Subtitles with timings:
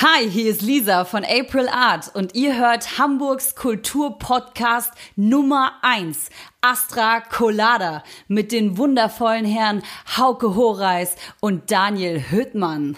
[0.00, 7.20] Hi, hier ist Lisa von April Art und ihr hört Hamburgs Kulturpodcast Nummer 1, Astra
[7.20, 9.82] Colada, mit den wundervollen Herren
[10.16, 12.96] Hauke Horeis und Daniel Hüttmann.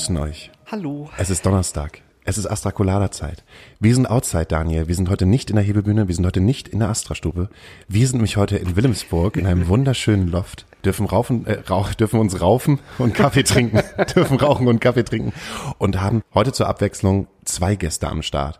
[0.00, 0.50] Wir begrüßen euch.
[0.72, 1.10] Hallo.
[1.18, 2.00] Es ist Donnerstag.
[2.24, 3.44] Es ist Astra Colada Zeit.
[3.80, 4.88] Wir sind outside, Daniel.
[4.88, 6.08] Wir sind heute nicht in der Hebebühne.
[6.08, 7.50] Wir sind heute nicht in der Astra-Stube.
[7.86, 10.64] Wir sind nämlich heute in Wilhelmsburg in einem wunderschönen Loft.
[10.86, 13.82] Dürfen raufen, äh, rauch, dürfen uns raufen und Kaffee trinken.
[14.14, 15.34] dürfen rauchen und Kaffee trinken.
[15.76, 18.58] Und haben heute zur Abwechslung zwei Gäste am Start.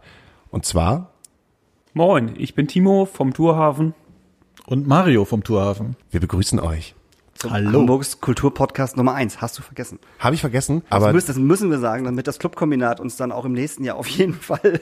[0.50, 1.14] Und zwar,
[1.94, 3.94] Moin, ich bin Timo vom Tourhafen.
[4.66, 5.96] Und Mario vom Tourhafen.
[6.10, 6.94] wir begrüßen euch.
[7.48, 7.80] Hallo.
[7.80, 9.40] Hamburgs Kulturpodcast Nummer eins.
[9.40, 9.98] Hast du vergessen?
[10.18, 13.32] Habe ich vergessen, Das, aber müssen, das müssen wir sagen, damit das Clubkombinat uns dann
[13.32, 14.60] auch im nächsten Jahr auf jeden Fall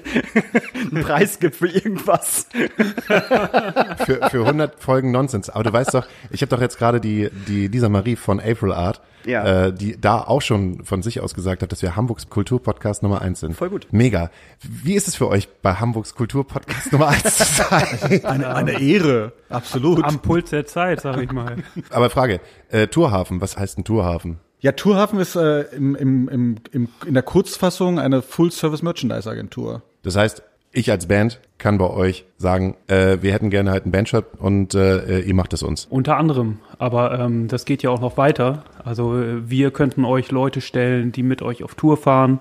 [0.74, 2.48] einen Preis gibt für irgendwas.
[3.06, 5.50] für, für 100 Folgen Nonsens.
[5.50, 8.72] Aber du weißt doch, ich habe doch jetzt gerade die, die Lisa Marie von April
[8.72, 9.66] Art, Ja.
[9.66, 13.20] äh, die da auch schon von sich aus gesagt hat, dass wir Hamburgs Kulturpodcast Nummer
[13.22, 13.54] eins sind.
[13.54, 13.86] Voll gut.
[13.90, 14.30] Mega.
[14.60, 18.20] Wie ist es für euch, bei Hamburgs Kulturpodcast Nummer eins zu sein?
[18.24, 20.04] Eine, eine Ehre, absolut.
[20.04, 21.56] Am Puls der Zeit, sag ich mal.
[21.90, 24.38] Aber Frage, äh, Tourhafen, was heißt ein Tourhafen?
[24.60, 29.82] Ja, Tourhafen ist äh, im, im, im, im, in der Kurzfassung eine Full-Service-Merchandise-Agentur.
[30.02, 33.92] Das heißt, ich als Band kann bei euch sagen, äh, wir hätten gerne halt einen
[33.92, 35.86] Bandshop und äh, ihr macht es uns.
[35.90, 36.58] Unter anderem.
[36.78, 38.64] Aber ähm, das geht ja auch noch weiter.
[38.84, 42.40] Also äh, wir könnten euch Leute stellen, die mit euch auf Tour fahren,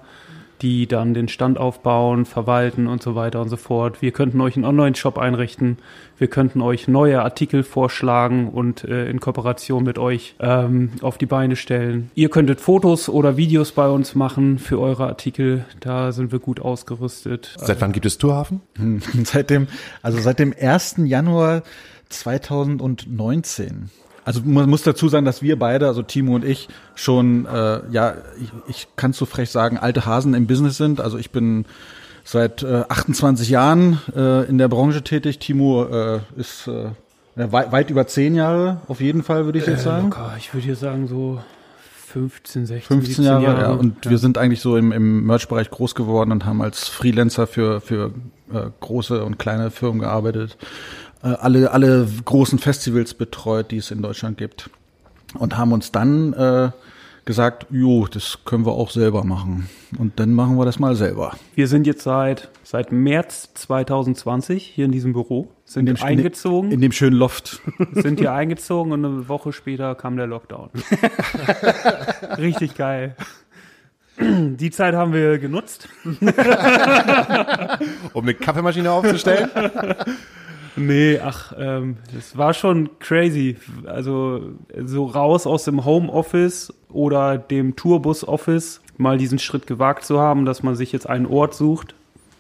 [0.62, 4.02] die dann den Stand aufbauen, verwalten und so weiter und so fort.
[4.02, 5.78] Wir könnten euch einen Online-Shop einrichten.
[6.18, 11.28] Wir könnten euch neue Artikel vorschlagen und äh, in Kooperation mit euch ähm, auf die
[11.28, 12.10] Beine stellen.
[12.16, 15.66] Ihr könntet Fotos oder Videos bei uns machen für eure Artikel.
[15.80, 17.56] Da sind wir gut ausgerüstet.
[17.58, 18.62] Seit wann gibt es Tourhafen?
[19.24, 19.68] Seit dem,
[20.02, 20.96] also seit dem 1.
[21.06, 21.64] Januar
[22.10, 23.90] 2019.
[24.28, 28.16] Also man muss dazu sagen, dass wir beide, also Timo und ich, schon, äh, ja,
[28.42, 31.00] ich, ich kann so frech sagen, alte Hasen im Business sind.
[31.00, 31.64] Also ich bin
[32.26, 35.40] seit äh, 28 Jahren äh, in der Branche tätig.
[35.40, 36.90] Timo äh, ist äh,
[37.38, 40.10] ja, weit, weit über zehn Jahre, auf jeden Fall, würde ich jetzt sagen.
[40.10, 41.40] Locker, ich würde hier sagen so
[42.08, 43.62] 15, 16, 15 17 Jahre, Jahre.
[43.62, 43.70] ja.
[43.70, 47.80] Und wir sind eigentlich so im, im Merch-Bereich groß geworden und haben als Freelancer für,
[47.80, 48.12] für
[48.52, 50.58] äh, große und kleine Firmen gearbeitet.
[51.24, 54.70] Äh, alle, alle großen Festivals betreut, die es in Deutschland gibt.
[55.34, 56.72] Und haben uns dann äh,
[57.26, 59.70] gesagt, jo, das können wir auch selber machen.
[60.00, 61.36] Und dann machen wir das mal selber.
[61.56, 66.72] Wir sind jetzt seit, seit März 2020 hier in diesem Büro, sind In dem, eingezogen,
[66.72, 67.62] In dem schönen Loft.
[67.94, 70.70] sind hier eingezogen und eine Woche später kam der Lockdown.
[72.38, 73.16] Richtig geil.
[74.20, 75.90] Die Zeit haben wir genutzt.
[78.14, 79.50] Um eine Kaffeemaschine aufzustellen?
[80.78, 83.58] Nee, ach, ähm, das war schon crazy.
[83.86, 84.42] Also
[84.84, 90.64] so raus aus dem Homeoffice oder dem Tourbus-Office mal diesen Schritt gewagt zu haben, dass
[90.64, 91.96] man sich jetzt einen Ort sucht,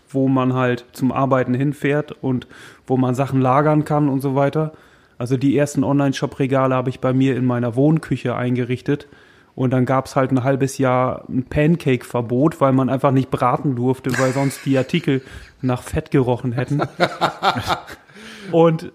[0.10, 2.48] wo man halt zum Arbeiten hinfährt und
[2.86, 4.74] wo man Sachen lagern kann und so weiter.
[5.18, 9.08] Also die ersten Online-Shop-Regale habe ich bei mir in meiner Wohnküche eingerichtet.
[9.56, 13.76] Und dann gab es halt ein halbes Jahr ein Pancake-Verbot, weil man einfach nicht braten
[13.76, 15.24] durfte, weil sonst die Artikel
[15.64, 16.84] nach Fett gerochen hätten.
[18.52, 18.92] Und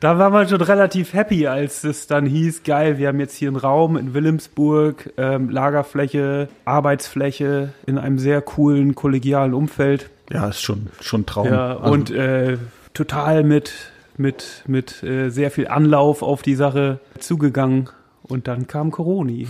[0.00, 3.48] da war man schon relativ happy, als es dann hieß, geil, wir haben jetzt hier
[3.48, 10.10] einen Raum in Wilhelmsburg, ähm, Lagerfläche, Arbeitsfläche in einem sehr coolen kollegialen Umfeld.
[10.30, 11.46] Ja, ist schon, schon ein Traum.
[11.46, 12.58] Ja, Also, und äh,
[12.92, 13.72] total mit,
[14.18, 17.88] mit, mit äh, sehr viel Anlauf auf die Sache zugegangen.
[18.22, 19.48] Und dann kam Coroni.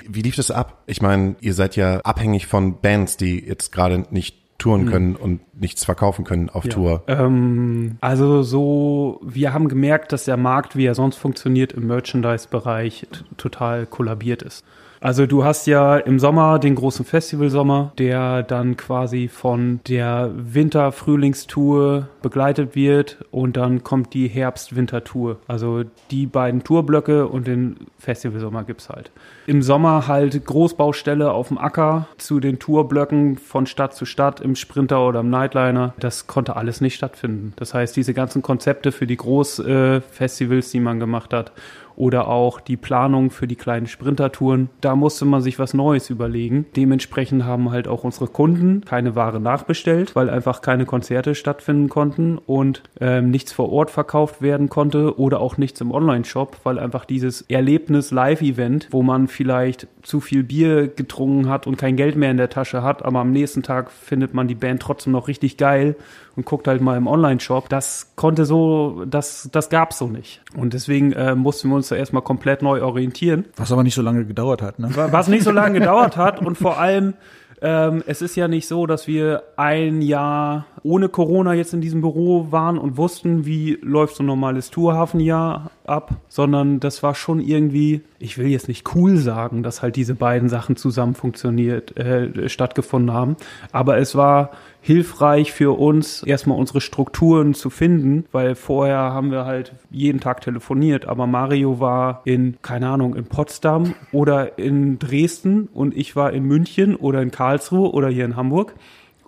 [0.09, 0.83] Wie lief das ab?
[0.87, 5.41] Ich meine, ihr seid ja abhängig von Bands, die jetzt gerade nicht touren können und
[5.59, 7.05] nichts verkaufen können auf Tour.
[7.07, 13.07] Ähm, also so, wir haben gemerkt, dass der Markt, wie er sonst funktioniert, im Merchandise-Bereich
[13.37, 14.65] total kollabiert ist.
[15.01, 22.09] Also du hast ja im Sommer den großen Festivalsommer, der dann quasi von der Winter-Frühlingstour
[22.29, 25.39] begleitet wird und dann kommt die Herbst-Winter-Tour.
[25.49, 29.11] Also die beiden Tourblöcke und den Festivalsommer gibt's halt.
[29.47, 34.57] Im Sommer halt Großbaustelle auf dem Acker zu den Tourblöcken von Stadt zu Stadt im
[34.57, 35.95] Sprinter oder im Nightliner.
[35.99, 37.55] Das konnte alles nicht stattfinden.
[37.57, 41.53] Das heißt, diese ganzen Konzepte für die Großfestivals, die man gemacht hat,
[41.99, 44.71] oder auch die Planung für die kleinen Sprintertouren.
[44.81, 46.65] Da musste man sich was Neues überlegen.
[46.77, 52.18] Dementsprechend haben halt auch unsere Kunden keine Ware nachbestellt, weil einfach keine Konzerte stattfinden konnten
[52.19, 57.05] und ähm, nichts vor Ort verkauft werden konnte oder auch nichts im Online-Shop, weil einfach
[57.05, 62.31] dieses Erlebnis Live-Event, wo man vielleicht zu viel Bier getrunken hat und kein Geld mehr
[62.31, 65.57] in der Tasche hat, aber am nächsten Tag findet man die Band trotzdem noch richtig
[65.57, 65.97] geil
[66.37, 67.69] und guckt halt mal im Online-Shop.
[67.69, 70.41] Das konnte so, das, das gab's so nicht.
[70.57, 73.45] Und deswegen äh, mussten wir uns da erstmal komplett neu orientieren.
[73.57, 74.91] Was aber nicht so lange gedauert hat, ne?
[74.95, 77.15] Was nicht so lange gedauert hat und vor allem,
[77.61, 82.01] ähm, es ist ja nicht so, dass wir ein Jahr ohne Corona jetzt in diesem
[82.01, 87.41] Büro waren und wussten, wie läuft so ein normales Tourhafenjahr ab, sondern das war schon
[87.41, 92.49] irgendwie, ich will jetzt nicht cool sagen, dass halt diese beiden Sachen zusammen funktioniert, äh,
[92.49, 93.37] stattgefunden haben,
[93.73, 94.51] aber es war
[94.89, 100.41] hilfreich für uns, erstmal unsere Strukturen zu finden, weil vorher haben wir halt jeden Tag
[100.41, 106.33] telefoniert, aber Mario war in, keine Ahnung, in Potsdam oder in Dresden und ich war
[106.33, 108.77] in München oder in Karlsruhe oder hier in Hamburg.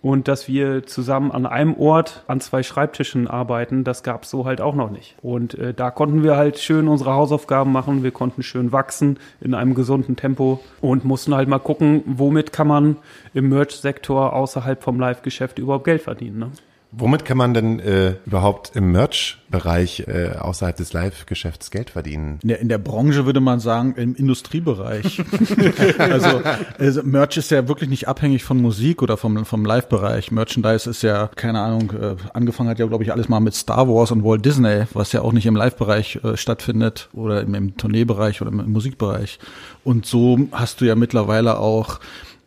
[0.02, 4.47] Und dass wir zusammen an einem Ort an zwei Schreibtischen arbeiten, das gab es so
[4.47, 5.17] halt auch noch nicht.
[5.23, 9.52] Und äh, da konnten wir halt schön unsere Hausaufgaben machen, wir konnten schön wachsen in
[9.52, 12.97] einem gesunden Tempo und mussten halt mal gucken, womit kann man
[13.35, 16.38] im Merch-Sektor außerhalb vom Live-Geschäft überhaupt Geld verdienen.
[16.38, 16.50] Ne?
[16.92, 22.40] Womit kann man denn äh, überhaupt im Merch-Bereich äh, außerhalb des Live-Geschäfts Geld verdienen?
[22.42, 25.22] In der, in der Branche würde man sagen, im Industriebereich.
[25.98, 26.42] also,
[26.78, 30.32] also Merch ist ja wirklich nicht abhängig von Musik oder vom, vom Live-Bereich.
[30.32, 33.87] Merchandise ist ja, keine Ahnung, äh, angefangen hat ja, glaube ich, alles mal mit Star
[33.88, 37.76] Wars und Walt Disney, was ja auch nicht im Live-Bereich äh, stattfindet oder im, im
[37.76, 39.38] Tourneebereich oder im Musikbereich.
[39.84, 42.00] Und so hast du ja mittlerweile auch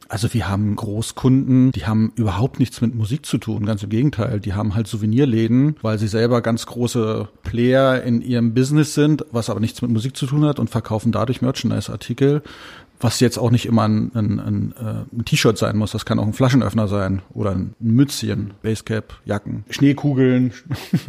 [0.10, 4.40] also wir haben Großkunden, die haben überhaupt nichts mit Musik zu tun, ganz im Gegenteil.
[4.40, 9.50] Die haben halt Souvenirläden, weil sie selber ganz große Player in ihrem Business sind, was
[9.50, 12.44] aber nichts mit Musik zu tun hat und verkaufen dadurch Merchandise-Artikel
[13.04, 15.92] was jetzt auch nicht immer ein, ein, ein, äh, ein T-Shirt sein muss.
[15.92, 20.54] Das kann auch ein Flaschenöffner sein oder ein Mützchen, Basecap, Jacken, Schneekugeln.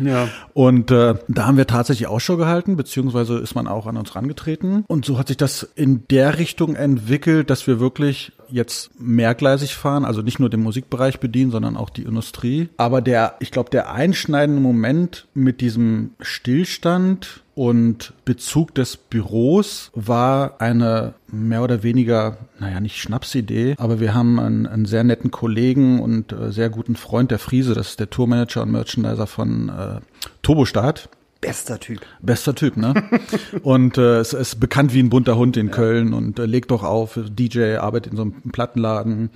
[0.03, 0.29] Ja.
[0.55, 4.85] Und äh, da haben wir tatsächlich Ausschau gehalten, beziehungsweise ist man auch an uns rangetreten.
[4.89, 10.05] Und so hat sich das in der Richtung entwickelt, dass wir wirklich jetzt mehrgleisig fahren,
[10.05, 12.69] also nicht nur den Musikbereich bedienen, sondern auch die Industrie.
[12.77, 20.61] Aber der, ich glaube, der einschneidende Moment mit diesem Stillstand und Bezug des Büros war
[20.61, 25.99] eine mehr oder weniger, naja, nicht Schnapsidee, aber wir haben einen, einen sehr netten Kollegen
[25.99, 30.01] und äh, sehr guten Freund, der Friese, das ist der Tourmanager und Merchandiser von äh,
[30.43, 31.09] Turbostart.
[31.45, 32.01] Bester Typ.
[32.23, 32.95] Bester Typ, ne?
[33.63, 36.83] und äh, es ist bekannt wie ein bunter Hund in Köln und äh, legt doch
[36.83, 39.29] auf, DJ, arbeitet in so einem Plattenladen.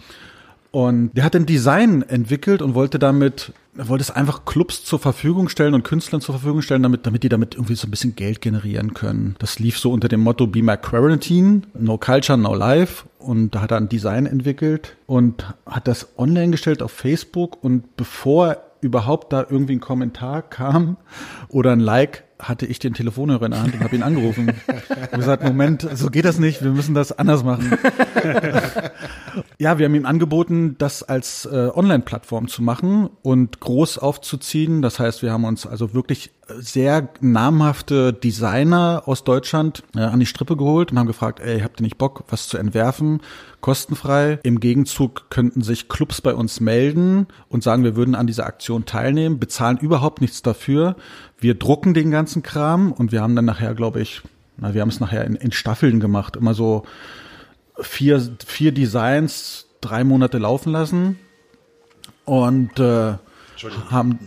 [0.71, 4.99] Und der hat ein Design entwickelt und wollte damit, er wollte es einfach Clubs zur
[4.99, 8.17] Verfügung stellen und Künstlern zur Verfügung stellen, damit, damit die damit irgendwie so ein bisschen
[8.17, 9.37] Geld generieren können.
[9.39, 13.05] Das lief so unter dem Motto Be My Quarantine, No Culture, No Life.
[13.19, 17.63] Und da hat er ein Design entwickelt und hat das online gestellt auf Facebook.
[17.63, 20.97] Und bevor überhaupt da irgendwie ein Kommentar kam
[21.49, 24.53] oder ein Like, hatte ich den Telefonhörer in der Hand und habe ihn angerufen.
[25.13, 27.79] und gesagt, Moment, so geht das nicht, wir müssen das anders machen.
[29.59, 34.83] ja, wir haben ihm angeboten, das als äh, Online-Plattform zu machen und groß aufzuziehen.
[34.83, 40.27] Das heißt, wir haben uns also wirklich sehr namhafte Designer aus Deutschland äh, an die
[40.27, 43.21] Strippe geholt und haben gefragt, ey, habt ihr nicht Bock, was zu entwerfen?
[43.61, 44.39] Kostenfrei.
[44.45, 48.87] Im Gegenzug könnten sich Clubs bei uns melden und sagen, wir würden an dieser Aktion
[48.87, 50.97] teilnehmen, bezahlen überhaupt nichts dafür.
[51.39, 54.23] Wir drucken den ganzen Kram und wir haben dann nachher, glaube ich,
[54.57, 56.85] na, wir haben es nachher in, in Staffeln gemacht, immer so
[57.81, 61.19] vier, vier Designs, drei Monate laufen lassen
[62.25, 63.15] und äh,
[63.91, 64.19] haben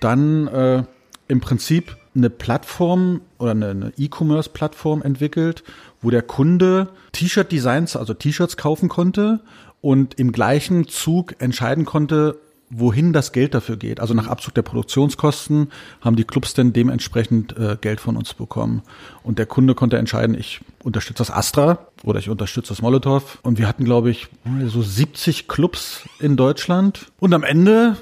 [0.00, 0.84] dann äh,
[1.28, 5.64] im Prinzip eine Plattform oder eine E-Commerce-Plattform entwickelt,
[6.00, 9.40] wo der Kunde T-Shirt-Designs, also T-Shirts kaufen konnte
[9.80, 12.38] und im gleichen Zug entscheiden konnte,
[12.70, 14.00] wohin das Geld dafür geht.
[14.00, 18.82] Also nach Abzug der Produktionskosten haben die Clubs dann dementsprechend äh, Geld von uns bekommen.
[19.22, 23.38] Und der Kunde konnte entscheiden, ich unterstütze das Astra oder ich unterstütze das Molotow.
[23.42, 24.28] Und wir hatten, glaube ich,
[24.66, 27.06] so 70 Clubs in Deutschland.
[27.20, 27.96] Und am Ende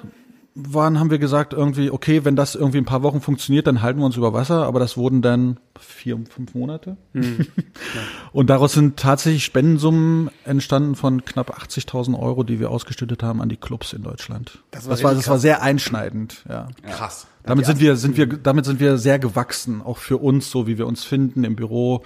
[0.55, 4.01] waren, haben wir gesagt, irgendwie, okay, wenn das irgendwie ein paar Wochen funktioniert, dann halten
[4.01, 6.97] wir uns über Wasser, aber das wurden dann vier, fünf Monate.
[8.33, 13.49] Und daraus sind tatsächlich Spendensummen entstanden von knapp 80.000 Euro, die wir ausgeschüttet haben an
[13.49, 14.63] die Clubs in Deutschland.
[14.71, 16.69] Das war das war, das war sehr einschneidend, ja.
[16.83, 17.27] Krass.
[17.45, 20.79] Damit sind wir, sind wir, damit sind wir sehr gewachsen, auch für uns, so wie
[20.79, 22.03] wir uns finden im Büro,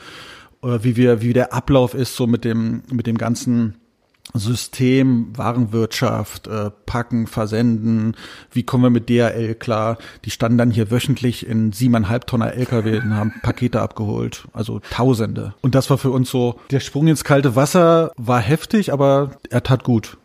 [0.63, 3.75] oder wie wir, wie der Ablauf ist, so mit dem, mit dem ganzen
[4.35, 8.15] System, Warenwirtschaft, äh, packen, versenden,
[8.53, 9.99] wie kommen wir mit DHL klar?
[10.25, 15.55] Die standen dann hier wöchentlich in siebeneinhalb Tonner LKW und haben Pakete abgeholt, also Tausende.
[15.63, 19.63] Und das war für uns so, der Sprung ins kalte Wasser war heftig, aber er
[19.63, 20.17] tat gut.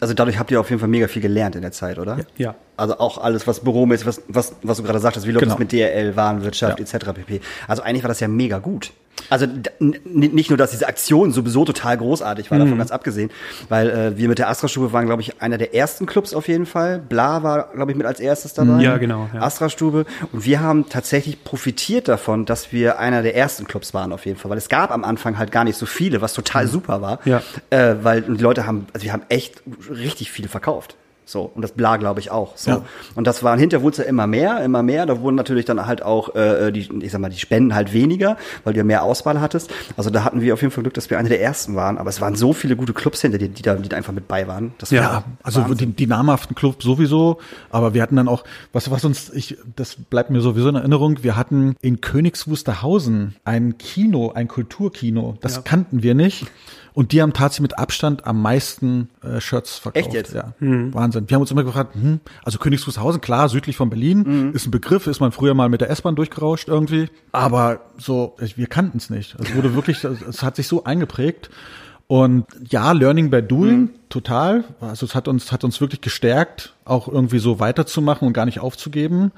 [0.00, 2.18] Also dadurch habt ihr auf jeden Fall mega viel gelernt in der Zeit, oder?
[2.36, 2.54] Ja.
[2.76, 5.54] Also auch alles, was büromäßig, was, was, was du gerade sagtest, wie läuft Genau.
[5.54, 6.84] es mit DRL, Warenwirtschaft Ja.
[6.84, 7.06] etc.
[7.12, 7.40] pp.
[7.66, 8.92] Also eigentlich war das ja mega gut.
[9.30, 9.46] Also
[9.80, 13.30] nicht nur, dass diese Aktion sowieso total großartig war, davon ganz abgesehen,
[13.68, 16.66] weil äh, wir mit der Astra-Stube waren, glaube ich, einer der ersten Clubs auf jeden
[16.66, 16.98] Fall.
[16.98, 18.82] Bla war, glaube ich, mit als erstes dabei.
[18.82, 19.42] Ja, genau, ja.
[19.42, 20.06] Astra-Stube.
[20.32, 24.38] Und wir haben tatsächlich profitiert davon, dass wir einer der ersten Clubs waren auf jeden
[24.38, 27.18] Fall, weil es gab am Anfang halt gar nicht so viele, was total super war.
[27.24, 27.42] Ja.
[27.70, 30.96] Äh, weil die Leute haben, also wir haben echt richtig viel verkauft.
[31.28, 32.56] So, und das Bla, glaube ich, auch.
[32.56, 32.70] So.
[32.70, 32.84] Ja.
[33.14, 35.04] Und das waren hinterher wurde ja immer mehr, immer mehr.
[35.04, 38.38] Da wurden natürlich dann halt auch äh, die, ich sag mal, die Spenden halt weniger,
[38.64, 39.70] weil du ja mehr Auswahl hattest.
[39.98, 41.98] Also da hatten wir auf jeden Fall Glück, dass wir eine der ersten waren.
[41.98, 44.26] Aber es waren so viele gute Clubs hinter dir, die da, die da einfach mit
[44.26, 44.72] bei waren.
[44.78, 48.90] Das war Ja, also die, die namhaften Clubs sowieso, aber wir hatten dann auch, was,
[48.90, 53.76] was uns, ich, das bleibt mir sowieso in Erinnerung, wir hatten in Königs Wusterhausen ein
[53.76, 56.46] Kino, ein Kulturkino, das kannten wir nicht.
[56.98, 60.04] Und die haben tatsächlich mit Abstand am meisten äh, Shirts verkauft.
[60.04, 60.34] Echt jetzt?
[60.34, 61.30] Ja, Wahnsinn.
[61.30, 64.72] Wir haben uns immer gefragt, hm, also Königs Wusterhausen, klar, südlich von Berlin, ist ein
[64.72, 67.08] Begriff, ist man früher mal mit der S-Bahn durchgerauscht irgendwie.
[67.30, 69.36] Aber so, wir kannten es nicht.
[69.38, 71.50] Es wurde wirklich, es hat sich so eingeprägt.
[72.08, 74.64] Und ja, Learning by Doing, total.
[74.80, 78.58] Also es hat uns, hat uns wirklich gestärkt, auch irgendwie so weiterzumachen und gar nicht
[78.58, 79.30] aufzugeben.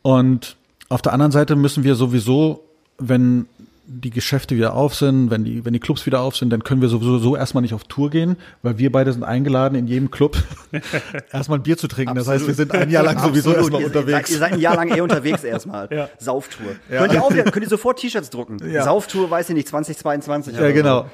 [0.00, 0.56] Und
[0.88, 2.64] auf der anderen Seite müssen wir sowieso,
[2.96, 3.48] wenn
[3.92, 6.80] die Geschäfte wieder auf sind, wenn die, wenn die Clubs wieder auf sind, dann können
[6.80, 10.12] wir sowieso so erstmal nicht auf Tour gehen, weil wir beide sind eingeladen, in jedem
[10.12, 10.36] Club
[11.32, 12.14] erstmal ein Bier zu trinken.
[12.14, 13.56] Das heißt, wir sind ein Jahr lang sowieso Absolut.
[13.56, 14.28] erstmal ihr, unterwegs.
[14.28, 16.08] Seid, ihr seid ein Jahr lang eh unterwegs erstmal.
[16.18, 16.76] Sauftour.
[16.88, 18.58] Könnt ihr auch wieder, könnt ihr sofort T-Shirts drucken.
[18.70, 18.84] Ja.
[18.84, 20.56] Sauftour, weiß ich nicht, 2022.
[20.56, 21.02] ja, genau.
[21.02, 21.08] So.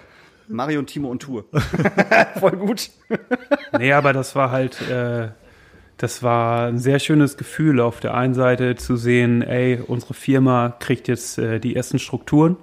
[0.48, 1.46] Mario und Timo und Tour.
[2.38, 2.90] Voll gut.
[3.78, 5.28] Nee, aber das war halt, äh,
[5.98, 10.74] das war ein sehr schönes Gefühl, auf der einen Seite zu sehen, ey, unsere Firma
[10.78, 12.56] kriegt jetzt äh, die ersten Strukturen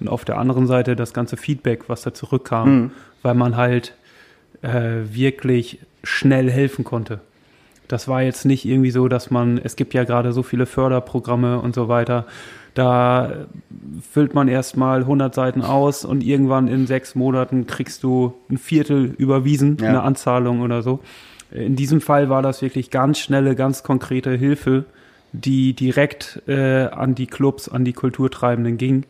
[0.00, 3.94] und auf der anderen Seite das ganze Feedback, was da zurückkam, weil man halt
[4.62, 7.20] äh, wirklich schnell helfen konnte.
[7.88, 11.58] Das war jetzt nicht irgendwie so, dass man, es gibt ja gerade so viele Förderprogramme
[11.60, 12.24] und so weiter.
[12.74, 13.32] Da
[14.12, 19.12] füllt man erstmal 100 Seiten aus und irgendwann in sechs Monaten kriegst du ein Viertel
[19.18, 19.88] überwiesen, Ja.
[19.88, 21.00] eine Anzahlung oder so.
[21.52, 24.84] In diesem Fall war das wirklich ganz schnelle, ganz konkrete Hilfe,
[25.32, 29.04] die direkt äh, an die Clubs, an die Kulturtreibenden ging.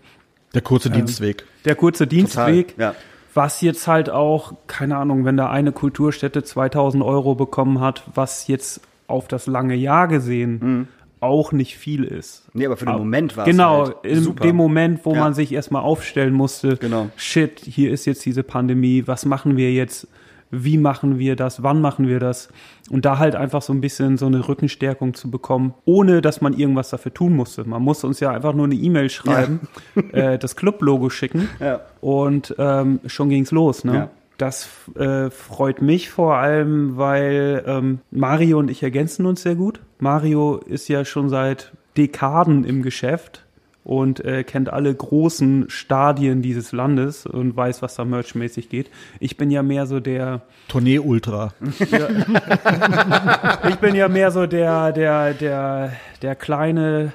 [0.54, 1.44] Der kurze Dienstweg.
[1.64, 2.94] Der kurze Dienstweg, Ja.
[3.34, 8.48] was jetzt halt auch, keine Ahnung, wenn da eine Kulturstätte 2000 Euro bekommen hat, was
[8.48, 10.88] jetzt auf das lange Jahr gesehen
[11.20, 12.46] auch nicht viel ist.
[12.54, 14.42] Nee, aber für den Moment war es Genau, halt in super.
[14.42, 15.20] dem Moment, wo Ja.
[15.20, 17.10] man sich erstmal aufstellen musste, Genau.
[17.16, 20.08] shit, hier ist jetzt diese Pandemie, was machen wir jetzt?
[20.50, 21.62] Wie machen wir das?
[21.62, 22.48] Wann machen wir das?
[22.90, 26.54] Und da halt einfach so ein bisschen so eine Rückenstärkung zu bekommen, ohne dass man
[26.54, 27.64] irgendwas dafür tun musste.
[27.64, 29.60] Man musste uns ja einfach nur eine E-Mail schreiben,
[30.12, 31.80] äh, das Club-Logo schicken Ja.
[32.00, 33.84] und ähm, schon ging's los.
[33.84, 33.94] Ne?
[33.94, 34.10] Ja.
[34.38, 39.80] Das äh, freut mich vor allem, weil ähm, Mario und ich ergänzen uns sehr gut.
[39.98, 43.44] Mario ist ja schon seit Dekaden im Geschäft
[43.84, 48.90] und äh, kennt alle großen Stadien dieses Landes und weiß, was da merchmäßig geht.
[49.20, 51.52] Ich bin ja mehr so der, Tournee Ultra.
[53.68, 57.12] ich bin ja mehr so der, der, der, der kleine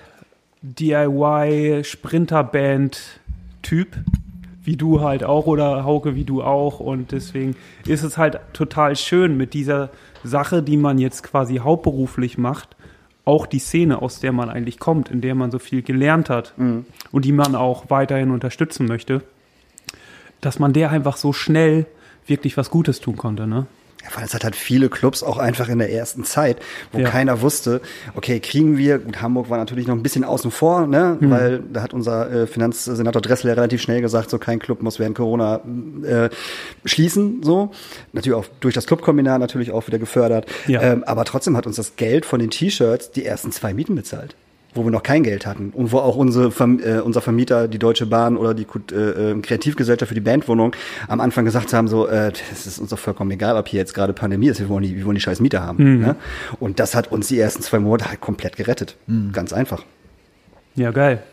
[0.61, 3.19] DIY Sprinterband
[3.61, 3.95] Typ,
[4.63, 7.55] wie du halt auch oder Hauke wie du auch und deswegen
[7.85, 9.89] ist es halt total schön mit dieser
[10.23, 12.74] Sache, die man jetzt quasi hauptberuflich macht,
[13.25, 16.53] auch die Szene, aus der man eigentlich kommt, in der man so viel gelernt hat
[17.11, 19.23] und die man auch weiterhin unterstützen möchte,
[20.41, 21.87] dass man der einfach so schnell
[22.27, 23.65] wirklich was Gutes tun konnte, ne?
[24.07, 26.57] Ja, weil es hat halt viele Clubs auch einfach in der ersten Zeit,
[26.91, 27.09] wo Ja.
[27.09, 27.81] keiner wusste,
[28.13, 31.29] okay, kriegen wir, gut, Hamburg war natürlich noch ein bisschen außen vor, ne, Mhm.
[31.31, 34.99] weil da hat unser äh, Finanzsenator Dressler ja relativ schnell gesagt, so kein Club muss
[34.99, 35.61] während Corona
[36.03, 36.29] äh,
[36.85, 37.71] schließen, so.
[38.13, 40.45] Natürlich auch durch das Clubkombinat natürlich auch wieder gefördert.
[40.67, 40.81] Ja.
[40.83, 44.35] Ähm, aber trotzdem hat uns das Geld von den T-Shirts die ersten zwei Mieten bezahlt.
[44.75, 47.79] Wo wir noch kein Geld hatten und wo auch unsere Verm äh, unser Vermieter, die
[47.79, 50.75] Deutsche Bahn oder die äh, äh, Kreativgesellschaft für die Bandwohnung
[51.07, 53.93] am Anfang gesagt haben, so, äh, das ist uns doch vollkommen egal, ob hier jetzt
[53.93, 55.99] gerade Pandemie ist, wir wollen die, wir wollen die scheiß Mieter haben.
[56.01, 56.15] Ne?
[56.59, 58.97] Und das hat uns die ersten zwei Monate halt komplett gerettet.
[59.31, 59.83] Ganz einfach.
[60.75, 61.23] Ja, geil.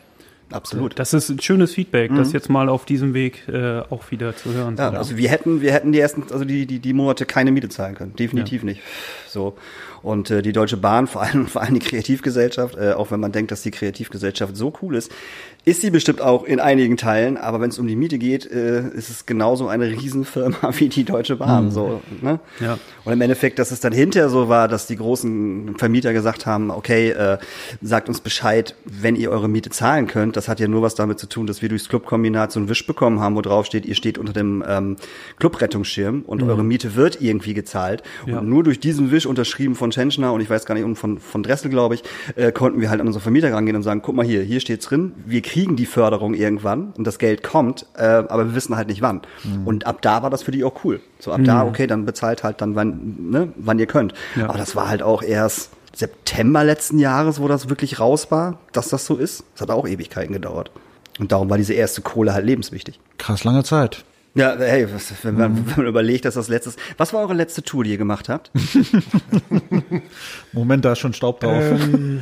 [0.52, 0.98] Absolut.
[0.98, 4.52] Das ist ein schönes Feedback, das jetzt mal auf diesem Weg äh, auch wieder zu
[4.52, 4.76] hören.
[4.76, 7.68] Ja, also wir hätten, wir hätten die ersten, also die, die, die Monate keine Miete
[7.68, 8.14] zahlen können.
[8.16, 8.80] Definitiv nicht.
[9.28, 9.56] So.
[10.02, 13.32] Und äh, die Deutsche Bahn, vor allem, vor allem die Kreativgesellschaft, äh, auch wenn man
[13.32, 15.12] denkt, dass die Kreativgesellschaft so cool ist,
[15.64, 18.88] ist sie bestimmt auch in einigen Teilen, aber wenn es um die Miete geht, äh,
[18.88, 21.70] ist es genauso eine Riesenfirma wie die Deutsche Bahn.
[21.70, 22.40] So, ne?
[22.58, 22.78] Ja.
[23.04, 26.72] Und im Endeffekt, dass es dann hinterher so war, dass die großen Vermieter gesagt haben,
[26.72, 27.38] okay, äh,
[27.80, 30.36] sagt uns Bescheid, wenn ihr eure Miete zahlen könnt.
[30.36, 32.84] Das hat ja nur was damit zu tun, dass wir durchs Clubkombinat so einen Wisch
[32.84, 34.96] bekommen haben, wo drauf steht, ihr steht unter dem ähm,
[35.38, 38.02] Clubrettungsschirm und eure Miete wird irgendwie gezahlt.
[38.26, 38.38] Ja.
[38.40, 41.18] Und nur durch diesen Wisch unterschrieben von Tschentschner und ich weiß gar nicht, und von,
[41.18, 42.02] von Dressel, glaube ich,
[42.34, 44.86] äh, konnten wir halt an unsere Vermieter rangehen und sagen, guck mal hier, hier steht's
[44.86, 48.88] drin, wir kriegen die Förderung irgendwann und das Geld kommt, äh, aber wir wissen halt
[48.88, 49.20] nicht wann.
[49.66, 51.00] Und ab da war das für die auch cool.
[51.18, 54.14] So ab da, okay, dann bezahlt halt dann, wann, ne, wann ihr könnt.
[54.34, 54.48] Ja.
[54.48, 58.88] Aber das war halt auch erst September letzten Jahres, wo das wirklich raus war, dass
[58.88, 59.44] das so ist.
[59.52, 60.70] Das hat auch Ewigkeiten gedauert.
[61.18, 62.98] Und darum war diese erste Kohle halt lebenswichtig.
[63.18, 64.06] Krass lange Zeit.
[64.34, 66.76] Ja, hey, was, wenn, man, wenn man überlegt, dass das letztes.
[66.96, 68.50] Was war eure letzte Tour, die ihr gemacht habt?
[70.52, 71.62] Moment, da ist schon Staub drauf.
[71.62, 72.20] Ähm,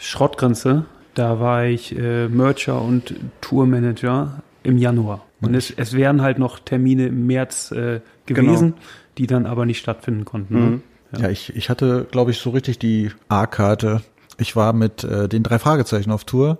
[0.00, 5.24] Schrottgrenze, da war ich äh, Mercher und Tourmanager im Januar.
[5.40, 8.74] Und es, es wären halt noch Termine im März äh, gewesen,
[9.18, 10.54] die dann aber nicht stattfinden konnten.
[10.54, 10.80] Ne?
[11.18, 14.02] Ja, ich, ich hatte, glaube ich, so richtig die A-Karte.
[14.38, 16.58] Ich war mit äh, den drei Fragezeichen auf Tour.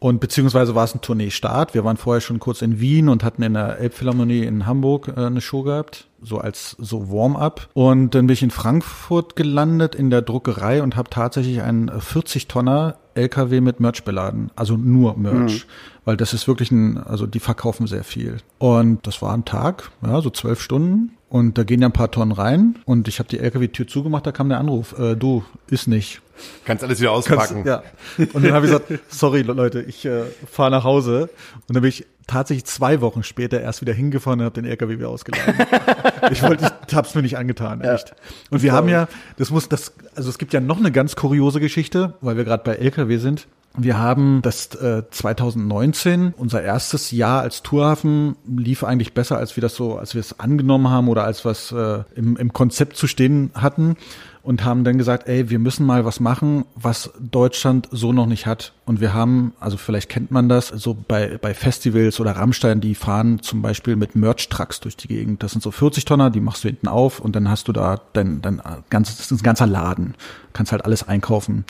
[0.00, 1.74] Und beziehungsweise war es ein Tourneestart.
[1.74, 5.24] Wir waren vorher schon kurz in Wien und hatten in der Elbphilharmonie in Hamburg äh,
[5.24, 7.68] eine Show gehabt, so als so Warm-up.
[7.74, 12.96] Und dann bin ich in Frankfurt gelandet in der Druckerei und habe tatsächlich einen 40-Tonner
[13.14, 14.50] LKW mit Merch beladen.
[14.54, 15.66] Also nur Merch.
[16.04, 18.38] Weil das ist wirklich ein, also die verkaufen sehr viel.
[18.58, 21.17] Und das war ein Tag, ja, so zwölf Stunden.
[21.28, 22.76] Und da gehen ja ein paar Tonnen rein.
[22.86, 26.22] Und ich habe die LKW-Tür zugemacht, da kam der Anruf, äh, du, ist nicht.
[26.64, 27.64] Kannst alles wieder auspacken.
[27.66, 27.82] Ja.
[28.16, 31.28] Und dann habe ich gesagt, sorry Leute, ich äh, fahre nach Hause.
[31.66, 34.98] Und dann bin ich tatsächlich zwei Wochen später erst wieder hingefahren und habe den LKW
[34.98, 35.54] wieder ausgeladen.
[36.30, 38.14] ich wollte, ich hab's mir nicht angetan, echt.
[38.50, 41.58] Und wir haben ja, das muss, das, also es gibt ja noch eine ganz kuriose
[41.58, 43.48] Geschichte, weil wir gerade bei LKW sind.
[43.76, 49.60] Wir haben das äh, 2019, unser erstes Jahr als Tourhafen, lief eigentlich besser, als wir
[49.60, 53.06] das so, als wir es angenommen haben oder als was äh, im, im Konzept zu
[53.06, 53.96] stehen hatten
[54.42, 58.46] und haben dann gesagt, ey, wir müssen mal was machen, was Deutschland so noch nicht
[58.46, 58.72] hat.
[58.88, 62.94] Und wir haben, also vielleicht kennt man das, so bei, bei Festivals oder Rammstein, die
[62.94, 65.42] fahren zum Beispiel mit Merch-Trucks durch die Gegend.
[65.42, 68.00] Das sind so 40 Tonner, die machst du hinten auf und dann hast du da
[68.14, 70.14] dein, dein ganzes, das ist ein ganzer Laden.
[70.54, 71.66] Kannst halt alles einkaufen.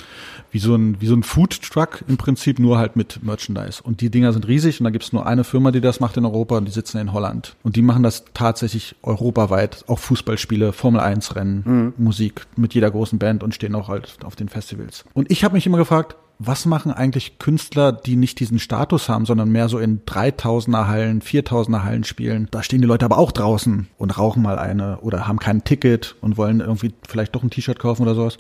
[0.53, 3.83] Wie so ein, wie so ein Food-Truck im Prinzip, nur halt mit Merchandise.
[3.83, 6.25] Und die Dinger sind riesig und da gibt's nur eine Firma, die das macht in
[6.25, 7.57] Europa und die sitzen in Holland.
[7.65, 13.19] Und die machen das tatsächlich europaweit, auch Fußballspiele, Formel 1 Rennen, Musik mit jeder großen
[13.19, 15.05] Band und stehen auch halt auf den Festivals.
[15.15, 19.27] Und ich habe mich immer gefragt, was machen eigentlich Künstler, die nicht diesen Status haben,
[19.27, 22.49] sondern mehr so in 3000er Hallen, 4000er Hallen spielen?
[22.51, 26.15] Da stehen die Leute aber auch draußen und rauchen mal eine oder haben kein Ticket
[26.21, 28.39] und wollen irgendwie vielleicht doch ein T-Shirt kaufen oder sowas.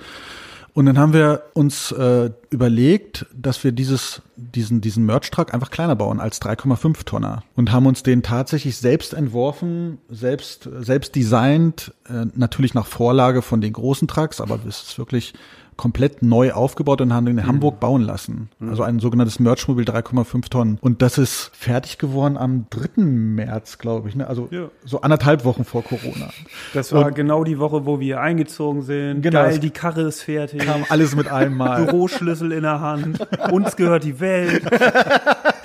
[0.74, 5.96] Und dann haben wir uns äh, überlegt, dass wir dieses, diesen, diesen Merch-Truck einfach kleiner
[5.96, 12.26] bauen als 3,5 Tonner und haben uns den tatsächlich selbst entworfen, selbst, selbst designt, äh,
[12.36, 15.34] natürlich nach Vorlage von den großen Trucks, aber es ist wirklich
[15.78, 18.50] komplett neu aufgebaut und haben den in Hamburg bauen lassen.
[18.60, 20.78] Also ein sogenanntes Merchmobil 3,5 Tonnen.
[20.82, 23.00] Und das ist fertig geworden am 3.
[23.02, 24.16] März, glaube ich.
[24.16, 24.26] Ne?
[24.26, 24.68] Also Ja.
[24.84, 26.28] so anderthalb Wochen vor Corona.
[26.74, 29.22] Das war genau die Woche, wo wir eingezogen sind.
[29.22, 29.42] Genau.
[29.44, 30.66] Geil, die Karre ist fertig.
[30.66, 31.84] Kam alles mit einmal.
[31.86, 33.20] Büroschlüssel in der Hand.
[33.52, 34.62] Uns gehört die Welt.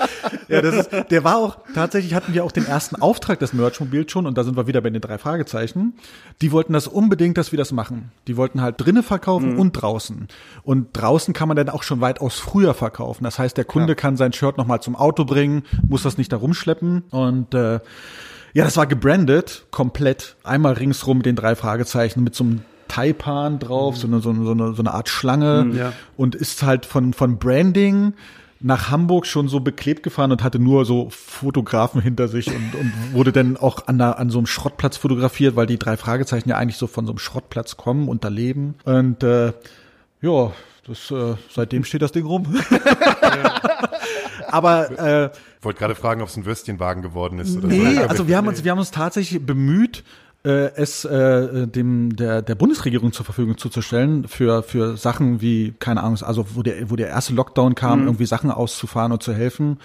[0.54, 4.12] Ja, das ist, der war auch, tatsächlich hatten wir auch den ersten Auftrag des Merchmobils
[4.12, 5.94] schon und da sind wir wieder bei den drei Fragezeichen.
[6.42, 8.12] Die wollten das unbedingt, dass wir das machen.
[8.28, 10.28] Die wollten halt drinnen verkaufen und draußen.
[10.64, 13.24] Und draußen kann man dann auch schon weitaus früher verkaufen.
[13.24, 16.38] Das heißt, der Kunde kann sein Shirt nochmal zum Auto bringen, muss das nicht da
[16.38, 17.80] rumschleppen und, äh,
[18.56, 20.36] ja, das war gebrandet, komplett.
[20.44, 24.44] Einmal ringsrum mit den drei Fragezeichen, mit so einem Taipan drauf, so, eine, so, eine,
[24.44, 25.72] so, eine, so eine Art Schlange.
[25.76, 25.94] ja.
[26.18, 28.14] Und ist halt von, von Branding
[28.64, 32.94] nach Hamburg schon so beklebt gefahren und hatte nur so Fotografen hinter sich und, und
[33.12, 36.58] wurde dann auch an, der, an so einem Schrottplatz fotografiert, weil die drei Fragezeichen ja
[36.58, 38.76] eigentlich so von so einem Schrottplatz kommen und da leben.
[38.86, 39.52] Und äh,
[40.22, 40.52] ja,
[40.88, 42.56] das, äh, seitdem steht das Ding rum.
[44.48, 45.30] Aber äh,
[45.62, 48.02] Wollte gerade fragen, ob es ein Würstchenwagen geworden ist oder Nee, so.
[48.04, 50.04] also wir haben uns, wir haben uns tatsächlich bemüht,
[50.46, 56.04] äh, es äh, dem der der Bundesregierung zur Verfügung zuzustellen für für Sachen wie keine
[56.04, 58.08] Ahnung, also wo der wo der erste Lockdown kam, Mhm.
[58.08, 59.78] irgendwie Sachen auszufahren und zu helfen.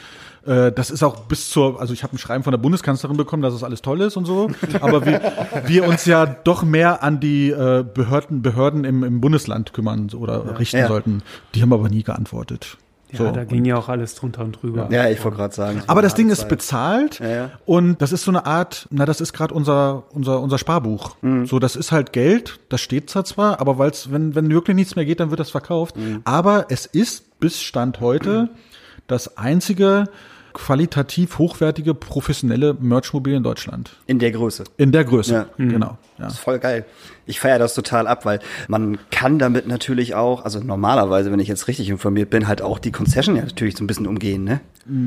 [0.46, 3.42] Äh, das ist auch bis zur, also ich habe ein Schreiben von der Bundeskanzlerin bekommen,
[3.42, 4.50] dass es alles toll ist und so.
[4.80, 5.20] Aber wir,
[5.66, 10.58] wir uns ja doch mehr an die äh, Behörden, Behörden im, im Bundesland kümmern oder
[10.58, 10.88] richten Ja.
[10.88, 11.22] sollten.
[11.54, 12.78] Die haben aber nie geantwortet.
[13.12, 13.30] Ja, so.
[13.30, 14.88] da ging ja auch alles drunter und drüber.
[14.90, 15.82] Ja, ich wollte gerade sagen.
[15.86, 17.50] Aber das Ding ist bezahlt Ja, ja.
[17.64, 21.16] und das ist so eine Art, na, das ist gerade unser, unser, unser Sparbuch.
[21.22, 21.46] Mhm.
[21.46, 24.94] So, das ist halt Geld, das steht zwar zwar, aber weil's, wenn, wenn wirklich nichts
[24.94, 25.96] mehr geht, dann wird das verkauft.
[25.96, 26.20] Mhm.
[26.24, 28.50] Aber es ist bis Stand heute
[29.06, 30.04] das einzige
[30.52, 33.90] qualitativ hochwertige professionelle Merchmobil in Deutschland.
[34.06, 34.64] In der Größe.
[34.76, 35.46] In der Größe, Ja.
[35.56, 35.98] genau.
[36.18, 36.24] Ja.
[36.24, 36.84] Das ist voll geil.
[37.26, 41.48] Ich feiere das total ab, weil man kann damit natürlich auch, also normalerweise, wenn ich
[41.48, 44.60] jetzt richtig informiert bin, halt auch die Concession ja natürlich so ein bisschen umgehen, ne?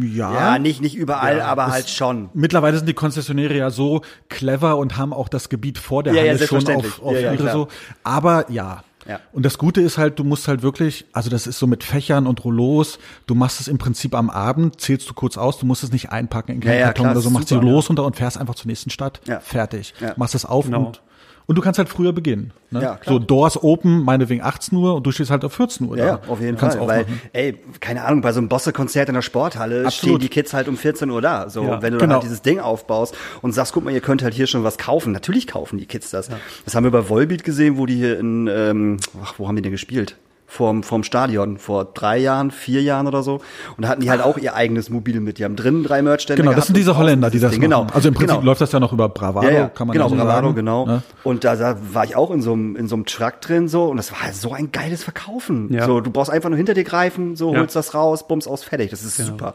[0.04, 0.34] Ja.
[0.34, 2.30] Ja, nicht, nicht überall, aber halt schon.
[2.34, 6.21] Mittlerweile sind die Konzessionäre ja so clever und haben auch das Gebiet vor der Ja,
[6.23, 6.93] ja, Halle schon selbstverständlich.
[7.01, 7.54] auf, auf Ja, ja, ihre klar.
[7.54, 7.67] so.
[8.04, 8.84] Aber ja.
[9.07, 9.19] Ja.
[9.31, 12.27] Und das Gute ist halt, du musst halt wirklich, also das ist so mit Fächern
[12.27, 15.83] und Rollos, du machst es im Prinzip am Abend, zählst du kurz aus, du musst
[15.83, 17.89] es nicht einpacken in keinen Ja, ja, Karton klar, oder so, machst die super, los
[17.89, 19.21] runter und fährst einfach zur nächsten Stadt.
[19.27, 19.39] Ja.
[19.39, 19.93] Fertig.
[19.99, 20.13] Ja.
[20.17, 20.85] Machst es auf Genau.
[20.87, 21.01] und
[21.47, 22.54] und du kannst halt früher beginnen.
[22.69, 22.82] Ne?
[22.82, 23.15] Ja, klar.
[23.15, 26.12] so Doors open, meinetwegen 18 Uhr und du stehst halt auf 14 Uhr Ja, da.
[26.12, 26.88] ja, auf jeden kannst Fall.
[26.88, 29.93] Weil, ey, keine Ahnung, bei so einem Bosse-Konzert in der Sporthalle Absolut.
[29.93, 31.49] stehen die Kids halt um 14 Uhr da.
[31.49, 31.99] So, Ja, wenn du genau.
[31.99, 34.77] dann halt dieses Ding aufbaust und sagst, guck mal, ihr könnt halt hier schon was
[34.77, 35.12] kaufen.
[35.12, 36.30] Natürlich kaufen die Kids das.
[36.65, 39.62] Das haben wir bei Volbeat gesehen, wo die hier in, ähm, ach, wo haben die
[39.62, 40.15] denn gespielt?
[40.53, 43.35] Vorm, vorm Stadion, vor drei Jahren, vier Jahren oder so.
[43.77, 45.37] Und da hatten die halt auch ihr eigenes Mobil mit.
[45.37, 47.61] Die haben drinnen drei Merchstände Genau, das sind diese Holländer, die das Ding.
[47.61, 47.69] machen.
[47.69, 47.87] Genau.
[47.93, 48.45] Also im Prinzip genau.
[48.45, 50.55] läuft das ja noch über Bravado, ja, ja, kann man genau, ja so Bravado, sagen.
[50.55, 50.85] genau.
[50.85, 51.03] Ne?
[51.23, 53.85] Und da, da war ich auch in so einem in so einem Truck drin so
[53.85, 55.71] und das war halt so ein geiles Verkaufen.
[55.73, 55.85] Ja.
[55.85, 57.61] So, du brauchst einfach nur hinter dir greifen, so Ja.
[57.61, 58.91] holst das raus, bums aus, fertig.
[58.91, 59.53] Das ist super.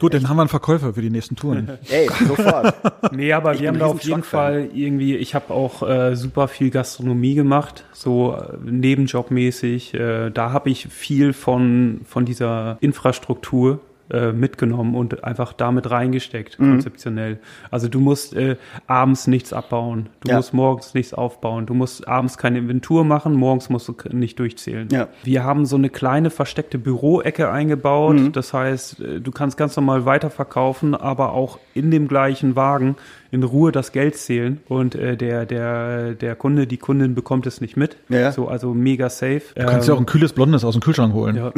[0.00, 1.78] Gut, dann haben wir einen Verkäufer für die nächsten Touren.
[1.90, 2.74] Ey, sofort.
[3.12, 4.22] Nee, aber Ich wir haben da auf jeden.
[4.22, 9.94] Fall irgendwie, ich habe auch äh, super viel Gastronomie gemacht, so äh, nebenjobmäßig.
[9.94, 16.58] Äh, da habe ich viel von, von dieser Infrastruktur äh, mitgenommen und einfach damit reingesteckt,
[16.58, 16.72] Mhm.
[16.72, 17.38] konzeptionell.
[17.70, 20.36] Also du musst äh, abends nichts abbauen, du Ja.
[20.36, 24.88] musst morgens nichts aufbauen, du musst abends keine Inventur machen, morgens musst du nicht durchzählen.
[24.90, 25.08] Ja.
[25.22, 28.16] Wir haben so eine kleine versteckte Büroecke eingebaut.
[28.16, 28.32] Mhm.
[28.32, 32.96] Das heißt, äh, du kannst ganz normal weiterverkaufen, aber auch in dem gleichen Wagen
[33.32, 37.60] in Ruhe das Geld zählen und äh, der der der Kunde, die Kundin bekommt es
[37.60, 37.96] nicht mit.
[38.08, 38.32] Ja.
[38.32, 39.42] So also mega safe.
[39.54, 41.36] Du kannst ja auch ein kühles Blondes aus dem Kühlschrank holen.
[41.36, 41.52] Ja.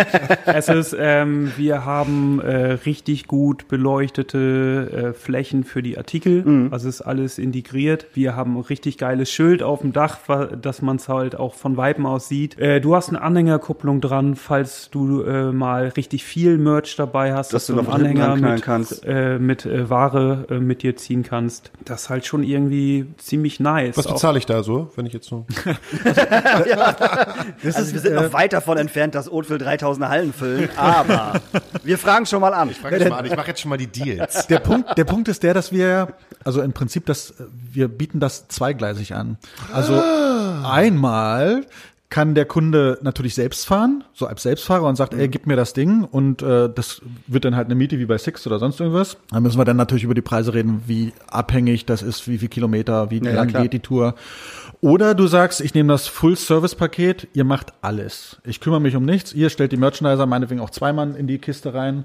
[0.46, 6.42] es ist, ähm, wir haben äh, richtig gut beleuchtete äh, Flächen für die Artikel.
[6.44, 6.68] Mhm.
[6.70, 8.06] Also ist alles integriert.
[8.14, 10.18] Wir haben ein richtig geiles Schild auf dem Dach,
[10.60, 12.58] dass man es halt auch von Weitem aus sieht.
[12.58, 17.52] Äh, du hast eine Anhängerkupplung dran, falls du äh, mal richtig viel Merch dabei hast,
[17.52, 19.04] Dass dass, du noch einen Anhänger mit, kannst.
[19.06, 21.70] äh, mit äh, Ware äh, mit dir ziehen kannst.
[21.84, 23.96] Das ist halt schon irgendwie ziemlich nice.
[23.96, 25.46] Was bezahle ich da so, wenn ich jetzt so.
[27.64, 31.40] also wir sind noch weit davon entfernt, dass Oatville 3000 Hallen füllen, aber
[31.84, 32.70] wir fragen schon mal an.
[32.70, 34.46] Frag jetzt mal an, ich mache jetzt schon mal die Deals.
[34.46, 37.34] Der Punkt, der Punkt ist der, dass wir, also im Prinzip, das,
[37.72, 39.38] wir bieten das zweigleisig an.
[39.72, 39.94] Also
[40.64, 41.66] einmal
[42.10, 45.74] kann der Kunde natürlich selbst fahren, so als Selbstfahrer und sagt, ey, gib mir das
[45.74, 49.18] Ding und äh, das wird dann halt eine Miete wie bei Six oder sonst irgendwas.
[49.30, 52.48] Dann müssen wir dann natürlich über die Preise reden, wie abhängig das ist, wie viel
[52.48, 53.62] Kilometer, wie Ja, ja, lang klar.
[53.62, 54.14] geht die Tour.
[54.80, 58.38] Oder du sagst, ich nehme das Full-Service-Paket, ihr macht alles.
[58.44, 61.38] Ich kümmere mich um nichts, ihr stellt die Merchandiser meinetwegen auch zwei Mann in die
[61.38, 62.04] Kiste rein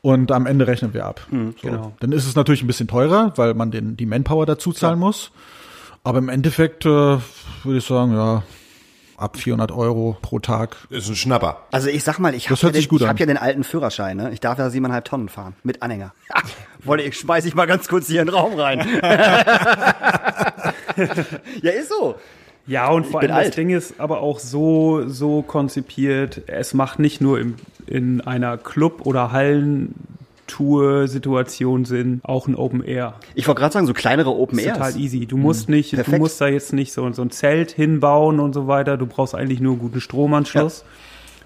[0.00, 1.26] und am Ende rechnen wir ab.
[1.30, 1.52] so.
[1.60, 1.92] genau.
[2.00, 5.30] Dann ist es natürlich ein bisschen teurer, weil man den, die Manpower dazu zahlen muss.
[6.04, 8.42] Aber im Endeffekt äh, würde ich sagen, ja,
[9.22, 10.76] ab 400 Euro pro Tag.
[10.90, 11.62] Ist ein Schnapper.
[11.70, 13.10] Also ich sag mal, ich habe Das ja, den- gut ich an.
[13.10, 14.30] hab ja den alten Führerschein, ne?
[14.32, 16.12] Ich darf ja siebeneinhalb Tonnen fahren mit Anhänger.
[16.84, 18.80] Wollte ich schmeiß ich mal ganz kurz hier in den Raum rein.
[21.62, 22.16] ja, ist so.
[22.66, 23.56] Ja, und vor allem das alt.
[23.56, 27.56] Ding ist aber auch so, so konzipiert, es macht nicht nur im,
[27.86, 29.32] in einer Club- oder
[30.48, 33.14] Hallentour-Situation Sinn, auch ein Open Air.
[33.34, 34.78] Ich wollte gerade sagen, so kleinere Open ist Airs.
[34.78, 35.26] total easy.
[35.26, 36.18] Du musst nicht, du Perfekt.
[36.18, 38.96] musst da jetzt nicht so, so ein Zelt hinbauen und so weiter.
[38.96, 40.84] Du brauchst eigentlich nur einen guten Stromanschluss.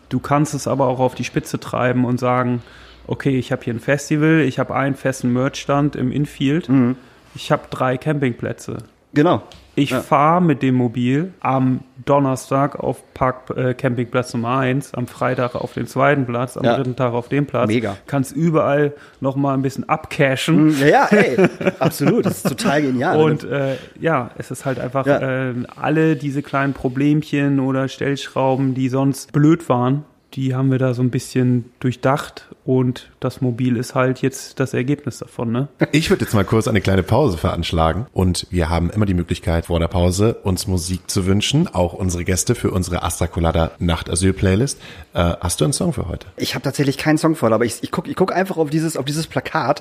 [0.08, 2.62] Du kannst es aber auch auf die Spitze treiben und sagen,
[3.06, 6.96] okay, ich habe hier ein Festival, ich habe einen festen Merchstand im Infield, Mhm.
[7.34, 8.78] ich habe drei Campingplätze.
[9.14, 9.42] Genau.
[9.78, 10.00] Ich Ja.
[10.00, 15.74] fahre mit dem Mobil am Donnerstag auf Park äh, Campingplatz Nummer 1, am Freitag auf
[15.74, 16.76] den zweiten Platz, am Ja.
[16.76, 17.68] dritten Tag auf dem Platz.
[17.68, 17.96] Mega.
[18.06, 20.70] Kannst überall noch mal ein bisschen abcashen.
[20.80, 22.24] Ja, ja, ey, absolut.
[22.24, 23.20] Das ist total genial.
[23.22, 25.50] Und äh, ja, es ist halt einfach Ja.
[25.50, 30.04] äh, alle diese kleinen Problemchen oder Stellschrauben, die sonst blöd waren,
[30.36, 34.74] die haben wir da so ein bisschen durchdacht und das Mobil ist halt jetzt das
[34.74, 35.68] Ergebnis davon, ne?
[35.92, 39.66] Ich würde jetzt mal kurz eine kleine Pause veranschlagen und wir haben immer die Möglichkeit
[39.66, 44.34] vor der Pause uns Musik zu wünschen, auch unsere Gäste für unsere Astra Colada Nachtasyl
[44.34, 44.78] Playlist.
[45.14, 46.26] Äh, hast du einen Song für heute?
[46.36, 48.98] Ich habe tatsächlich keinen Song vor, aber ich, ich guck, ich guck einfach auf dieses,
[48.98, 49.80] auf dieses Plakat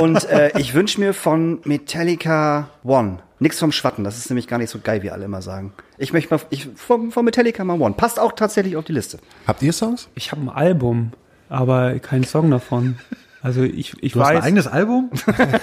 [0.00, 3.18] und äh, ich wünsche mir von Metallica One.
[3.38, 5.72] Nix vom Schwatten, das ist nämlich gar nicht so geil, wie alle immer sagen.
[5.98, 7.94] Ich möchte mal, ich, von, von Metallica mal One.
[7.94, 9.18] Passt auch tatsächlich auf die Liste.
[9.46, 10.08] Habt ihr Songs?
[10.14, 11.12] Ich habe ein Album,
[11.50, 12.98] aber keinen Song davon.
[13.42, 14.44] Also ich, ich Du hast ein weiß.
[14.44, 15.10] eigenes Album?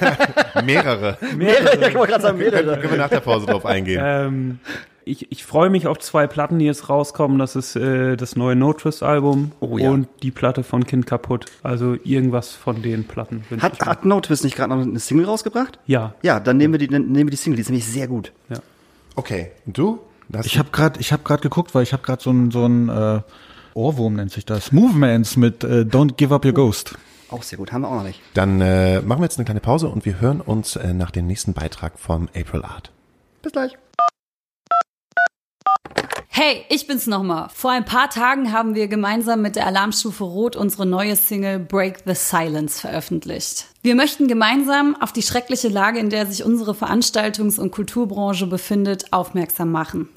[0.64, 1.18] Mehrere.
[1.36, 2.80] Mehrere, ich wollte gerade sagen, mehrere.
[2.80, 4.02] Können wir nach der Pause drauf eingehen.
[4.04, 4.60] Ähm,
[5.06, 7.40] ich ich freue mich auf zwei Platten, die jetzt rauskommen.
[7.40, 9.90] Das ist äh, das neue No Twist Album Oh ja.
[9.92, 11.46] und die Platte von Kind kaputt.
[11.62, 13.44] Also irgendwas von den Platten.
[13.62, 15.80] Hat, hat No Twist nicht gerade noch eine Single rausgebracht?
[15.86, 18.08] ja, Ja, dann nehmen wir die, dann nehmen wir die Single, die ist nämlich sehr
[18.08, 18.32] gut.
[18.50, 18.58] ja.
[19.16, 20.00] Okay, und du?
[20.34, 22.66] Hast Ich habe gerade, ich habe gerade geguckt, weil ich habe gerade so ein so
[22.66, 23.22] ein äh,
[23.76, 24.72] Ohrwurm nennt sich das.
[24.72, 26.96] Movements mit äh, Don't Give Up Your Ghost.
[27.30, 28.20] Auch sehr gut, haben wir auch noch nicht.
[28.36, 31.26] Dann äh, machen wir jetzt eine kleine Pause und wir hören uns äh, nach dem
[31.28, 32.92] nächsten Beitrag vom April Art.
[33.42, 33.78] Bis gleich.
[36.36, 37.50] Hey, ich bin's nochmal.
[37.54, 42.00] Vor ein paar Tagen haben wir gemeinsam mit der Alarmstufe Rot unsere neue Single Break
[42.08, 43.68] the Silence veröffentlicht.
[43.84, 49.14] Wir möchten gemeinsam auf die schreckliche Lage, in der sich unsere Veranstaltungs- und Kulturbranche befindet,
[49.14, 50.10] aufmerksam machen.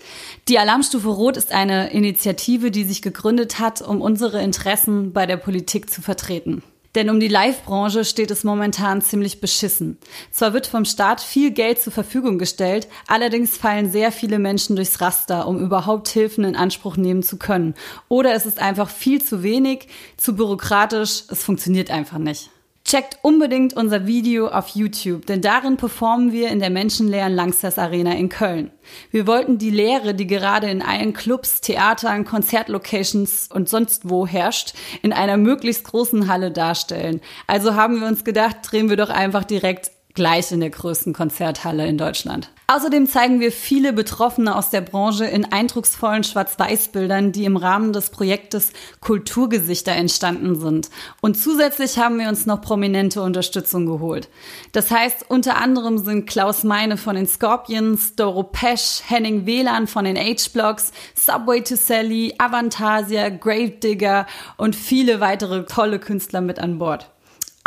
[0.48, 5.36] Die Alarmstufe Rot ist eine Initiative, die sich gegründet hat, um unsere Interessen bei der
[5.36, 6.62] Politik zu vertreten.
[6.96, 9.98] Denn um die Live-Branche steht es momentan ziemlich beschissen.
[10.30, 15.00] Zwar wird vom Staat viel Geld zur Verfügung gestellt, allerdings fallen sehr viele Menschen durchs
[15.02, 17.74] Raster, um überhaupt Hilfen in Anspruch nehmen zu können.
[18.08, 22.50] Oder es ist einfach viel zu wenig, zu bürokratisch, es funktioniert einfach nicht.
[22.86, 28.12] Checkt unbedingt unser Video auf YouTube, denn darin performen wir in der menschenleeren Langsess Arena
[28.12, 28.70] in Köln.
[29.10, 34.74] Wir wollten die Leere, die gerade in allen Clubs, Theatern, Konzertlocations und sonst wo herrscht,
[35.02, 37.20] in einer möglichst großen Halle darstellen.
[37.48, 41.86] Also haben wir uns gedacht, drehen wir doch einfach direkt gleich in der größten Konzerthalle
[41.86, 42.50] in Deutschland.
[42.68, 48.10] Außerdem zeigen wir viele Betroffene aus der Branche in eindrucksvollen Schwarz-Weiß-Bildern, die im Rahmen des
[48.10, 50.90] Projektes Kulturgesichter entstanden sind.
[51.20, 54.28] Und zusätzlich haben wir uns noch prominente Unterstützung geholt.
[54.72, 60.04] Das heißt, unter anderem sind Klaus Meine von den Scorpions, Doro Pesch, Henning Wieland von
[60.04, 64.26] den H-Blocks, Subway to Sally, Avantasia, Gravedigger
[64.56, 67.12] und viele weitere tolle Künstler mit an Bord.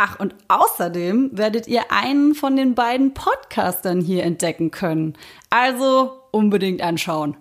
[0.02, 5.18] Ach, und außerdem werdet ihr einen von den beiden Podcastern hier entdecken können.
[5.50, 7.36] Also unbedingt anschauen.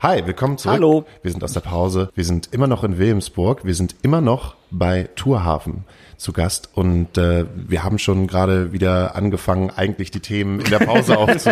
[0.00, 0.74] Hi, willkommen zurück.
[0.76, 1.04] Hallo.
[1.22, 2.10] Wir sind aus der Pause.
[2.14, 3.64] Wir sind immer noch in Wilhelmsburg.
[3.64, 9.16] Wir sind immer noch bei Tourhafen zu Gast und äh, wir haben schon gerade wieder
[9.16, 11.50] angefangen, eigentlich die Themen in der Pause aufzu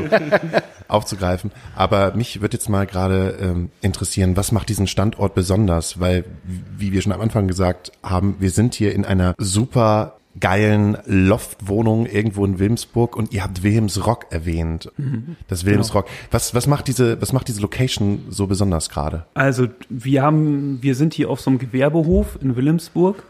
[0.87, 1.51] aufzugreifen.
[1.75, 5.99] Aber mich wird jetzt mal gerade ähm, interessieren, was macht diesen Standort besonders?
[5.99, 10.99] Weil, wie wir schon am Anfang gesagt haben, wir sind hier in einer super geilen
[11.07, 13.63] Loftwohnung irgendwo in Wilmsburg und ihr habt
[14.07, 14.91] Rock erwähnt.
[15.49, 16.07] Das Wilhelms Rock.
[16.31, 19.27] Was, was macht diese, was macht diese Location so besonders gerade?
[19.35, 23.23] Also wir haben, wir sind hier auf so einem Gewerbehof in Wilhelmsburg.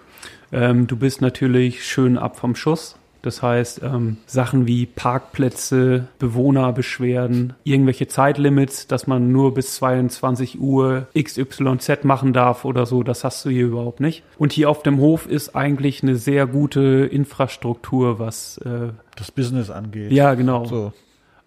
[0.52, 2.96] Ähm, du bist natürlich schön ab vom Schuss.
[3.26, 11.08] Das heißt, ähm, Sachen wie Parkplätze, Bewohnerbeschwerden, irgendwelche Zeitlimits, dass man nur bis 22 Uhr
[11.20, 14.22] XYZ machen darf oder so, das hast du hier überhaupt nicht.
[14.38, 19.70] Und hier auf dem Hof ist eigentlich eine sehr gute Infrastruktur, was äh, Das Business
[19.70, 20.12] angeht.
[20.12, 20.64] ja genau.
[20.64, 20.92] So.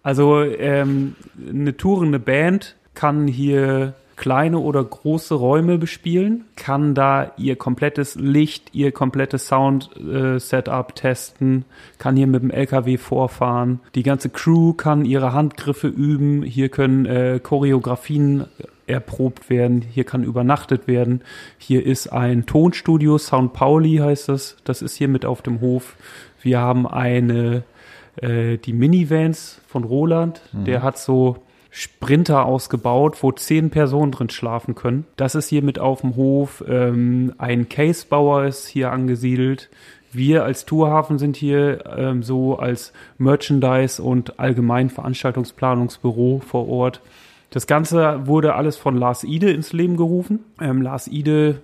[0.02, 1.16] Also ähm,
[1.48, 8.74] eine tourende Band kann hier kleine oder große Räume bespielen, kann da ihr komplettes Licht,
[8.74, 11.64] ihr komplettes Sound-Setup testen,
[11.96, 13.80] kann hier mit dem LKW vorfahren.
[13.94, 16.42] Die ganze Crew kann ihre Handgriffe üben.
[16.42, 18.44] Hier können äh, Choreografien
[18.86, 19.80] erprobt werden.
[19.80, 21.22] Hier kann übernachtet werden.
[21.56, 24.58] Hier ist ein Tonstudio, Sound Pauli heißt das.
[24.64, 25.96] Das ist hier mit auf dem Hof.
[26.42, 27.62] Wir haben eine
[28.16, 30.42] äh, die Minivans von Roland.
[30.52, 31.38] Der hat so
[31.70, 35.06] Sprinter ausgebaut, wo zehn Personen drin schlafen können.
[35.16, 36.64] Das ist hier mit auf dem Hof.
[36.68, 39.68] Ähm, ein Casebauer ist hier angesiedelt.
[40.12, 47.00] Wir als Tourhafen sind hier ähm, so als Merchandise und allgemein Veranstaltungsplanungsbüro vor Ort.
[47.50, 50.40] Das Ganze wurde alles von Lars Ide ins Leben gerufen.
[50.60, 51.62] Ähm, Lars Ide,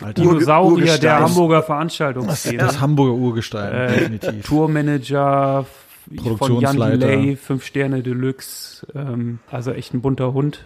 [0.00, 1.20] Alter, Dinosaurier der.
[1.20, 2.58] Hamburger das, Veranstaltungsszene.
[2.58, 4.46] das Hamburger Urgestein, Äh, definitiv.
[4.46, 5.66] Tourmanager
[6.10, 6.96] f- von Jan Produktionsleiter.
[6.98, 10.64] Delay, Fünf Sterne Deluxe, ähm, also echt ein bunter Hund.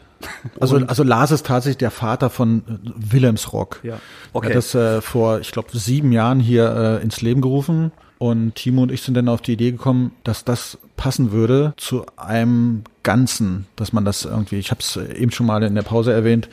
[0.60, 3.80] Also, also Lars ist tatsächlich der Vater von äh, Wilhelms Rock.
[3.82, 3.98] Ja.
[4.32, 4.46] Okay.
[4.46, 7.92] Er hat das äh, vor, ich glaube, sieben Jahren hier äh, ins Leben gerufen.
[8.18, 12.04] Und Timo und ich sind dann auf die Idee gekommen, dass das passen würde zu
[12.18, 16.12] einem Ganzen, dass man das irgendwie, ich habe es eben schon mal in der Pause
[16.12, 16.50] erwähnt,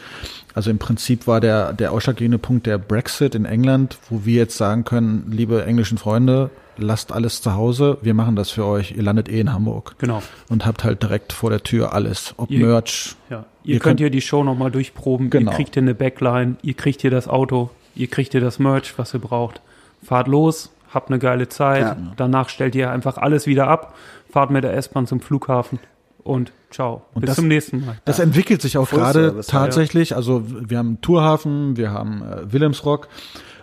[0.57, 4.57] also im Prinzip war der, der ausschlaggebende Punkt der Brexit in England, wo wir jetzt
[4.57, 9.03] sagen können, liebe englischen Freunde, lasst alles zu Hause, wir machen das für euch, ihr
[9.03, 9.93] landet eh in Hamburg.
[9.99, 10.23] Genau.
[10.49, 13.15] Und habt halt direkt vor der Tür alles, ob Ihr- Merch.
[13.29, 13.45] Ja.
[13.63, 15.29] Ihr, Ihr könnt hier die Show nochmal durchproben.
[15.29, 15.51] Genau.
[15.51, 18.97] Ihr kriegt hier eine Backline, ihr kriegt hier das Auto, ihr kriegt hier das Merch,
[18.97, 19.61] was ihr braucht.
[20.03, 21.81] Fahrt los, habt eine geile Zeit.
[21.81, 21.97] Ja.
[22.15, 23.93] Danach stellt ihr einfach alles wieder ab,
[24.31, 25.77] fahrt mit der S-Bahn zum Flughafen
[26.27, 27.05] und ciao.
[27.13, 27.97] Und Bis das- zum nächsten Mal.
[28.05, 29.41] Das entwickelt sich auch gerade ja.
[29.41, 30.15] tatsächlich.
[30.15, 33.07] Also wir haben Tourhafen, wir haben äh, Wilhelmsrock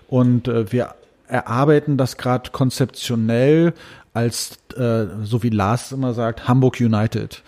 [0.08, 0.94] und äh, wir
[1.26, 3.74] erarbeiten das gerade konzeptionell
[4.12, 7.42] als, äh, so wie Lars immer sagt, Hamburg United.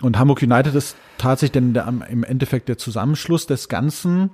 [0.00, 4.30] Und Hamburg United ist tatsächlich denn der, im Endeffekt der Zusammenschluss des Ganzen,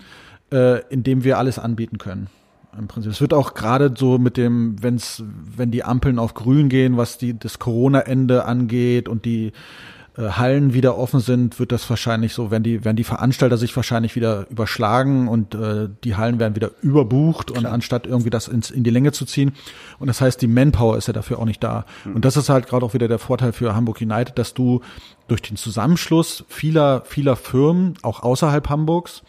[0.52, 2.28] äh, in dem wir alles anbieten können.
[2.78, 3.12] Im Prinzip.
[3.12, 5.22] Es wird auch gerade so mit dem, wenn's,
[5.56, 9.52] wenn die Ampeln auf grün gehen, was die, das Corona-Ende angeht und die äh,
[10.16, 14.14] Hallen wieder offen sind, wird das wahrscheinlich so, wenn die, wenn die Veranstalter sich wahrscheinlich
[14.14, 18.84] wieder überschlagen und äh, die Hallen werden wieder überbucht und anstatt irgendwie das ins, in
[18.84, 19.52] die Länge zu ziehen.
[19.98, 21.84] Und das heißt, die Manpower ist ja dafür auch nicht da.
[22.14, 24.82] Und das ist halt gerade auch wieder der Vorteil für Hamburg United, dass du
[25.26, 29.22] durch den Zusammenschluss vieler, vieler Firmen, auch außerhalb Hamburgs,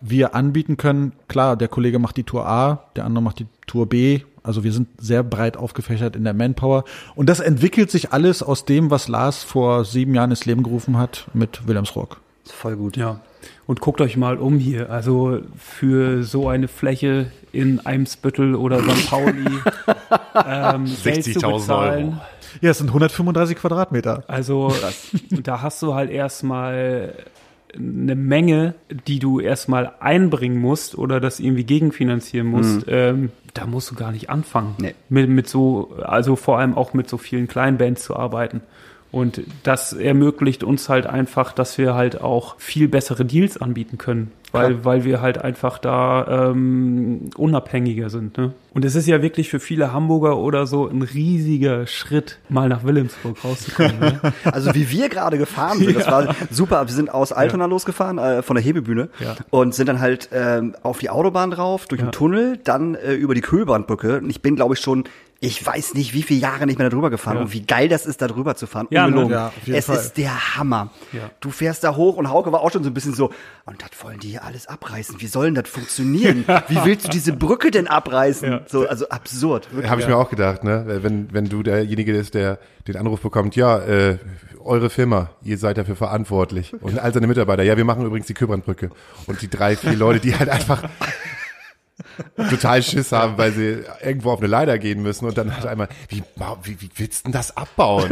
[0.00, 1.12] wir anbieten können.
[1.28, 4.20] Klar, der Kollege macht die Tour A, der andere macht die Tour B.
[4.42, 6.84] Also wir sind sehr breit aufgefächert in der Manpower.
[7.14, 10.98] Und das entwickelt sich alles aus dem, was Lars vor sieben Jahren ins Leben gerufen
[10.98, 12.20] hat mit Wilhelmsrock.
[12.44, 12.96] Ist voll gut.
[12.96, 13.20] Ja.
[13.66, 14.90] Und guckt euch mal um hier.
[14.90, 19.10] Also für so eine Fläche in Eimsbüttel oder St.
[19.10, 19.44] Pauli
[20.46, 22.04] ähm, Geld zu 60.000 bezahlen.
[22.06, 22.20] Euro.
[22.60, 24.24] Ja, es sind 135 Quadratmeter.
[24.26, 24.72] Also
[25.30, 27.14] da hast du halt erstmal
[27.74, 28.74] eine Menge,
[29.06, 32.86] die du erstmal einbringen musst oder das irgendwie gegenfinanzieren musst.
[32.88, 34.74] Ähm, da musst du gar nicht anfangen.
[34.78, 34.94] Nee.
[35.08, 38.62] Mit, mit so, also vor allem auch mit so vielen kleinen Bands zu arbeiten.
[39.10, 44.32] Und das ermöglicht uns halt einfach, dass wir halt auch viel bessere Deals anbieten können,
[44.52, 48.36] weil, weil wir halt einfach da ähm, unabhängiger sind.
[48.36, 48.52] Ne?
[48.78, 52.84] Und es ist ja wirklich für viele Hamburger oder so ein riesiger Schritt, mal nach
[52.84, 53.98] Wilhelmsburg rauszukommen.
[53.98, 54.20] ne?
[54.44, 56.86] Also wie wir gerade gefahren sind, das war super.
[56.86, 59.34] Wir sind aus Altona losgefahren, äh, von der Hebebühne Ja.
[59.50, 62.06] und sind dann halt ähm, auf die Autobahn drauf, durch Ja.
[62.06, 64.18] den Tunnel, dann äh, über die Kühlbrandbrücke.
[64.18, 65.02] Und ich bin, glaube ich, schon,
[65.40, 67.42] ich weiß nicht, wie viele Jahre nicht mehr darüber gefahren Ja.
[67.42, 68.86] und wie geil das ist, da drüber zu fahren.
[68.90, 69.08] Ja, ne?
[69.08, 69.32] Ungelogen.
[69.32, 69.96] Ja, es Fall.
[69.96, 70.90] ist der Hammer.
[71.12, 71.30] Ja.
[71.40, 73.30] Du fährst da hoch und Hauke war auch schon so ein bisschen so,
[73.64, 75.20] und das wollen die hier alles abreißen.
[75.20, 76.44] Wie soll denn das funktionieren?
[76.68, 78.50] Wie willst du diese Brücke denn abreißen?
[78.50, 78.60] Ja.
[78.70, 79.68] So, also absurd.
[79.86, 80.84] Habe ich mir auch gedacht, ne?
[81.02, 84.18] Wenn, wenn du derjenige bist, der den Anruf bekommt, ja, äh,
[84.64, 86.74] eure Firma, ihr seid dafür verantwortlich.
[86.82, 88.90] Und all seine Mitarbeiter, ja, wir machen übrigens die Kühlbrandbrücke.
[89.26, 90.82] Und die drei, vier Leute, die halt einfach
[92.36, 95.88] total Schiss haben, weil sie irgendwo auf eine Leiter gehen müssen und dann halt einmal,
[96.08, 96.22] wie,
[96.62, 98.08] wie, wie willst du denn das abbauen?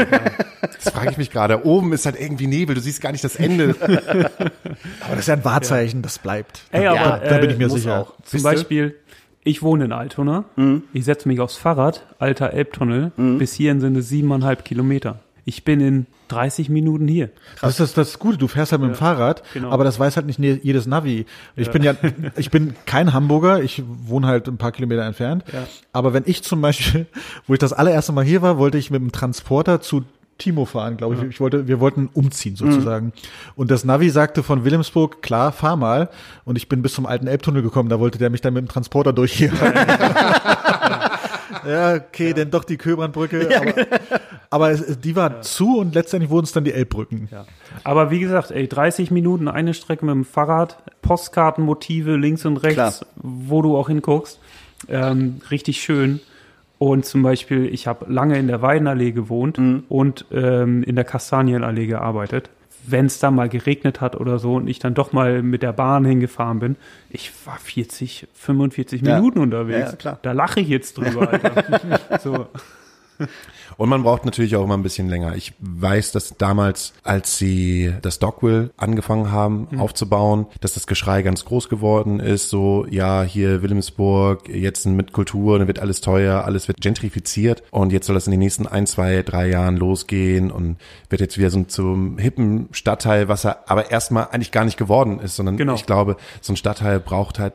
[0.62, 1.64] Das frage ich mich gerade.
[1.66, 3.74] Oben ist halt irgendwie Nebel, du siehst gar nicht das Ende.
[3.80, 6.62] Aber das ist ja ein Wahrzeichen, das bleibt.
[6.70, 8.00] Ey, aber, Ja, da bin ich mir sicher.
[8.00, 8.14] auch.
[8.24, 8.42] Zum?
[8.42, 8.96] Beispiel,
[9.46, 10.44] ich wohne in Altona.
[10.92, 13.12] Ich setze mich aufs Fahrrad, alter Elbtunnel.
[13.16, 15.20] Bis hierhin sind es siebeneinhalb Kilometer.
[15.48, 17.30] Ich bin in 30 Minuten hier.
[17.60, 19.70] Das ist das Gute, du fährst halt mit dem Fahrrad, genau.
[19.70, 21.24] aber das weiß halt nicht jedes Navi.
[21.54, 21.94] Ich bin ja,
[22.36, 25.44] ich bin kein Hamburger, ich wohne halt ein paar Kilometer entfernt.
[25.52, 25.68] Ja.
[25.92, 27.06] Aber wenn ich zum Beispiel,
[27.46, 30.04] wo ich das allererste Mal hier war, wollte ich mit dem Transporter zu
[30.38, 31.22] Timo fahren, glaube ich.
[31.22, 33.12] Ich wollte, wir wollten umziehen sozusagen.
[33.54, 36.10] Und das Navi sagte von Wilhelmsburg, klar, fahr mal.
[36.44, 38.68] Und ich bin bis zum alten Elbtunnel gekommen, da wollte der mich dann mit dem
[38.68, 39.52] Transporter durch hier.
[41.66, 43.48] ja, okay, denn doch die Köbrandbrücke.
[43.56, 43.74] Aber,
[44.50, 47.28] aber es, die war zu und letztendlich wurden es dann die Elbbrücken.
[47.84, 52.74] Aber wie gesagt, ey, 30 Minuten eine Strecke mit dem Fahrrad, Postkartenmotive links und rechts,
[52.74, 52.94] Klar.
[53.16, 54.38] wo du auch hinguckst.
[54.88, 56.20] Ähm, richtig schön.
[56.78, 59.58] Und zum Beispiel, ich habe lange in der Weidenallee gewohnt
[59.88, 62.50] und ähm, in der Kastanienallee gearbeitet.
[62.88, 65.72] Wenn es da mal geregnet hat oder so und ich dann doch mal mit der
[65.72, 66.76] Bahn hingefahren bin,
[67.10, 69.16] ich war 40, 45 Ja.
[69.16, 69.78] Minuten unterwegs.
[69.78, 70.18] Ja, ja, klar.
[70.22, 71.32] Da lache ich jetzt drüber.
[71.32, 72.20] Alter.
[72.20, 72.46] so.
[73.76, 75.36] Und man braucht natürlich auch immer ein bisschen länger.
[75.36, 81.44] Ich weiß, dass damals, als sie das Dogwill angefangen haben aufzubauen, dass das Geschrei ganz
[81.44, 82.48] groß geworden ist.
[82.48, 87.62] So, ja, hier Wilhelmsburg, jetzt mit Kultur, dann wird alles teuer, alles wird gentrifiziert.
[87.70, 90.76] Und jetzt soll das in den nächsten ein, zwei, drei Jahren losgehen und
[91.10, 95.18] wird jetzt wieder so zum hippen Stadtteil, was er aber erstmal eigentlich gar nicht geworden
[95.20, 95.74] ist, sondern Genau.
[95.74, 97.54] ich glaube, so ein Stadtteil braucht halt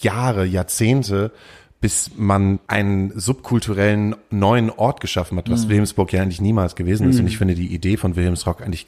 [0.00, 1.32] Jahre, Jahrzehnte,
[1.80, 7.20] bis man einen subkulturellen neuen Ort geschaffen hat, was Wilhelmsburg ja eigentlich niemals gewesen ist.
[7.20, 8.86] Und ich finde die Idee von Wilhelmsrock eigentlich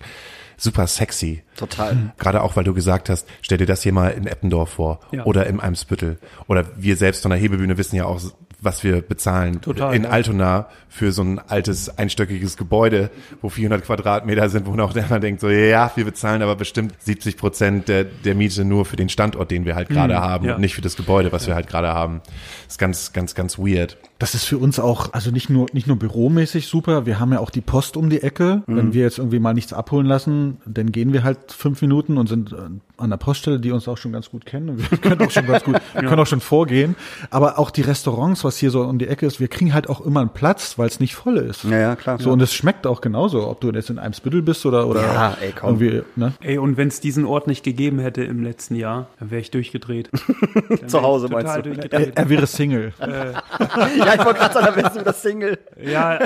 [0.56, 1.42] super sexy.
[1.56, 2.12] Total.
[2.18, 5.24] Gerade auch, weil du gesagt hast, stell dir das hier mal in Eppendorf vor Ja.
[5.24, 6.18] oder im Eimsbüttel.
[6.48, 8.20] Oder wir selbst von der Hebebühne wissen ja auch,
[8.60, 10.10] was wir bezahlen Total, in ja.
[10.10, 15.20] Altona für so ein altes einstöckiges Gebäude, wo 400 Quadratmeter sind, wo man auch immer
[15.20, 19.08] denkt, so ja, wir bezahlen aber bestimmt 70 Prozent der, der Miete nur für den
[19.08, 20.54] Standort, den wir halt gerade haben ja.
[20.54, 22.20] und nicht für das Gebäude, was wir halt gerade haben.
[22.64, 23.96] Das ist ganz, ganz, ganz weird.
[24.18, 27.38] Das ist für uns auch, also nicht nur, nicht nur büromäßig super, wir haben ja
[27.38, 28.62] auch die Post um die Ecke.
[28.66, 32.28] Wenn wir jetzt irgendwie mal nichts abholen lassen, dann gehen wir halt fünf Minuten und
[32.28, 32.56] sind äh,
[32.96, 34.70] an der Poststelle, die uns auch schon ganz gut kennen.
[34.70, 36.96] Und wir können auch schon ganz gut, wir können auch schon vorgehen.
[37.30, 40.00] Aber auch die Restaurants, was hier so um die Ecke ist, wir kriegen halt auch
[40.00, 41.62] immer einen Platz, weil es nicht voll ist.
[41.64, 42.18] Ja, ja, klar.
[42.18, 45.02] So, und es schmeckt auch genauso, ob du jetzt in einem Spittel bist oder, oder
[45.02, 45.80] Ja, ey, komm.
[45.80, 46.32] irgendwie, ne?
[46.40, 49.52] Ey, und wenn es diesen Ort nicht gegeben hätte im letzten Jahr, dann wäre ich
[49.52, 50.10] durchgedreht.
[50.88, 51.58] Zu Hause, meinst du?
[51.58, 52.12] Er, durchgedreht.
[52.16, 52.92] er wäre Single.
[54.08, 55.58] ja, ich wollte gerade sagen, da wärst du das Single.
[55.80, 56.18] Ja,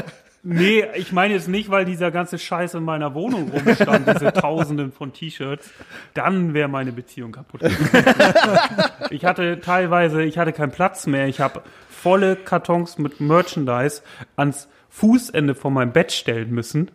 [0.43, 4.93] nee, ich meine jetzt nicht, weil dieser ganze Scheiß in meiner Wohnung rumstand, diese Tausenden
[4.93, 5.71] von T-Shirts,
[6.15, 7.63] dann wäre meine Beziehung kaputt.
[9.11, 11.27] ich hatte teilweise, ich hatte keinen Platz mehr.
[11.27, 14.03] Ich habe volle Kartons mit Merchandise
[14.37, 16.91] ans Fußende von meinem Bett stellen müssen.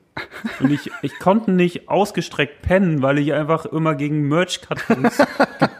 [0.59, 5.17] Und ich, ich konnte nicht ausgestreckt pennen, weil ich einfach immer gegen Merch-Kartons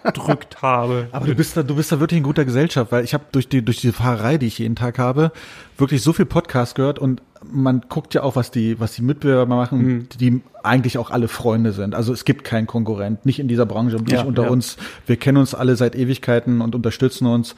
[0.04, 1.08] gedrückt habe.
[1.12, 3.48] Aber du bist da, du bist da wirklich in guter Gesellschaft, weil ich habe durch
[3.50, 5.32] die durch die Fahrerei, die ich jeden Tag habe,
[5.78, 9.56] wirklich so viel Podcast gehört und man guckt ja auch, was die was die Mitbewerber
[9.56, 11.96] machen, die eigentlich auch alle Freunde sind.
[11.96, 14.50] Also es gibt keinen Konkurrent, nicht in dieser Branche, nicht Ja, unter ja.
[14.50, 14.78] uns.
[15.06, 17.56] Wir kennen uns alle seit Ewigkeiten und unterstützen uns.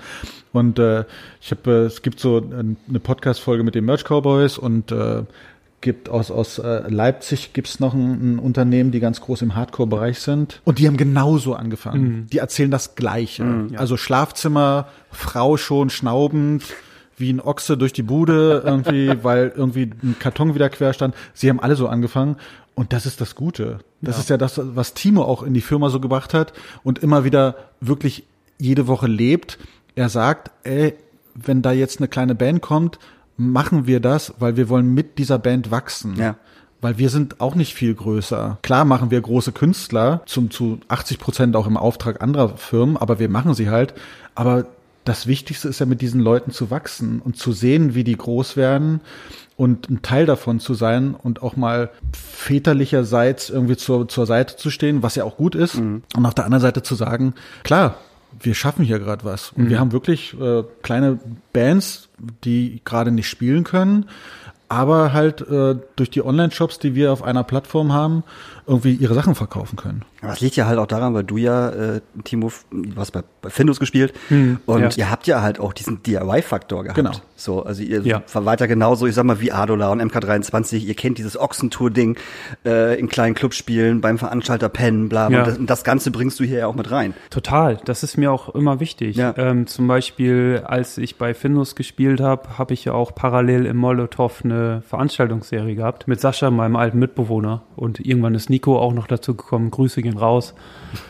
[0.52, 1.06] Und äh,
[1.42, 2.42] ich habe, äh, es gibt so äh,
[2.90, 5.24] eine Podcast-Folge mit den Merch Cowboys und äh,
[5.82, 10.20] gibt aus, aus äh, Leipzig gibt's noch ein, ein Unternehmen, die ganz groß im Hardcore-Bereich
[10.20, 10.62] sind.
[10.66, 12.28] Und die haben genauso angefangen.
[12.32, 13.44] Die erzählen das Gleiche.
[13.76, 16.64] Also Schlafzimmer, Frau schon schnaubend,
[17.18, 21.16] wie ein Ochse durch die Bude irgendwie, weil irgendwie ein Karton wieder quer stand.
[21.34, 22.38] Sie haben alle so angefangen.
[22.76, 23.80] Und das ist das Gute.
[24.02, 27.26] Das ist ja das, was Timo auch in die Firma so gebracht hat und immer
[27.26, 28.24] wieder wirklich
[28.58, 29.60] jede Woche lebt.
[29.96, 30.94] Er sagt, ey,
[31.36, 32.98] wenn da jetzt eine kleine Band kommt,
[33.40, 36.16] machen wir das, weil wir wollen mit dieser Band wachsen.
[36.18, 36.36] Ja.
[36.82, 38.58] Weil wir sind auch nicht viel größer.
[38.62, 43.20] Klar machen wir große Künstler, zum, zu 80 Prozent auch im Auftrag anderer Firmen, aber
[43.20, 43.94] wir machen sie halt.
[44.36, 44.68] Aber
[45.04, 48.56] das Wichtigste ist ja mit diesen Leuten zu wachsen und zu sehen, wie die groß
[48.56, 49.02] werden
[49.58, 54.70] und ein Teil davon zu sein und auch mal väterlicherseits irgendwie zur, zur Seite zu
[54.70, 55.76] stehen, was ja auch gut ist.
[56.16, 57.34] Und auf der anderen Seite zu sagen,
[57.64, 57.96] klar,
[58.40, 59.52] wir schaffen hier gerade was.
[59.52, 61.20] Und wir haben wirklich äh, kleine
[61.52, 62.09] Bands,
[62.44, 64.06] die gerade nicht spielen können,
[64.70, 68.24] aber halt äh, durch die Online-Shops, die wir auf einer Plattform haben,
[68.70, 70.04] irgendwie ihre Sachen verkaufen können.
[70.22, 73.24] Aber das liegt ja halt auch daran, weil du ja, äh, Timo, du hast bei,
[73.42, 74.90] bei Findus gespielt und ja.
[74.96, 76.96] ihr habt ja halt auch diesen DIY-Faktor gehabt.
[76.96, 77.12] Genau.
[77.36, 78.22] So, also ihr Ja.
[78.34, 82.18] war weiter genauso, ich sag mal, wie Adola und MK23, ihr kennt dieses Ochsentour-Ding
[82.66, 85.38] äh, in kleinen Clubs spielen, beim Veranstalter pennen, bla, bla.
[85.38, 85.44] Ja.
[85.44, 87.14] Und, das, und das Ganze bringst du hier ja auch mit rein.
[87.30, 89.16] Total, das ist mir auch immer wichtig.
[89.16, 89.34] Ja.
[89.38, 93.78] Ähm, zum Beispiel, als ich bei Findus gespielt habe, habe ich ja auch parallel im
[93.78, 97.64] Molotow eine Veranstaltungsserie gehabt mit Sascha, meinem alten Mitbewohner.
[97.76, 99.72] Und irgendwann ist Nico auch noch dazu gekommen.
[99.72, 100.54] Grüße gehen raus.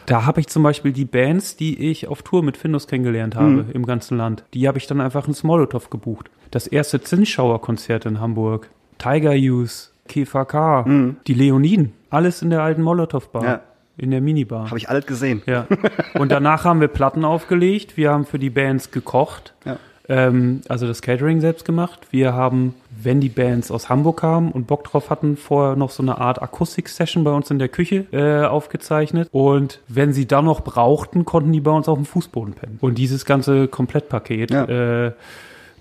[0.05, 3.65] Da habe ich zum Beispiel die Bands, die ich auf Tour mit Findus kennengelernt habe
[3.73, 6.29] im ganzen Land, die habe ich dann einfach ins Molotow gebucht.
[6.51, 8.69] Das erste Zinsschauer-Konzert in Hamburg,
[8.99, 13.61] Tiger Use, KVK, die Leoniden, alles in der alten Molotow-Bar, Ja.
[13.97, 14.67] in der Minibar.
[14.67, 15.41] Habe ich alles gesehen.
[15.47, 15.65] Ja.
[16.13, 17.97] Und danach haben wir Platten aufgelegt.
[17.97, 19.53] Wir haben für die Bands gekocht.
[19.65, 19.77] Ja.
[20.09, 21.99] Ähm, also das Catering selbst gemacht.
[22.09, 26.01] Wir haben, wenn die Bands aus Hamburg kamen und Bock drauf hatten, vorher noch so
[26.03, 29.29] eine Art Akustik-Session bei uns in der Küche äh, aufgezeichnet.
[29.31, 32.77] Und wenn sie dann noch brauchten, konnten die bei uns auf dem Fußboden pennen.
[32.81, 34.65] Und dieses ganze Komplettpaket, Ja.
[34.65, 35.11] äh,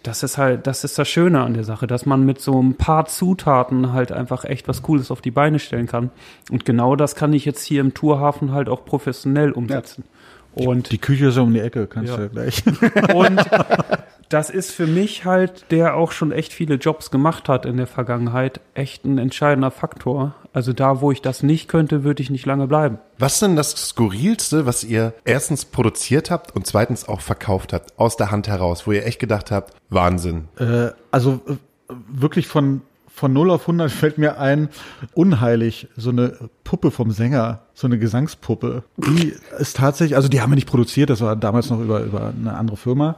[0.05, 2.74] das ist halt, das ist das Schöne an der Sache, dass man mit so ein
[2.74, 6.11] paar Zutaten halt einfach echt was Cooles auf die Beine stellen kann.
[6.51, 10.05] Und genau das kann ich jetzt hier im Tourhafen halt auch professionell umsetzen.
[10.55, 12.16] Und, Die Küche ist ja um die Ecke, kannst Ja.
[12.16, 12.62] du ja gleich.
[13.14, 13.41] und
[14.29, 17.87] das ist für mich halt, der auch schon echt viele Jobs gemacht hat in der
[17.87, 20.35] Vergangenheit, echt ein entscheidender Faktor.
[20.53, 22.99] Also da, wo ich das nicht könnte, würde ich nicht lange bleiben.
[23.18, 27.99] Was ist denn das Skurrilste, was ihr erstens produziert habt und zweitens auch verkauft habt,
[27.99, 30.49] aus der Hand heraus, wo ihr echt gedacht habt, Wahnsinn.
[30.59, 31.55] Äh, also äh,
[32.09, 34.68] wirklich von, von 0 auf 100 fällt mir ein,
[35.14, 38.85] unheilig, so eine Puppe vom Sänger, so eine Gesangspuppe.
[38.97, 42.33] Die ist tatsächlich, also die haben wir nicht produziert, das war damals noch über, über
[42.37, 43.16] eine andere Firma,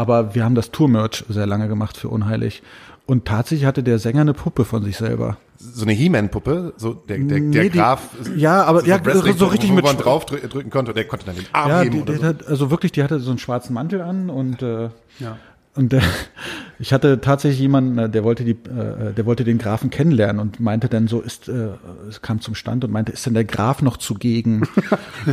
[0.00, 2.62] aber wir haben das Tour-Merch sehr lange gemacht für unheilig.
[3.06, 5.36] Und tatsächlich hatte der Sänger eine Puppe von sich selber.
[5.58, 8.08] So eine He-Man-Puppe, so der, der, der Nee, die- Graf.
[8.36, 11.04] ja, aber- ja, Wrestling- so richtig wo mit man Sch- drauf drü- drücken konnte der
[11.06, 12.24] konnte dann den Arm Ja, heben die, oder die so.
[12.26, 14.84] hat, also wirklich, die hatte so einen schwarzen Mantel an und, äh,
[15.18, 15.36] Ja.
[15.74, 16.02] Und der,
[16.82, 20.60] Ich hatte tatsächlich jemanden, äh, der wollte die, äh, der wollte den Grafen kennenlernen und
[20.60, 21.72] meinte dann so, ist, äh,
[22.08, 24.66] es kam zum Stand und meinte, ist denn der Graf noch zugegen?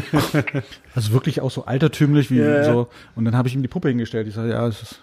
[0.94, 2.66] also wirklich auch so altertümlich wie Ja.
[2.66, 2.90] so.
[3.16, 4.28] Und dann habe ich ihm die Puppe hingestellt.
[4.28, 5.02] Ich sage, ja, es ist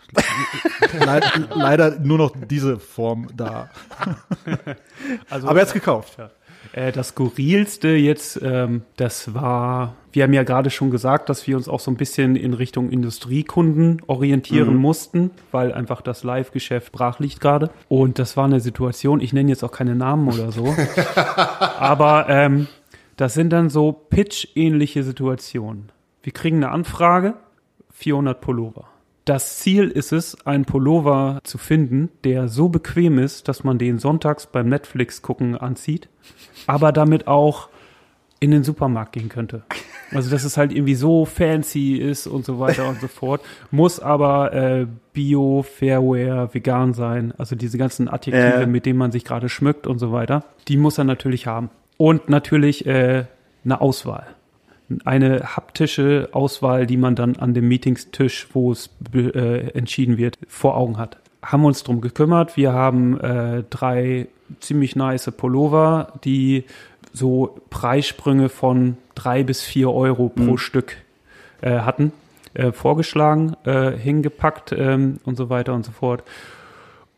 [1.01, 3.70] leider, leider nur noch diese Form da.
[5.30, 6.18] Also, Aber er hat's gekauft.
[6.74, 11.56] Äh, das Skurrilste jetzt, ähm, das war, wir haben ja gerade schon gesagt, dass wir
[11.56, 17.20] uns auch so ein bisschen in Richtung Industriekunden orientieren mussten, weil einfach das Live-Geschäft brach
[17.20, 17.70] liegt gerade.
[17.88, 20.74] Und das war eine Situation, ich nenne jetzt auch keine Namen oder so,
[21.78, 22.66] aber ähm,
[23.16, 25.92] das sind dann so Pitch-ähnliche Situationen.
[26.24, 27.34] Wir kriegen eine Anfrage,
[27.92, 28.88] 400 Pullover.
[29.24, 33.98] Das Ziel ist es, einen Pullover zu finden, der so bequem ist, dass man den
[33.98, 36.08] sonntags beim Netflix gucken anzieht,
[36.66, 37.68] aber damit auch
[38.40, 39.62] in den Supermarkt gehen könnte.
[40.10, 43.40] Also dass es halt irgendwie so fancy ist und so weiter und so fort.
[43.70, 47.32] Muss aber äh, Bio, Fairware, vegan sein.
[47.38, 48.66] Also diese ganzen Adjektive, Ja.
[48.66, 50.44] mit denen man sich gerade schmückt und so weiter.
[50.68, 51.70] Die muss er natürlich haben.
[51.96, 53.24] Und natürlich äh,
[53.64, 54.26] eine Auswahl
[55.05, 60.76] eine haptische Auswahl, die man dann an dem Meetingstisch, wo es äh, entschieden wird, vor
[60.76, 61.18] Augen hat.
[61.43, 62.57] Haben uns drum gekümmert.
[62.57, 64.28] Wir haben äh, drei
[64.61, 66.64] ziemlich nice Pullover, die
[67.12, 70.97] so Preissprünge von drei bis vier Euro pro Stück
[71.61, 72.12] äh, hatten,
[72.55, 76.24] äh, vorgeschlagen, äh, hingepackt ähm, und so weiter und so fort.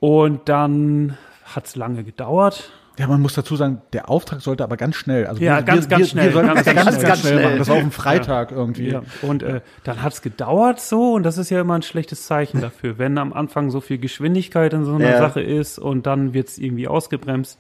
[0.01, 2.71] Und dann hat es lange gedauert.
[2.99, 5.27] Ja, man muss dazu sagen, der Auftrag sollte aber ganz schnell.
[5.27, 7.07] Also Ja, wir, ganz, wir, ganz wir, schnell, ganz, das ganz ganz, schnell.
[7.09, 7.59] ganz schnell machen.
[7.59, 8.89] Das war auf dem Freitag irgendwie.
[8.91, 12.61] Ja, und äh, dann hat's gedauert so und das ist ja immer ein schlechtes Zeichen
[12.61, 15.19] dafür, wenn am Anfang so viel Geschwindigkeit in so einer Ja.
[15.19, 17.59] Sache ist und dann wird's irgendwie ausgebremst.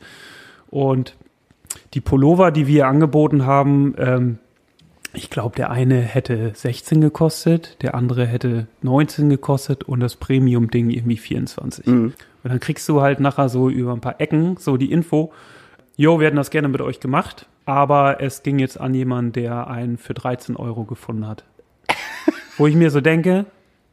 [0.70, 1.16] Und
[1.94, 4.38] die Pullover, die wir angeboten haben, ähm,
[5.16, 10.90] ich glaube, der eine hätte 16 gekostet, der andere hätte 19 gekostet und das Premium-Ding
[10.90, 11.86] irgendwie 24.
[11.86, 12.14] Und
[12.44, 15.32] dann kriegst du halt nachher so über ein paar Ecken so die Info,
[15.98, 19.68] Jo, wir hätten das gerne mit euch gemacht, aber es ging jetzt an jemanden, der
[19.68, 21.44] einen für 13 Euro gefunden hat.
[22.58, 23.46] Wo ich mir so denke,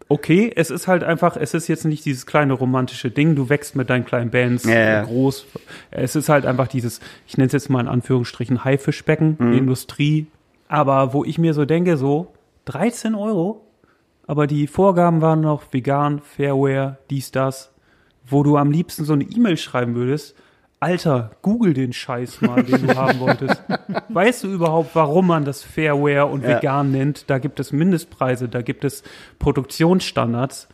[0.10, 3.78] okay, es ist halt einfach, es ist jetzt nicht dieses kleine romantische Ding, du wächst
[3.78, 5.04] mit deinen kleinen Bands Ja, ja.
[5.04, 5.46] groß.
[5.92, 9.54] Es ist halt einfach dieses, ich nenne es jetzt mal in Anführungsstrichen Haifischbecken, Mhm.
[9.54, 10.28] Industrie.
[10.74, 12.34] Aber wo ich mir so denke, so
[12.66, 13.62] 13 Euro,
[14.26, 17.72] aber die Vorgaben waren noch vegan, Fairware, dies, das,
[18.26, 20.36] wo du am liebsten so eine E-Mail schreiben würdest,
[20.80, 23.62] Alter, google den Scheiß mal, den du haben wolltest.
[24.10, 26.58] Weißt du überhaupt, warum man das Fairware und Ja.
[26.58, 27.30] vegan nennt?
[27.30, 29.04] Da gibt es Mindestpreise, da gibt es
[29.38, 30.70] Produktionsstandards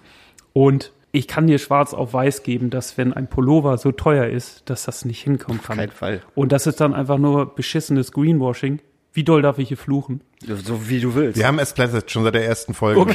[0.54, 4.70] und ich kann dir schwarz auf weiß geben, dass wenn ein Pullover so teuer ist,
[4.70, 5.76] dass das nicht hinkommen kann.
[5.78, 6.22] keinen Fall.
[6.36, 8.80] Und das ist dann einfach nur beschissenes Greenwashing.
[9.20, 10.22] Wie doll darf ich hier fluchen?
[10.47, 11.38] So wie du willst.
[11.38, 13.01] Wir haben es plättet schon seit der ersten Folge.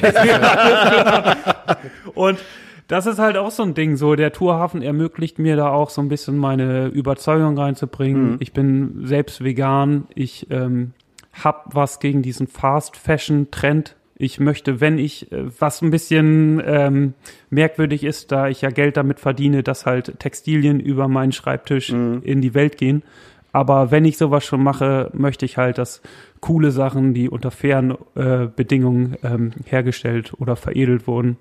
[2.15, 2.39] Und
[2.89, 6.03] das ist halt auch so ein Ding, so der Tourhafen ermöglicht mir da auch so
[6.03, 8.37] ein bisschen meine Überzeugung reinzubringen.
[8.41, 10.93] Ich bin selbst vegan, ich ähm,
[11.43, 13.97] hab was gegen diesen Fast Fashion Trend.
[14.19, 17.15] Ich möchte, wenn ich, äh, was ein bisschen ähm,
[17.49, 22.43] merkwürdig ist, da ich ja Geld damit verdiene, dass halt Textilien über meinen Schreibtisch in
[22.43, 23.03] die Welt gehen.
[23.55, 26.03] Aber wenn ich sowas schon mache, möchte ich halt, dass
[26.41, 31.37] coole Sachen, die unter fairen äh, Bedingungen ähm, hergestellt oder veredelt wurden,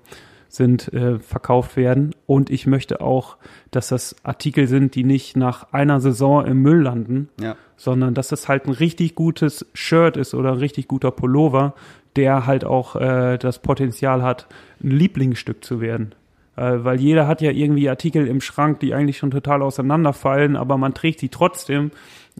[0.48, 2.14] sind, äh, verkauft werden.
[2.26, 3.36] Und ich möchte auch,
[3.72, 7.56] dass das Artikel sind, die nicht nach einer Saison im Müll landen, Ja.
[7.76, 11.74] sondern dass es halt ein richtig gutes Shirt ist oder ein richtig guter Pullover,
[12.14, 14.46] der halt auch äh, das Potenzial hat,
[14.84, 16.14] ein Lieblingsstück zu werden.
[16.56, 20.78] Äh, weil jeder hat ja irgendwie Artikel im Schrank, die eigentlich schon total auseinanderfallen, aber
[20.78, 21.90] man trägt sie trotzdem.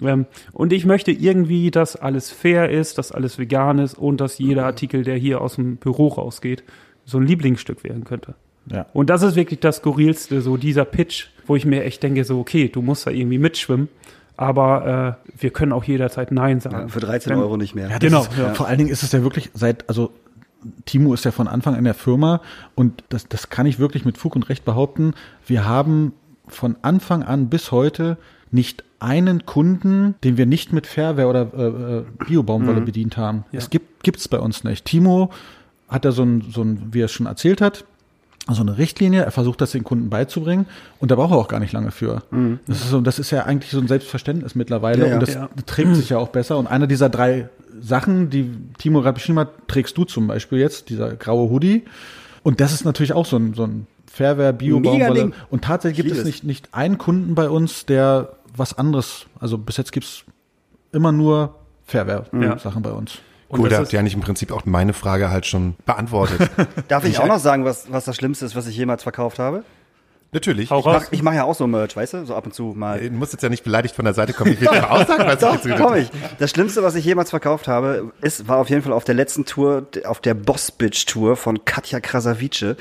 [0.00, 4.38] Ähm, und ich möchte irgendwie, dass alles fair ist, dass alles vegan ist und dass
[4.38, 6.62] jeder Artikel, der hier aus dem Büro rausgeht,
[7.04, 8.34] so ein Lieblingsstück werden könnte.
[8.70, 8.86] Ja.
[8.92, 12.38] Und das ist wirklich das Skurrilste, so dieser Pitch, wo ich mir echt denke, so,
[12.38, 13.88] okay, du musst da irgendwie mitschwimmen,
[14.36, 16.76] aber äh, wir können auch jederzeit Nein sagen.
[16.76, 17.90] Ja, für 13 Wenn- Euro nicht mehr.
[17.90, 18.54] Ja, Genau, Ist, ja.
[18.54, 20.12] Vor allen Dingen ist es ja wirklich seit, also
[20.84, 22.40] Timo ist ja von Anfang in der Firma
[22.74, 25.14] und das, das kann ich wirklich mit Fug und Recht behaupten.
[25.46, 26.12] Wir haben
[26.48, 28.18] von Anfang an bis heute
[28.50, 32.84] nicht einen Kunden, den wir nicht mit Fairware oder äh, äh, Biobaumwolle Mhm.
[32.84, 33.44] bedient haben.
[33.52, 34.84] Es gibt gibt's bei uns nicht.
[34.84, 35.30] Timo
[35.88, 37.84] hat da so ein, so ein, wie er es schon erzählt hat,
[38.52, 40.66] so eine Richtlinie, er versucht das den Kunden beizubringen
[41.00, 42.22] und da braucht er auch gar nicht lange für.
[42.66, 45.02] Das, ist so, das ist ja eigentlich so ein Selbstverständnis mittlerweile Mhm.
[45.04, 45.14] Ja, ja.
[45.14, 45.48] und das Ja.
[45.64, 46.58] trägt sich ja auch besser.
[46.58, 47.48] Und einer dieser drei
[47.80, 51.84] Sachen, die Timo gerade beschrieben hat, trägst du zum Beispiel jetzt, dieser graue Hoodie.
[52.42, 55.32] Und das ist natürlich auch so ein, so ein Fairware bio Baumwolle.
[55.50, 59.56] Und tatsächlich Ich gibt es nicht, nicht einen Kunden bei uns, der was anderes, also
[59.58, 60.22] bis jetzt gibt's
[60.92, 61.54] immer nur
[61.86, 63.18] Fairware-Sachen bei uns.
[63.54, 66.50] Und Cool, da habt ihr eigentlich im Prinzip auch meine Frage halt schon beantwortet.
[66.88, 69.62] Darf ich auch noch sagen, was, was das Schlimmste ist, was ich jemals verkauft habe?
[70.32, 70.68] Natürlich.
[70.68, 71.02] Hau Ich Ich raus.
[71.04, 72.26] mach, ich mach ja auch so Merch, weißt du?
[72.26, 72.98] So ab und zu mal.
[72.98, 74.52] Du musst jetzt ja nicht beleidigt von der Seite kommen.
[74.52, 76.10] Ich will doch aussagen, was Doch, ich jetzt komm ich.
[76.40, 79.44] Das Schlimmste, was ich jemals verkauft habe, ist, war auf jeden Fall auf der letzten
[79.44, 82.74] Tour, auf der Boss Bitch Tour von Katja Krasavice.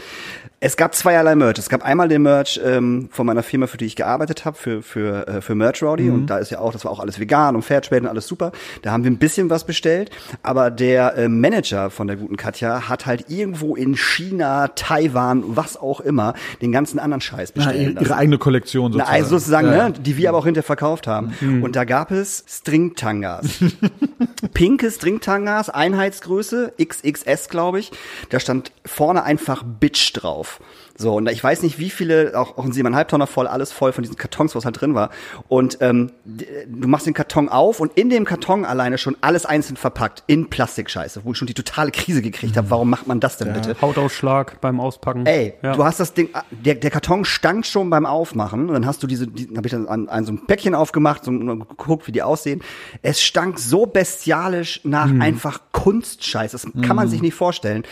[0.66, 1.58] Es gab zweierlei Merch.
[1.60, 4.82] Es gab einmal den Merch ähm, von meiner Firma, für die ich gearbeitet habe, für
[4.82, 6.10] für äh, für Merch Rowdy.
[6.10, 8.54] Und da ist ja auch, das war auch alles vegan und Fairtrade und alles super.
[8.82, 10.10] Da haben wir ein bisschen was bestellt.
[10.42, 15.76] Aber der äh, Manager von der guten Katja hat halt irgendwo in China, Taiwan, was
[15.76, 19.12] auch immer, den ganzen anderen Scheiß Na, bestellen ihre eigene Kollektion Na, sozusagen.
[19.16, 19.90] also sozusagen, Ja.
[19.90, 21.34] ne, die wir aber auch hinterher verkauft haben.
[21.62, 23.60] Und da gab es Stringtangas.
[24.54, 27.92] Pinke Stringtangas, Einheitsgröße, XXS, glaube ich.
[28.30, 30.53] Da stand vorne einfach Bitch drauf.
[30.96, 33.94] So, und ich weiß nicht, wie viele, auch, auch ein siebeneinhalb Tonner voll, alles voll
[33.94, 35.10] von diesen Kartons, was halt drin war.
[35.48, 39.76] Und ähm, du machst den Karton auf und in dem Karton alleine schon alles einzeln
[39.76, 42.70] verpackt, in Plastikscheiße, wo ich schon die totale Krise gekriegt habe.
[42.70, 43.76] Warum macht man das denn bitte?
[43.82, 45.26] Hautausschlag beim Auspacken.
[45.26, 45.76] Ey, ja.
[45.76, 48.68] du hast das Ding, der, der Karton stank schon beim Aufmachen.
[48.68, 51.28] Und dann hast du diese, die, habe ich dann an, an so ein Päckchen aufgemacht
[51.28, 52.62] und geguckt, wie die aussehen.
[53.02, 55.22] Es stank so bestialisch nach Hm.
[55.22, 56.52] einfach Kunstscheiß.
[56.52, 57.84] Das kann man sich nicht vorstellen.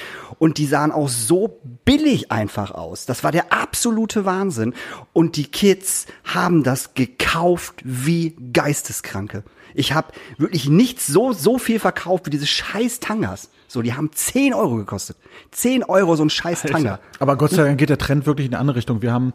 [0.42, 3.06] Und die sahen auch so billig einfach aus.
[3.06, 4.74] Das war der absolute Wahnsinn.
[5.14, 9.44] Und die Kids haben das gekauft wie Geisteskranke.
[9.76, 10.08] Ich habe
[10.40, 13.52] wirklich nicht so, so viel verkauft wie diese scheiß Tangas.
[13.68, 15.16] So, die haben 10 Euro gekostet.
[15.52, 17.00] 10 Euro so ein scheiß Tanga.
[17.20, 19.04] Aber Gott sei Dank geht der Trend wirklich in eine andere Richtung.
[19.04, 19.34] Wir haben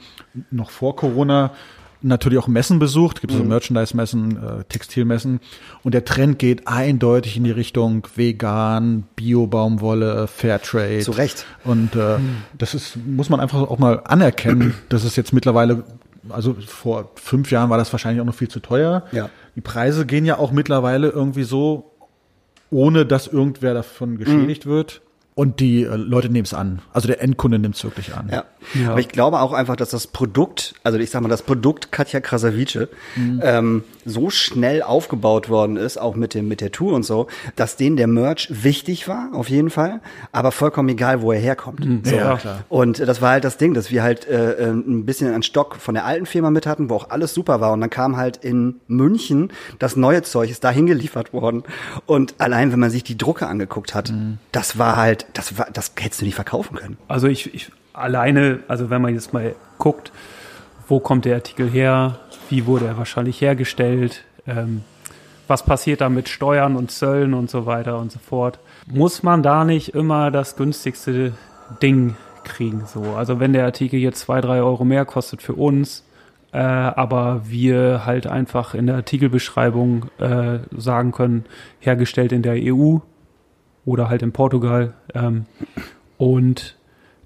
[0.51, 1.55] noch vor Corona
[2.07, 5.41] natürlich auch Messen besucht, gibt es so Merchandise-Messen, äh, Textilmessen
[5.83, 11.01] und der Trend geht eindeutig in die Richtung vegan, Bio-Baumwolle, Fairtrade.
[11.01, 11.47] Zu Recht.
[11.65, 12.19] Und äh,
[12.57, 15.85] das ist, muss man einfach auch mal anerkennen, dass es jetzt mittlerweile,
[16.29, 19.05] also vor fünf Jahren war das wahrscheinlich auch noch viel zu teuer.
[19.13, 19.31] Ja.
[19.55, 21.93] Die Preise gehen ja auch mittlerweile irgendwie so,
[22.71, 25.03] ohne dass irgendwer davon geschädigt wird.
[25.39, 26.81] Und die äh, Leute nehmen es an.
[26.95, 28.31] Also der Endkunde nimmt es wirklich an.
[28.33, 28.45] Ja.
[28.89, 32.21] Aber ich glaube auch einfach, dass das Produkt, also ich sag mal, das Produkt Katja
[32.21, 32.89] Krasavice
[33.43, 37.77] ähm, so schnell aufgebaut worden ist, auch mit dem mit der Tour und so, dass
[37.77, 40.01] denen der Merch wichtig war, auf jeden Fall,
[40.33, 41.87] aber vollkommen egal, wo er herkommt.
[42.05, 42.17] So.
[42.17, 42.65] Ja, klar.
[42.69, 45.77] Und das war halt das Ding, dass wir halt äh, äh, ein bisschen einen Stock
[45.77, 47.73] von der alten Firma mit hatten, wo auch alles super war.
[47.73, 51.63] Und dann kam halt in München das neue Zeug, ist dahin geliefert worden.
[52.07, 54.13] Und allein, wenn man sich die Drucke angeguckt hat,
[54.53, 56.99] das war halt, das das hättest du nicht verkaufen können.
[57.09, 60.13] Also ich, ich alleine, also wenn man jetzt mal guckt,
[60.89, 62.19] wo kommt der Artikel her,
[62.49, 64.85] wie wurde er wahrscheinlich hergestellt, ähm,
[65.49, 69.43] was passiert da mit Steuern und Zöllen und so weiter und so fort, muss man
[69.43, 71.33] da nicht immer das günstigste
[71.83, 72.85] Ding kriegen.
[72.87, 76.05] So, also wenn der Artikel jetzt zwei, drei Euro mehr kostet für uns,
[76.53, 81.45] äh, aber wir halt einfach in der Artikelbeschreibung äh, sagen können,
[81.81, 82.99] hergestellt in der EU
[83.85, 85.47] oder halt in Portugal ähm,
[86.19, 86.77] und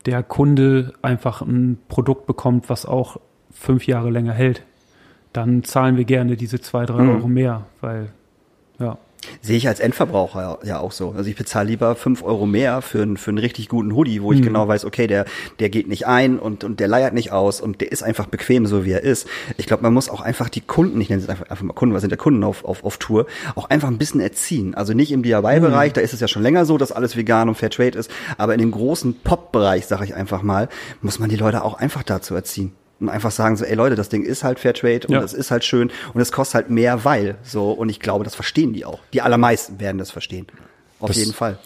[0.07, 3.19] der Kunde einfach ein Produkt bekommt, was auch
[3.51, 4.65] fünf Jahre länger hält,
[5.33, 8.13] dann zahlen wir gerne diese zwei, drei Euro mehr, weil
[8.79, 8.99] ja.
[9.43, 11.13] Sehe ich als Endverbraucher ja- ja auch so.
[11.17, 14.33] Also ich bezahle lieber fünf Euro mehr für, einen- für einen richtig guten Hoodie, wo
[14.33, 15.25] ich genau weiß, okay, der,
[15.59, 18.67] der geht nicht ein und, und der leiert nicht aus und der ist einfach bequem,
[18.67, 19.27] so wie er ist.
[19.59, 21.95] Ich glaube, man muss auch einfach die Kunden, ich nenne es einfach, einfach mal Kunden,
[21.95, 24.75] was sind der Kunden auf, auf, auf Tour, auch einfach ein bisschen erziehen.
[24.75, 27.55] Also nicht im DIY-Bereich, da ist es ja schon länger so, dass alles vegan und
[27.57, 30.69] Fairtrade ist, aber in dem großen Pop-Bereich, sage ich einfach mal,
[31.03, 32.73] muss man die Leute auch einfach dazu erziehen.
[33.01, 35.23] Und einfach sagen so, ey Leute, das Ding ist halt Fairtrade und Ja.
[35.23, 37.73] es ist halt schön und es kostet halt mehr, weil so.
[37.73, 39.01] Und ich glaube, das verstehen die auch.
[39.15, 40.47] Die allermeisten werden das verstehen.
[41.01, 41.59] Auf Das- jeden Fall.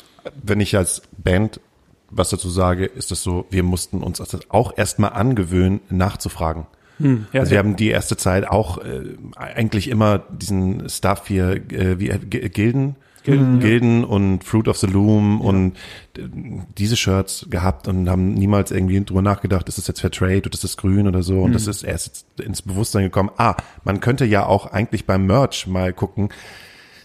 [0.42, 1.60] Wenn ich als Band
[2.10, 6.66] was dazu sage, ist es so, wir mussten uns das auch erstmal angewöhnen, nachzufragen.
[6.98, 7.62] Hm, ja, also wir ja.
[7.64, 9.02] haben die erste Zeit auch äh,
[9.36, 12.94] eigentlich immer diesen Stuff hier, äh, wie äh, Gilden,
[13.24, 13.66] Gilden, ja.
[13.66, 15.76] Gilden und Fruit of the Loom und
[16.16, 16.22] äh,
[16.78, 20.62] diese Shirts gehabt und haben niemals irgendwie drüber nachgedacht, ist das jetzt Fairtrade oder ist
[20.64, 21.52] das grün oder so und Hm.
[21.54, 23.30] das ist erst jetzt ins Bewusstsein gekommen.
[23.38, 26.28] Ah, man könnte ja auch eigentlich beim Merch mal gucken,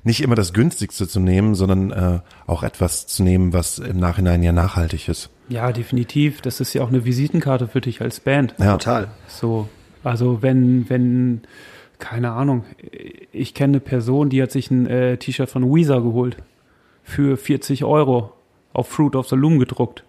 [0.04, 4.42] nicht immer das günstigste zu nehmen, sondern äh, auch etwas zu nehmen, was im Nachhinein
[4.44, 5.30] ja nachhaltig ist.
[5.50, 6.42] ja, definitiv.
[6.42, 8.56] Das ist ja auch eine Visitenkarte für dich als Band.
[8.60, 8.74] Ja.
[8.78, 9.08] Total.
[9.28, 9.68] So,
[10.04, 11.42] also wenn, wenn,
[12.00, 12.64] keine Ahnung,
[13.32, 16.38] ich kenne eine Person, die hat sich ein äh, T-Shirt von Weezer geholt
[17.04, 18.34] für 40 Euro
[18.74, 20.04] auf Fruit of the Loom gedruckt.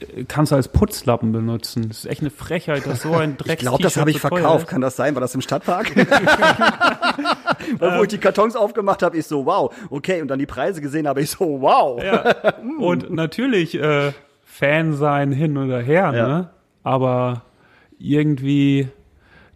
[0.00, 1.88] Äh, Kannst du als Putzlappen benutzen.
[1.88, 4.28] Das ist echt eine Frechheit, dass so ein Ich Drecks glaube, das habe ich so
[4.28, 4.68] verkauft.
[4.68, 5.14] Kann das sein?
[5.14, 5.90] War das im Stadtpark?
[7.78, 10.22] Wo ich die Kartons aufgemacht habe, ich so, wow, okay.
[10.22, 12.02] Und dann die Preise gesehen habe, ich so, wow.
[12.02, 12.54] Ja.
[12.78, 14.12] Und natürlich äh,
[14.44, 16.28] Fan sein hin oder her, Ja.
[16.28, 16.50] ne?
[16.82, 17.42] Aber
[17.98, 18.88] irgendwie,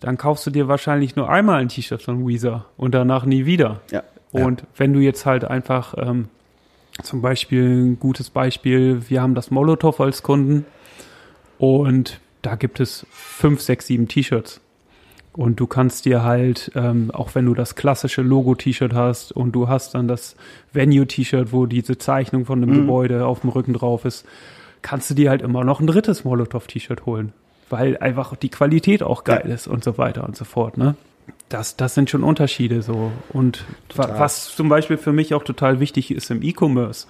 [0.04, 3.80] dann kaufst du dir wahrscheinlich nur einmal ein T-Shirt von Weezer und danach nie wieder.
[3.90, 4.02] Ja.
[4.32, 6.28] Und wenn du jetzt halt einfach ähm,
[7.02, 10.66] zum Beispiel ein gutes Beispiel, wir haben das Molotow als Kunden
[11.56, 14.60] und da gibt es fünf, sechs, sieben T-Shirts.
[15.32, 19.68] Und du kannst dir halt, ähm, auch wenn du das klassische Logo-T-Shirt hast und du
[19.68, 20.36] hast dann das
[20.74, 24.26] Venue-T-Shirt, wo diese Zeichnung von dem Gebäude auf dem Rücken drauf ist,
[24.82, 27.32] kannst du dir halt immer noch ein drittes Molotow-T-Shirt holen.
[27.70, 30.96] Weil einfach die Qualität auch geil ist und so weiter und so fort, ne?
[31.48, 33.12] Das, das sind schon Unterschiede so.
[33.32, 37.06] Und wa was zum Beispiel für mich auch total wichtig ist im E-Commerce,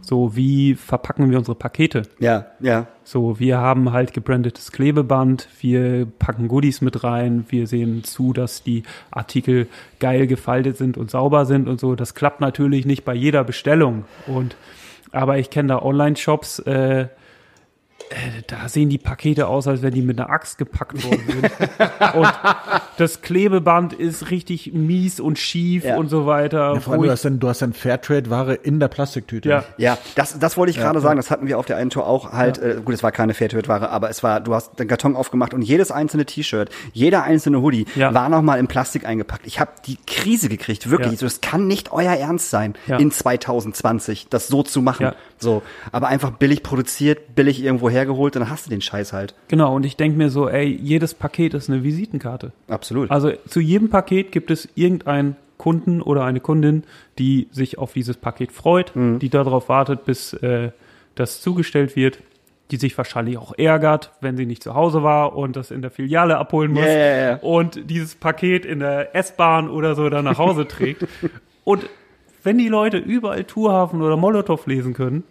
[0.00, 2.02] so wie verpacken wir unsere Pakete?
[2.18, 2.86] Ja, ja.
[3.04, 8.62] So, wir haben halt gebrandetes Klebeband, wir packen Goodies mit rein, wir sehen zu, dass
[8.62, 9.68] die Artikel
[10.00, 11.94] geil gefaltet sind und sauber sind und so.
[11.94, 14.04] Das klappt natürlich nicht bei jeder Bestellung.
[14.26, 14.56] Und
[15.12, 17.08] aber ich kenne da Online-Shops, äh,
[18.46, 21.50] da sehen die Pakete aus, als wenn die mit einer Axt gepackt worden sind.
[22.14, 22.32] und
[22.98, 25.96] das Klebeband ist richtig mies und schief Ja.
[25.96, 26.74] und so weiter.
[26.74, 29.48] Ja, vor allem, du hast dann, du hast dann Fairtrade-Ware in der Plastiktüte.
[29.48, 31.16] ja, Ja, das, das wollte ich gerade sagen.
[31.16, 32.58] Das hatten wir auf der einen Tour auch halt.
[32.58, 35.62] Äh, gut, es war keine Fairtrade-Ware, aber es war, du hast den Karton aufgemacht und
[35.62, 38.14] jedes einzelne T-Shirt, jeder einzelne Hoodie Ja.
[38.14, 39.46] war nochmal in Plastik eingepackt.
[39.46, 41.12] Ich habe die Krise gekriegt, wirklich.
[41.12, 41.18] Ja.
[41.18, 42.98] So, es kann nicht euer Ernst sein, Ja.
[42.98, 45.04] in 2020 das so zu machen.
[45.04, 45.14] Ja.
[45.38, 49.34] So, aber einfach billig produziert, billig irgendwo hergeholt, dann hast du den Scheiß halt.
[49.48, 49.74] genau.
[49.74, 52.52] Und ich denke mir so, ey, jedes Paket ist eine Visitenkarte.
[52.68, 53.10] Absolut.
[53.10, 56.82] Also zu jedem Paket gibt es irgendeinen Kunden oder eine Kundin,
[57.18, 59.18] die sich auf dieses Paket freut, Mhm.
[59.20, 60.70] die darauf wartet, bis äh,
[61.14, 62.18] das zugestellt wird,
[62.70, 65.90] die sich wahrscheinlich auch ärgert, wenn sie nicht zu Hause war und das in der
[65.90, 67.36] Filiale abholen muss ja.
[67.36, 71.06] und dieses Paket in der S-Bahn oder so dann nach Hause trägt.
[71.64, 71.88] Und
[72.42, 75.22] wenn die Leute überall Tourhafen oder Molotow lesen können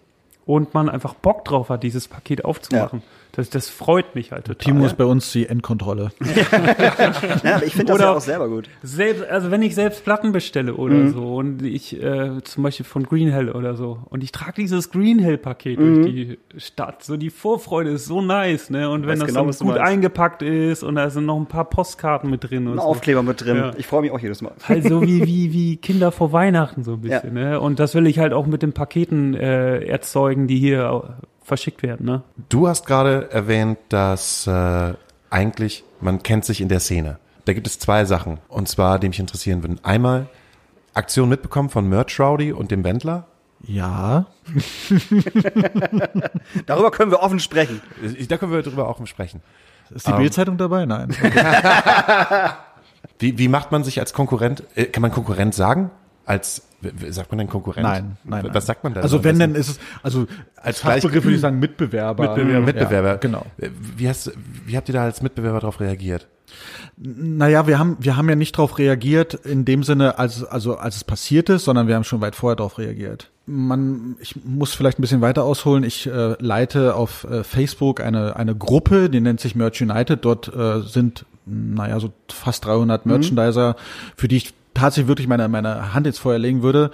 [0.46, 3.02] und man einfach Bock drauf hat, dieses Paket aufzumachen,
[3.36, 4.64] das, das freut mich halt total.
[4.64, 6.12] Timo ist bei uns die Endkontrolle.
[7.44, 8.70] ja, aber ich finde das Oder- ja auch selber gut.
[8.84, 11.14] Selbst, also wenn ich selbst Platten bestelle oder Mhm.
[11.14, 14.92] so und ich äh, zum Beispiel von Green Hell oder so und ich trage dieses
[14.92, 15.96] Green Hell Paket Mhm.
[16.04, 18.90] durch die Stadt, so die Vorfreude ist so nice, ne?
[18.90, 22.30] Und wenn weiß das genau, gut eingepackt ist und da sind noch ein paar Postkarten
[22.30, 22.84] mit drin und Ein so.
[22.86, 23.58] Aufkleber mit drin.
[23.58, 23.72] Ja.
[23.78, 24.52] Ich freue mich auch jedes Mal.
[24.68, 27.60] Halt so wie, wie, wie Kinder vor Weihnachten so ein bisschen, ne?
[27.60, 32.06] Und das will ich halt auch mit den Paketen äh, erzeugen, die hier verschickt werden,
[32.06, 32.24] ne?
[32.50, 34.94] Du hast gerade erwähnt, dass äh,
[35.30, 37.20] eigentlich man kennt sich in der Szene.
[37.46, 39.80] Da gibt es zwei Sachen, und zwar, die mich interessieren würden.
[39.84, 40.28] Einmal
[40.94, 43.26] Aktion mitbekommen von Merch Rowdy und dem Wendler.
[43.66, 44.26] Ja.
[46.66, 47.82] Darüber können wir offen sprechen.
[48.18, 49.42] Ich- Da können wir drüber auch sprechen.
[49.90, 50.86] Ist die Bildzeitung dabei?
[50.86, 51.10] Nein.
[53.20, 55.92] Wie, wie macht man sich als Konkurrent, äh, kann man Konkurrent sagen?
[56.26, 56.64] Als,
[57.10, 57.84] sagt man denn Konkurrent?
[57.84, 58.48] Nein, nein.
[58.52, 59.02] Was sagt man da?
[59.02, 62.36] Also am wenn, dann ist es, also als Fachbegriff würde ich sagen Mitbewerber.
[62.36, 62.66] Mitbewerber.
[62.66, 63.08] Mitbewerber.
[63.10, 63.46] Ja, genau.
[63.98, 64.32] Wie, hast,
[64.66, 66.28] wie habt ihr da als Mitbewerber darauf reagiert?
[66.98, 70.98] Naja, wir haben, wir haben ja nicht darauf reagiert in dem Sinne, als, also als
[70.98, 73.32] es passiert ist, sondern wir haben schon weit vorher darauf reagiert.
[73.46, 75.84] Man, ich muss vielleicht ein bisschen weiter ausholen.
[75.84, 80.24] Ich äh, leite auf äh, Facebook eine, eine Gruppe, die nennt sich Merch United.
[80.24, 83.76] Dort äh, sind, naja, so fast 300 Merchandiser,
[84.16, 84.54] für die ich
[84.84, 86.92] tatsächlich wirklich meine, meine Hand ins Feuer legen würde.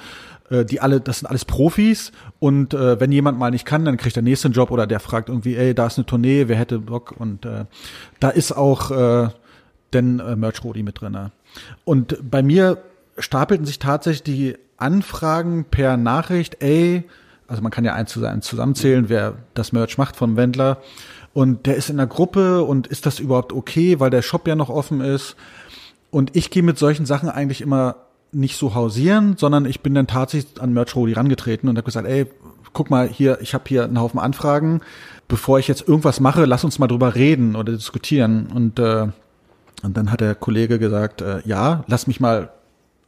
[0.50, 3.98] Äh, die alle, das sind alles Profis und äh, wenn jemand mal nicht kann, dann
[3.98, 6.58] kriegt der nächste einen Job oder der fragt irgendwie, ey, da ist eine Tournee, wer
[6.58, 7.66] hätte Bock und äh,
[8.20, 9.30] da ist auch äh,
[9.94, 11.32] denn äh, Merch Rodi mit drinne.
[11.84, 12.78] Und bei mir
[13.18, 17.04] stapelten sich tatsächlich die Anfragen per Nachricht, ey,
[17.48, 20.78] also man kann ja eins zu eins zusammenzählen, wer das Merch macht vom Wendler.
[21.34, 24.56] Und der ist in der Gruppe und ist das überhaupt okay, weil der Shop ja
[24.56, 25.36] noch offen ist.
[26.12, 27.96] Und ich gehe mit solchen Sachen eigentlich immer
[28.32, 32.08] nicht so hausieren, sondern ich bin dann tatsächlich an Merch Rodi rangetreten und habe gesagt,
[32.08, 32.28] ey,
[32.74, 34.82] guck mal hier, ich habe hier einen Haufen Anfragen.
[35.28, 38.48] Bevor ich jetzt irgendwas mache, lass uns mal drüber reden oder diskutieren.
[38.54, 39.08] Und äh,
[39.82, 42.52] und dann hat der Kollege gesagt, äh, ja, lass mich mal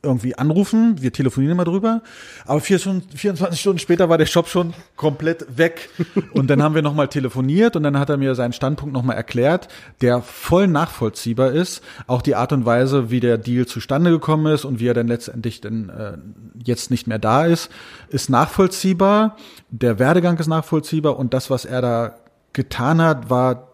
[0.03, 2.01] irgendwie anrufen, wir telefonieren mal drüber.
[2.45, 5.89] Aber vier Stunden, 24 Stunden später war der Shop schon komplett weg.
[6.33, 9.67] Und dann haben wir nochmal telefoniert und dann hat er mir seinen Standpunkt nochmal erklärt,
[10.01, 11.81] der voll nachvollziehbar ist.
[12.07, 15.07] Auch die Art und Weise, wie der Deal zustande gekommen ist und wie er dann
[15.07, 16.17] letztendlich dann äh,
[16.63, 17.69] jetzt nicht mehr da ist,
[18.09, 19.37] ist nachvollziehbar.
[19.69, 22.15] Der Werdegang ist nachvollziehbar und das, was er da
[22.53, 23.67] getan hat, war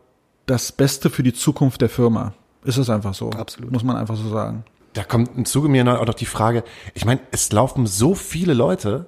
[0.45, 2.33] das Beste für die Zukunft der Firma.
[2.63, 3.29] Ist es einfach so.
[3.29, 3.71] Absolut.
[3.71, 4.63] Muss man einfach so sagen.
[4.97, 6.63] Da kommt im Zuge mir auch noch die Frage,
[6.95, 9.05] ich meine, es laufen so viele Leute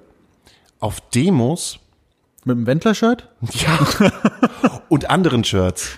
[0.78, 1.80] auf Demos
[2.44, 3.28] Mit dem Wendler-Shirt?
[3.54, 3.76] ja,
[4.88, 5.88] und anderen Shirts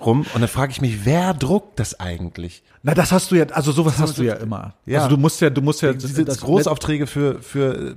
[0.00, 2.62] rum und dann frage ich mich, wer druckt das eigentlich?
[2.82, 4.76] Na, das hast du ja, also sowas hast du ja immer.
[4.86, 5.02] Ja.
[5.02, 7.96] Also du musst ja, du musst ja Diese das Großaufträge für, für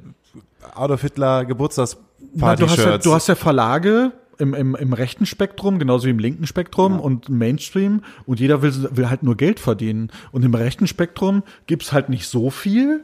[0.74, 2.72] Adolf Hitler du, Geburtstagsparty-Shirts.
[2.72, 6.48] hast ja, du hast ja Verlage im, im, im rechten Spektrum, genauso wie im linken
[6.48, 10.12] Spektrum und Mainstream und jeder will, will halt nur Geld verdienen.
[10.32, 13.04] Und im rechten Spektrum gibt's halt nicht so viel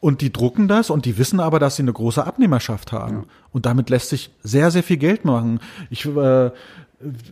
[0.00, 3.26] und die drucken das und die wissen aber, dass sie eine große Abnehmerschaft haben.
[3.52, 5.60] Und damit lässt sich sehr, sehr viel Geld machen.
[5.90, 6.50] Ich, äh,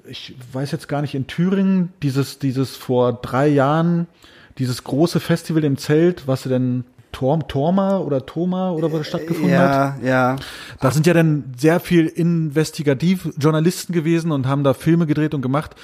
[0.08, 4.06] ich weiß jetzt gar nicht, in Thüringen, dieses, dieses vor drei Jahren,
[4.58, 9.06] dieses große Festival im Zelt, was sie denn Torm, Torma oder Thoma oder wo das
[9.06, 10.02] stattgefunden hat.
[10.02, 10.36] Ja, ja.
[10.80, 15.74] Da sind ja dann sehr viel Investigativjournalisten gewesen und haben da Filme gedreht und gemacht.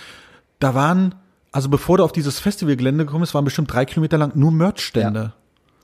[0.58, 1.14] Da waren,
[1.52, 5.20] also bevor du auf dieses Festivalgelände gekommen bist, waren bestimmt drei Kilometer lang nur Merchstände.
[5.20, 5.32] Ja.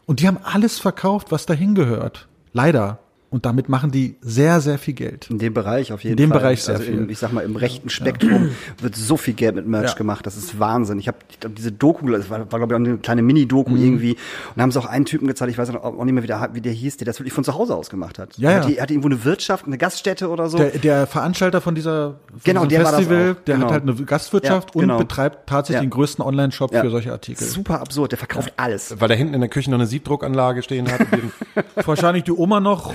[0.07, 2.28] Und die haben alles verkauft, was dahin gehört.
[2.53, 2.99] Leider.
[3.33, 5.30] Und damit machen die sehr, sehr viel Geld.
[5.30, 6.39] In dem Bereich auf jeden In dem Fall.
[6.41, 6.99] Bereich sehr also viel.
[6.99, 9.95] Im, ich sag mal, im rechten Spektrum wird so viel Geld mit Merch Ja.
[9.97, 10.26] gemacht.
[10.26, 10.99] Das ist Wahnsinn.
[10.99, 13.83] Ich habe glaub, diese Doku, das war, war glaube ich auch eine kleine Mini-Doku Mhm.
[13.85, 14.11] irgendwie.
[14.12, 14.18] Und
[14.57, 16.51] da haben sie auch einen Typen gezeigt, ich weiß auch auch nicht mehr, wie der,
[16.53, 18.37] wie der hieß, der das wirklich von zu Hause aus gemacht hat.
[18.37, 18.62] Ja, er, ja.
[18.64, 20.59] Hat, die, hatte irgendwo eine Wirtschaft, eine Gaststätte oder so.
[20.59, 23.45] Der, der Veranstalter von dieser von Genau, der war das Festival, auch.
[23.45, 23.66] der Genau.
[23.66, 24.99] hat halt eine Gastwirtschaft Ja, genau.
[24.99, 25.87] und betreibt tatsächlich Ja.
[25.87, 26.83] den größten Online-Shop Ja.
[26.83, 27.47] für solche Artikel.
[27.47, 28.95] Super absurd, der verkauft alles.
[29.01, 31.01] Weil da hinten in der Küche noch eine Siebdruckanlage stehen hat.
[31.87, 32.93] Wahrscheinlich die Oma noch.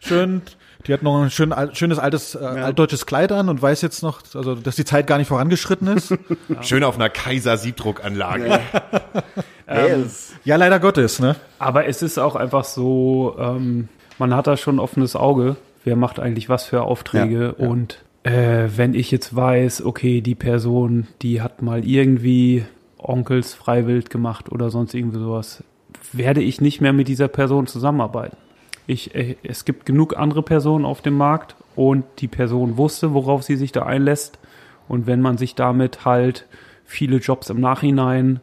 [0.00, 0.42] Schön,
[0.86, 4.20] die hat noch ein schön, schönes altes äh, altdeutsches Kleid an und weiß jetzt noch,
[4.34, 6.14] also dass die Zeit gar nicht vorangeschritten ist.
[6.60, 8.60] Schön auf einer Kaiser-Siebdruckanlage.
[9.66, 11.36] Nee, es- ja, leider Gottes, ne?
[11.58, 13.88] Aber es ist auch einfach so, ähm,
[14.18, 15.56] man hat da schon ein offenes Auge.
[15.84, 17.54] Wer macht eigentlich was für Aufträge?
[17.54, 22.64] Und äh, wenn ich jetzt weiß, okay, die Person, die hat mal irgendwie
[22.98, 25.62] Onkels freiwillig gemacht oder sonst irgendwie sowas,
[26.16, 28.36] werde ich nicht mehr mit dieser Person zusammenarbeiten.
[28.86, 33.42] Ich, äh, es gibt genug andere Personen auf dem Markt und die Person wusste, worauf
[33.42, 34.38] sie sich da einlässt.
[34.88, 36.46] Und wenn man sich damit halt
[36.84, 38.40] viele Jobs im Nachhinein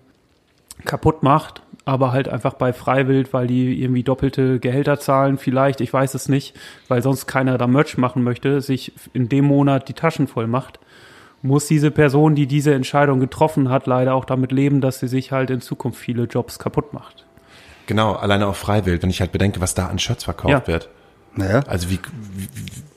[0.86, 5.92] kaputt macht, aber halt einfach bei Freiwild, weil die irgendwie doppelte Gehälter zahlen, vielleicht, ich
[5.92, 6.56] weiß es nicht,
[6.88, 10.80] weil sonst keiner da Merch machen möchte, sich in dem Monat die Taschen voll macht,
[11.42, 15.32] muss diese Person, die diese Entscheidung getroffen hat, leider auch damit leben, dass sie sich
[15.32, 17.26] halt in Zukunft viele Jobs kaputt macht.
[17.88, 20.68] Genau, alleine auf Freiwild, wenn ich halt bedenke, was da an Shirts verkauft Ja.
[20.68, 20.90] wird.
[21.36, 21.62] naja.
[21.68, 22.00] Also wie,
[22.34, 22.48] wie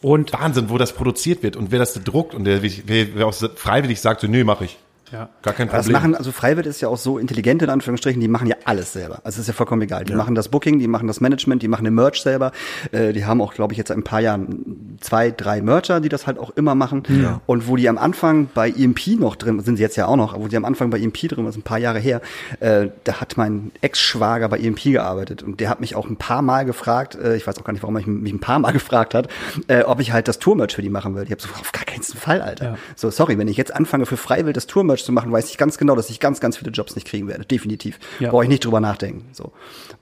[0.03, 3.35] Und Wahnsinn, wo das produziert wird und wer das druckt und der, wer, wer auch
[3.57, 4.79] freiwillig sagt, so, nö, mach ich.
[5.15, 5.29] Ja.
[5.43, 5.93] Gar kein Das Problem.
[5.93, 9.21] machen, also Freiwild ist ja auch so intelligent in Anführungsstrichen, die machen ja alles selber.
[9.25, 10.05] Also es ist ja vollkommen egal.
[10.05, 12.53] Die machen das Booking, die machen das Management, die machen den Merch selber.
[12.93, 16.09] Äh, die haben auch, glaube ich, jetzt seit ein paar Jahren zwei, drei Mercher, die
[16.09, 17.03] das halt auch immer machen.
[17.47, 20.39] Und wo die am Anfang bei EMP noch drin, sind sie jetzt ja auch noch,
[20.39, 22.21] wo die am Anfang bei EMP drin das ist ein paar Jahre her,
[22.61, 26.43] äh, da hat mein Ex-Schwager bei EMP gearbeitet und der hat mich auch ein paar
[26.43, 28.73] Mal gefragt, äh, ich weiß auch gar nicht, warum er mich, mich ein paar Mal
[28.81, 29.29] gefragt hat,
[29.69, 31.25] äh, ob ich halt das Tour-Merch für die machen will.
[31.25, 32.65] Ich habe so, auf gar keinen Fall, Alter.
[32.65, 32.79] Ja.
[32.97, 35.79] So, sorry, wenn ich jetzt anfange für Freiwild das Tourmerch zu machen, weiß ich ganz
[35.79, 37.45] genau, dass ich ganz, ganz viele Jobs nicht kriegen werde.
[37.45, 37.99] Definitiv.
[38.19, 38.31] Ja.
[38.31, 39.27] Brauche ich nicht drüber nachdenken.
[39.33, 39.53] So.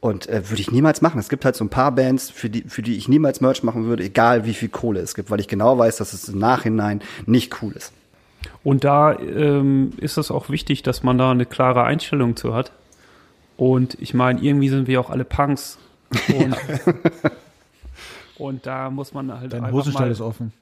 [0.01, 1.19] Und äh, würde ich niemals machen.
[1.19, 3.87] Es gibt halt so ein paar Bands, für die, für die ich niemals Merch machen
[3.87, 7.03] würde, egal wie viel Kohle es gibt, weil ich genau weiß, dass es im Nachhinein
[7.27, 7.93] nicht cool ist.
[8.65, 12.73] Und da ähm, ist es auch wichtig, dass man da eine klare Einstellung zu hat.
[13.57, 15.79] Und ich meine, irgendwie sind wir auch alle Punks.
[16.37, 16.55] Und,
[18.37, 20.53] und da muss man halt Dein einfach Hosenstall mal, ist offen.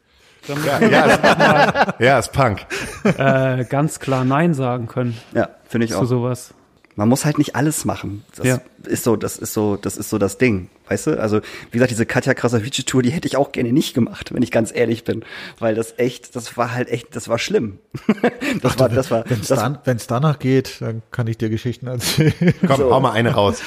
[0.49, 2.67] Ja, ja, ist, ja, ist Punk.
[3.05, 6.05] äh, ganz klar Nein sagen können Ja, finde ich zu auch.
[6.05, 6.55] sowas.
[6.97, 8.25] Man muss halt nicht alles machen.
[8.37, 8.61] Das Ja.
[8.85, 10.69] ist so, das ist so, das ist so das Ding.
[10.89, 11.21] Weißt du?
[11.21, 11.39] Also,
[11.71, 14.51] wie gesagt, diese Katja Krasavice Tour, die hätte ich auch gerne nicht gemacht, wenn ich
[14.51, 15.25] ganz ehrlich bin.
[15.61, 17.79] Weil das echt, das war halt echt, das war schlimm.
[18.63, 21.49] das war, das war, Wenn es das, dann, wenn's danach geht, dann kann ich dir
[21.49, 22.35] Geschichten erzählen.
[22.67, 22.93] Komm, So.
[22.93, 23.61] hau mal eine raus.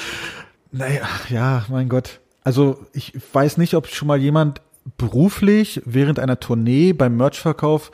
[0.70, 2.20] Naja, ja, mein Gott.
[2.44, 4.60] Also ich weiß nicht, ob schon mal jemand
[4.98, 7.90] beruflich während einer Tournee beim Merchverkauf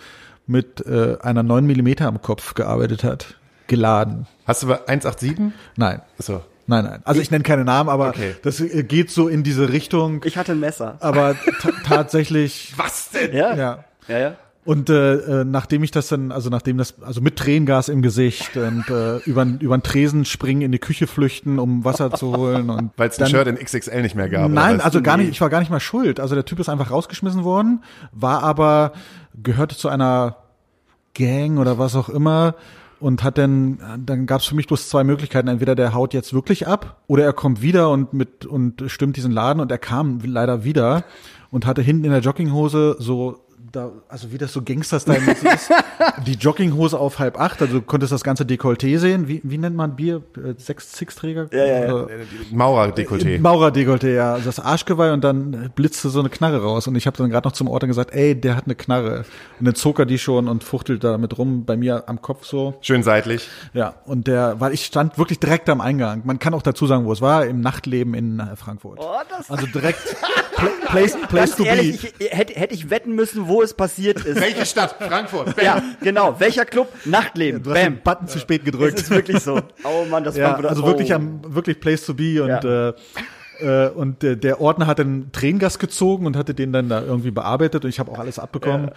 [0.46, 3.36] mit äh, einer 9 Millimeter am Kopf gearbeitet hat.
[3.68, 4.26] Geladen.
[4.46, 5.52] Hast du bei 187?
[5.76, 6.42] Nein, Achso.
[6.66, 7.00] nein, nein.
[7.04, 8.34] Also ich nenne keine Namen, aber Okay.
[8.42, 10.22] das äh, geht so in diese Richtung.
[10.24, 10.96] ich hatte ein Messer.
[11.00, 13.32] Aber ta- tatsächlich, Was denn?
[13.34, 13.54] Ja?
[13.54, 13.84] ja.
[14.08, 14.36] Ja, ja.
[14.62, 18.58] Und äh, äh, nachdem ich das dann, also nachdem das, also mit Tränengas im Gesicht
[18.58, 22.68] und äh, über über den Tresen springen, in die Küche flüchten, um Wasser zu holen
[22.68, 24.50] und Weil es ein Shirt in XXL nicht mehr gab.
[24.50, 26.20] Nein, also gar nicht, ich war gar nicht mal schuld.
[26.20, 27.82] Also der Typ ist einfach rausgeschmissen worden,
[28.12, 28.92] war aber,
[29.42, 30.36] gehörte zu einer
[31.14, 32.54] Gang oder was auch immer
[33.00, 35.48] und hat dann, dann gab es für mich bloß zwei Möglichkeiten.
[35.48, 39.32] Entweder der haut jetzt wirklich ab oder er kommt wieder und mit und stimmt diesen
[39.32, 41.04] Laden und er kam leider wieder
[41.50, 43.40] und hatte hinten in der Jogginghose so
[43.72, 45.70] da, also wie das so Gangster-Style ist,
[46.26, 49.28] die Jogginghose auf halb acht, also du konntest das ganze Dekolleté sehen.
[49.28, 50.22] Wie, wie nennt man Bier?
[50.36, 51.48] Äh, Sechs Six-Träger?
[51.52, 51.94] Ja, ja, ja.
[51.94, 52.08] Oder-
[52.52, 53.38] Maurer-Dekolleté.
[53.40, 54.32] Maurer-Dekolleté, ja.
[54.34, 56.86] Also das Arschgeweih und dann blitzte so eine Knarre raus.
[56.88, 59.24] Und ich habe dann gerade noch zum Ort gesagt, ey, der hat eine Knarre.
[59.58, 62.74] Und dann zog er die schon und fuchtelt damit rum, bei mir am Kopf so.
[62.80, 63.48] Schön seitlich.
[63.72, 66.22] Ja, und der, weil ich stand wirklich direkt am Eingang.
[66.24, 68.98] Man kann auch dazu sagen, wo es war, im Nachtleben in äh, Frankfurt.
[69.00, 70.00] Oh, das Also direkt
[70.86, 72.24] place, place to ehrlich, be.
[72.24, 74.40] ich, hätte, hätte ich wetten müssen, wo es passiert ist.
[74.40, 74.96] Welche Stadt?
[74.98, 75.60] Frankfurt.
[75.62, 76.38] ja, genau.
[76.38, 76.88] Welcher Club?
[77.04, 77.62] Nachtleben.
[77.62, 78.02] Du hast den Bam.
[78.02, 79.00] Button zu spät gedrückt.
[79.00, 79.60] ist wirklich so.
[79.84, 80.86] Oh Mann, das Ja, war wieder, also oh.
[80.86, 82.88] wirklich am, wirklich place to be und Ja.
[82.88, 82.94] äh,
[83.60, 87.30] Äh, und der, der Ordner hat dann Tränengas gezogen und hatte den dann da irgendwie
[87.30, 88.90] bearbeitet und ich habe auch alles abbekommen.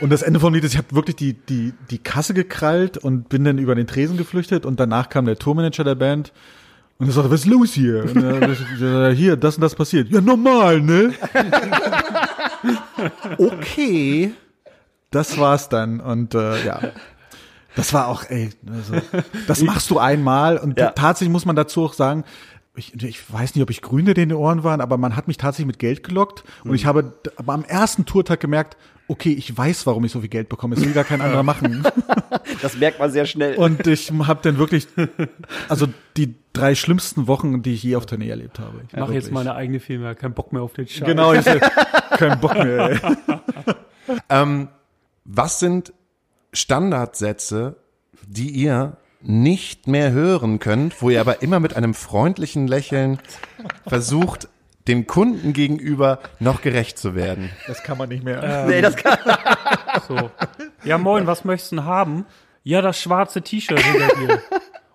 [0.00, 3.28] Und das Ende vom Lied ist, ich habe wirklich die, die, die Kasse gekrallt und
[3.28, 6.32] bin dann über den Tresen geflüchtet und danach kam der Tourmanager der Band
[6.98, 8.04] und er sagte, was ist los hier?
[8.04, 10.08] Und er, hier, das und das passiert.
[10.10, 11.12] Ja, normal, ne?
[13.38, 14.32] okay.
[15.10, 16.00] Das war's dann.
[16.00, 16.80] Und äh, ja.
[17.76, 18.94] Das war auch, ey, also,
[19.46, 20.90] das machst du einmal und Ja.
[20.90, 22.24] tatsächlich muss man dazu auch sagen,
[22.78, 25.36] ich, ich weiß nicht, ob ich grün in den Ohren waren, aber man hat mich
[25.36, 28.76] tatsächlich mit Geld gelockt und ich habe aber am ersten Tourtag gemerkt,
[29.08, 30.76] okay, ich weiß, warum ich so viel Geld bekomme.
[30.76, 31.84] Es will gar kein anderer machen.
[32.62, 33.56] Das merkt man sehr schnell.
[33.56, 34.86] Und ich habe dann wirklich,
[35.68, 38.82] also die drei schlimmsten Wochen, die ich je auf Tournee erlebt habe.
[38.86, 41.06] Ich mache jetzt meine eigene Filme, kein Bock mehr auf den Scheiß.
[41.06, 42.90] Genau, ich kein Bock mehr.
[42.90, 42.98] Ey.
[44.30, 44.68] Ähm,
[45.26, 45.92] was sind
[46.54, 47.76] Standardsätze,
[48.26, 53.18] die ihr nicht mehr hören könnt, wo ihr aber immer mit einem freundlichen Lächeln
[53.86, 54.48] versucht,
[54.86, 57.50] dem Kunden gegenüber noch gerecht zu werden?
[57.66, 58.64] Das kann man nicht mehr.
[58.66, 59.18] nee, das kann,
[60.06, 60.30] So.
[60.84, 62.26] Ja, moin, was möchtest du denn haben?
[62.62, 64.42] Ja, das schwarze T-Shirt hinter dir.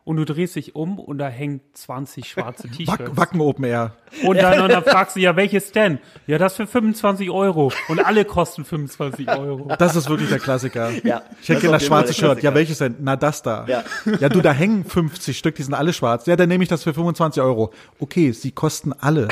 [0.06, 3.16] Und du drehst dich um und da hängen 20 schwarze Wack, T-Shirts.
[3.16, 3.95] Wacken Open Air.
[4.24, 5.99] Und dann, und dann fragst du, ja, welches denn?
[6.28, 7.72] Ja, das für 25 Euro.
[7.88, 9.74] Und alle kosten 25 Euro.
[9.80, 10.89] Das ist wirklich der Klassiker.
[11.06, 12.43] Ja, Ich das hätte gerne das schwarze Shirt.
[12.43, 12.95] Ja, welches denn?
[12.99, 13.66] Na, das da.
[13.68, 13.84] Ja.
[14.20, 16.26] ja, du, da hängen 50 Stück, die sind alle schwarz.
[16.26, 17.72] Ja, dann nehme ich das für 25 Euro.
[17.99, 19.30] Okay, sie kosten alle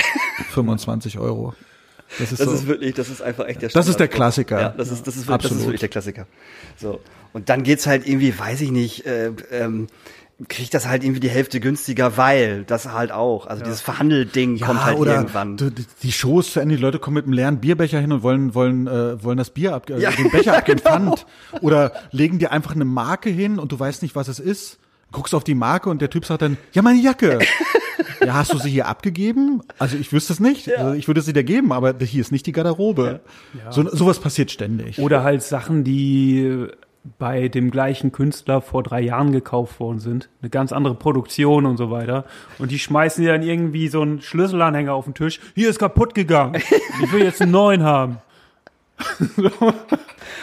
[0.52, 1.54] 25 Euro.
[2.20, 2.54] Das ist das so.
[2.56, 4.08] ist wirklich, das ist einfach echt der Das ist der.
[4.08, 4.60] Klassiker.
[4.60, 5.64] Ja, das ist, das ist, wirklich, das ist Absolut.
[5.64, 6.28] wirklich der Klassiker.
[6.78, 7.00] So.
[7.34, 9.88] Und dann geht's halt irgendwie, weiß ich nicht, äh, ähm,
[10.48, 14.84] kriegt das halt irgendwie die Hälfte günstiger, weil das halt auch, also dieses Verhandelding kommt
[14.84, 15.58] halt oder irgendwann.
[15.58, 15.72] die
[16.04, 18.56] die Show ist zu Ende, die Leute kommen mit einem leeren Bierbecher hin und wollen
[18.56, 21.16] wollen äh, wollen das Bier ab, äh, Ja, den Becher abgeben, genau.
[21.16, 21.26] Pfand.
[21.62, 24.80] Oder legen dir einfach eine Marke hin und du weißt nicht, was es ist.
[25.12, 27.40] Guckst auf die Marke und der Typ sagt dann, ja, meine Jacke.
[28.26, 29.62] ja, hast du sie hier abgegeben?
[29.78, 30.74] Also ich wüsste es nicht.
[30.78, 33.20] Also ich würde sie dir geben, aber hier ist nicht die Garderobe.
[33.72, 35.00] So, sowas passiert ständig.
[35.00, 36.68] Oder halt Sachen, die
[37.18, 40.30] bei dem gleichen Künstler vor drei Jahren gekauft worden sind.
[40.42, 42.26] Eine ganz andere Produktion und so weiter.
[42.60, 45.40] Und die schmeißen dir dann irgendwie so einen Schlüsselanhänger auf den Tisch.
[45.56, 46.62] Hier ist kaputt gegangen.
[47.02, 48.18] Ich will jetzt einen neuen haben.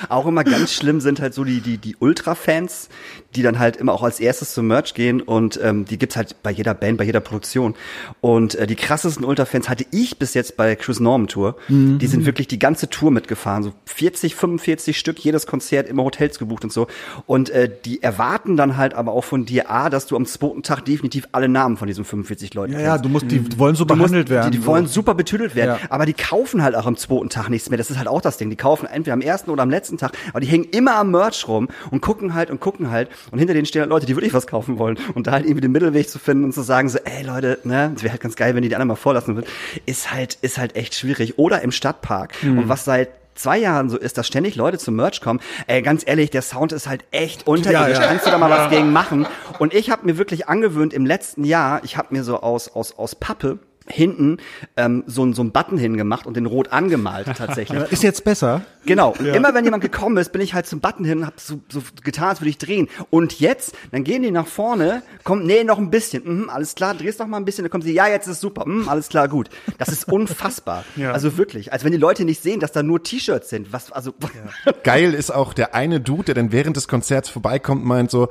[0.08, 2.88] Auch immer ganz schlimm sind halt so die, die, die Ultra-Fans,
[3.34, 6.42] die dann halt immer auch als erstes zum Merch gehen und ähm, die gibt's halt
[6.42, 7.74] bei jeder Band, bei jeder Produktion.
[8.20, 11.56] Und äh, die krassesten Ultra-Fans hatte ich bis jetzt bei Chris Norman Tour.
[11.68, 16.38] Die sind wirklich die ganze Tour mitgefahren, so 40, 45 Stück, jedes Konzert, immer Hotels
[16.38, 16.86] gebucht und so.
[17.26, 20.62] Und äh, die erwarten dann halt aber auch von dir, A, dass du am zweiten
[20.62, 22.88] Tag definitiv alle Namen von diesen 45 Leuten ja, kennst.
[22.88, 24.50] ja, du musst, die wollen so Du musst- behandelt werden.
[24.50, 24.70] Die, die so.
[24.70, 25.86] wollen super betüdelt werden, Ja.
[25.90, 27.78] aber die kaufen halt auch am zweiten Tag nichts mehr.
[27.78, 28.50] Das ist halt auch das Ding.
[28.50, 31.48] Die kaufen entweder am ersten oder am letzten Tag, aber die hängen immer am Merch
[31.48, 33.08] rum und gucken halt und gucken halt.
[33.30, 34.98] Und hinter denen stehen halt Leute, die wirklich was kaufen wollen.
[35.14, 37.92] Und da halt irgendwie den Mittelweg zu finden und zu sagen so, ey Leute, ne,
[37.96, 39.46] es wäre halt ganz geil, wenn die die anderen mal vorlassen würden,
[39.86, 41.38] ist halt, ist halt echt schwierig.
[41.38, 42.34] Oder im Stadtpark.
[42.42, 43.08] Und was seit
[43.38, 45.40] zwei Jahren so ist, dass ständig Leute zum Merch kommen.
[45.66, 47.96] Ey, ganz ehrlich, der Sound ist halt echt unterirdisch.
[47.96, 48.08] Ja, ja.
[48.08, 49.26] Kannst du da mal was gegen machen?
[49.58, 52.98] Und ich habe mir wirklich angewöhnt im letzten Jahr, ich habe mir so aus, aus,
[52.98, 53.58] aus Pappe
[53.90, 54.38] hinten
[54.76, 57.80] ähm, so, ein- so ein Button hingemacht und den rot angemalt tatsächlich.
[57.92, 58.62] Ist jetzt besser.
[58.86, 59.14] Genau.
[59.18, 61.60] Und immer wenn jemand gekommen ist, bin ich halt zum Button hin und hab so,
[61.68, 62.88] so getan, als würde ich drehen.
[63.10, 66.22] Und jetzt, dann gehen die nach vorne, kommen, nee, noch ein bisschen.
[66.24, 68.66] Mhm, alles klar, drehst noch mal ein bisschen, dann kommen sie, ja, jetzt ist super.
[68.66, 69.48] Mhm, alles klar, gut.
[69.78, 70.84] Das ist unfassbar.
[71.08, 71.72] Also wirklich.
[71.72, 73.72] Als wenn die Leute nicht sehen, dass da nur T-Shirts sind.
[73.72, 74.12] Was, also,
[74.84, 78.28] Geil ist auch der eine Dude, der dann während des Konzerts vorbeikommt und meint so,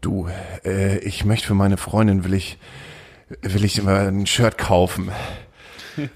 [0.00, 0.28] du,
[0.64, 2.58] äh, ich möchte für meine Freundin, will ich,
[3.40, 5.10] will ich immer ein Shirt kaufen.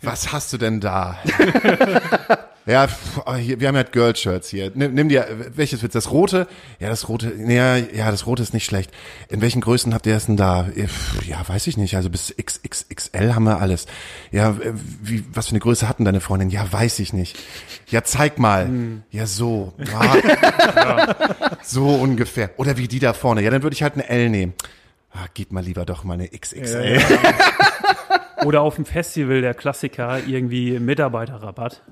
[0.03, 1.19] Was hast du denn da?
[2.69, 2.89] Ja,
[3.27, 4.73] oh, hier, wir haben ja Girl-Shirts hier.
[4.75, 5.99] Nimm, nimm dir, welches willst du?
[5.99, 6.49] Das rote?
[6.81, 8.91] Ja, das rote, ja, ja, das rote ist nicht schlecht.
[9.29, 10.67] In welchen Größen habt ihr das denn da?
[11.29, 11.95] Ja, weiß ich nicht.
[11.95, 13.87] Also bis XXXL haben wir alles.
[14.33, 14.57] Ja,
[15.01, 16.51] wie, was für eine Größe hatten deine Freundin?
[16.51, 17.39] Ja, weiß ich nicht.
[17.87, 18.69] Ja, zeig mal.
[19.13, 19.73] Ja, so.
[19.95, 22.51] Ah, So ungefähr.
[22.57, 23.43] Oder wie die da vorne.
[23.43, 24.55] Ja, dann würde ich halt eine L nehmen.
[25.17, 26.99] Ah, gib mal lieber doch mal eine XXL.
[28.45, 31.83] Oder auf dem Festival der Klassiker irgendwie Mitarbeiterrabatt.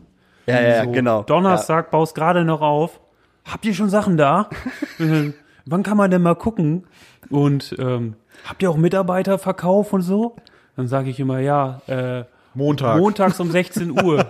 [0.46, 1.22] ja, ja, ja, So, genau.
[1.22, 3.00] Donnerstag baust gerade noch auf.
[3.44, 4.48] Habt ihr schon Sachen da?
[5.00, 5.32] Äh,
[5.66, 6.86] Wann kann man denn mal gucken?
[7.30, 8.16] Und ähm,
[8.46, 10.36] habt ihr auch Mitarbeiterverkauf und so?
[10.76, 12.24] Dann sage ich immer, ja, äh,
[12.54, 12.98] Montag.
[12.98, 14.26] montags um 16 Uhr.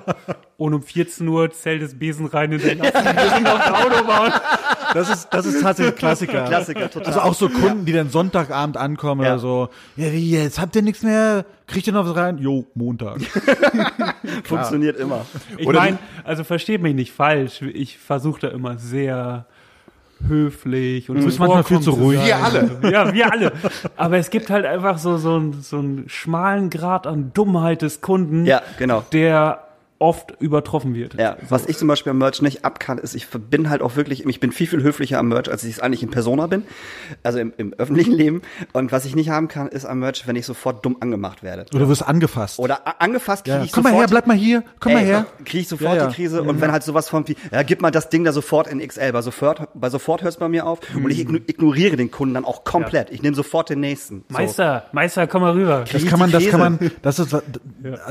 [0.57, 3.05] Und um 14 Uhr zählt das Besen rein in den Lasten.
[3.05, 4.33] Wir sind auf der Autobahn.
[4.95, 6.45] Das ist, das ist tatsächlich ein Klassiker.
[6.45, 7.07] Klassiker, total.
[7.09, 9.33] Also auch so Kunden, die dann Sonntagabend ankommen Ja.
[9.33, 9.68] oder so.
[9.97, 10.61] Ja, wie jetzt?
[10.61, 11.45] Habt ihr nichts mehr?
[11.66, 12.39] Kriegt ihr noch was rein?
[12.39, 13.18] Jo, Montag.
[14.45, 15.25] Funktioniert immer.
[15.59, 17.62] Ich Oder meine, also versteht mich nicht falsch.
[17.62, 19.47] Ich versuche da immer sehr
[20.26, 22.18] höflich und Du bist manchmal viel zu ruhig.
[22.18, 22.26] sein.
[22.26, 22.70] Wir alle.
[22.92, 23.52] Ja, wir alle.
[23.96, 28.00] Aber es gibt halt einfach so, so, einen- so einen schmalen Grad an Dummheit des
[28.00, 29.02] Kunden, Ja, genau.
[29.12, 29.63] der
[29.99, 31.14] oft übertroffen wird.
[31.14, 34.26] Ja, was ich zum Beispiel am Merch nicht abkann, ist, ich bin halt auch wirklich,
[34.26, 36.64] ich bin viel, viel höflicher am Merch, als ich es eigentlich in Persona bin.
[37.22, 38.42] Also im, im öffentlichen Leben.
[38.72, 41.66] Und was ich nicht haben kann, ist am Merch, wenn ich sofort dumm angemacht werde.
[41.70, 42.59] Oder du wirst angefasst.
[42.59, 43.64] Oder angefasst kriege ja.
[43.64, 43.95] ich Komm sofort.
[43.95, 45.26] mal her, bleib mal hier, komm mal Ey, her.
[45.45, 46.07] Kriege ich sofort Ja, ja.
[46.09, 48.66] die Krise und wenn halt sowas von wie, ja, gib mal das Ding da sofort
[48.66, 51.97] in XL, bei sofort, bei sofort hört es bei mir auf und ich igno- ignoriere
[51.97, 53.11] den Kunden dann auch komplett.
[53.11, 54.24] Ich nehme sofort den nächsten.
[54.28, 54.34] So.
[54.38, 55.84] Meister, Meister, komm mal rüber.
[55.90, 57.45] Das kann man, das kann man, das ist, also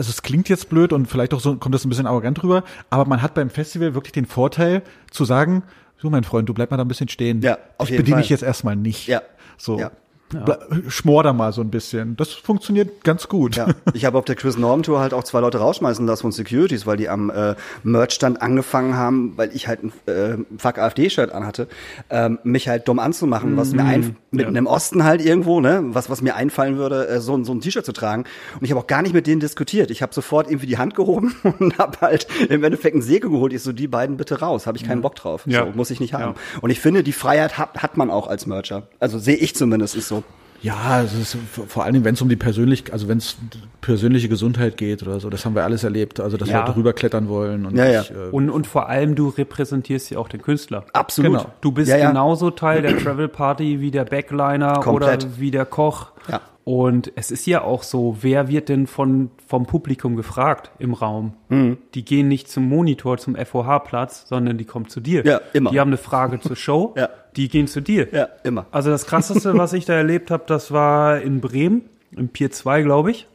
[0.09, 3.05] es klingt jetzt blöd und vielleicht auch so, kommt das ein bisschen arrogant rüber, aber
[3.05, 5.63] man hat beim Festival wirklich den Vorteil zu sagen,
[5.99, 7.41] du mein Freund, du bleib mal da ein bisschen stehen.
[7.41, 8.21] Ja, auf ich jeden bediene Fall.
[8.23, 9.07] dich jetzt erstmal nicht.
[9.07, 9.21] Ja.
[9.57, 9.79] So.
[9.79, 9.91] Ja.
[10.39, 12.15] Ble- Schmor da mal so ein bisschen.
[12.15, 13.55] Das funktioniert ganz gut.
[13.55, 16.31] Ja, ich habe auf der Chris Norm Tour halt auch zwei Leute rausschmeißen lassen von
[16.31, 21.31] Securities, weil die am äh, Merchstand angefangen haben, weil ich halt ein äh, Fuck AfD-Shirt
[21.31, 21.67] anhatte,
[22.09, 26.09] ähm, mich halt dumm anzumachen, was mir ein, mitten im Osten halt irgendwo, ne, was
[26.09, 28.23] was mir einfallen würde, äh, so, ein- so ein T-Shirt zu tragen.
[28.59, 29.91] Und ich habe auch gar nicht mit denen diskutiert.
[29.91, 33.53] Ich habe sofort irgendwie die Hand gehoben und habe halt im Endeffekt einen Säge geholt.
[33.53, 35.43] Ich so, die beiden bitte raus, habe ich keinen Bock drauf.
[35.45, 35.65] Ja.
[35.65, 36.33] So, muss ich nicht haben.
[36.35, 36.59] Ja.
[36.61, 38.87] Und ich finde, die Freiheit hat, hat man auch als Mercher.
[38.99, 40.22] Also sehe ich zumindest, ist so.
[40.63, 41.37] Ja, es ist
[41.67, 43.35] vor allen Dingen, wenn es um die persönlich, also wenn es
[43.81, 46.19] persönliche Gesundheit geht oder so, das haben wir alles erlebt.
[46.21, 46.61] Also dass Ja.
[46.61, 48.01] Leute rüberklettern wollen und Ja, ja.
[48.01, 50.85] ich, äh, Und, und vor allem, du repräsentierst ja auch den Künstler.
[50.93, 51.31] Absolut.
[51.33, 51.45] Genau.
[51.61, 52.07] Du bist Ja, ja.
[52.09, 55.25] genauso Teil der Travel Party wie der Backliner Komplett.
[55.25, 56.07] oder wie der Koch.
[56.29, 56.39] Ja.
[56.65, 61.33] Und es ist ja auch so, wer wird denn von, vom Publikum gefragt im Raum?
[61.49, 61.77] Mhm.
[61.93, 65.25] Die gehen nicht zum Monitor, zum FOH-Platz, sondern die kommen zu dir.
[65.25, 65.71] Ja, immer.
[65.71, 67.09] Die haben eine Frage zur Show, Ja.
[67.35, 68.07] die gehen zu dir.
[68.13, 68.65] Ja, immer.
[68.71, 71.81] Also das Krasseste, was ich da erlebt habe, das war in Bremen,
[72.15, 73.27] im Pier 2, glaube ich.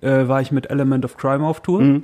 [0.00, 1.80] Äh, war ich mit Element of Crime auf Tour.
[1.82, 2.02] Mhm.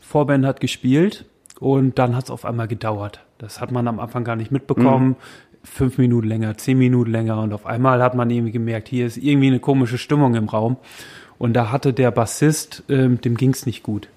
[0.00, 1.24] Vorband hat gespielt
[1.58, 3.20] und dann hat es auf einmal gedauert.
[3.38, 5.08] Das hat man am Anfang gar nicht mitbekommen.
[5.08, 5.16] Mhm.
[5.64, 9.16] Fünf Minuten länger, zehn Minuten länger und auf einmal hat man irgendwie gemerkt, hier ist
[9.16, 10.76] irgendwie eine komische Stimmung im Raum.
[11.38, 14.08] Und da hatte der Bassist, ähm, dem ging's nicht gut.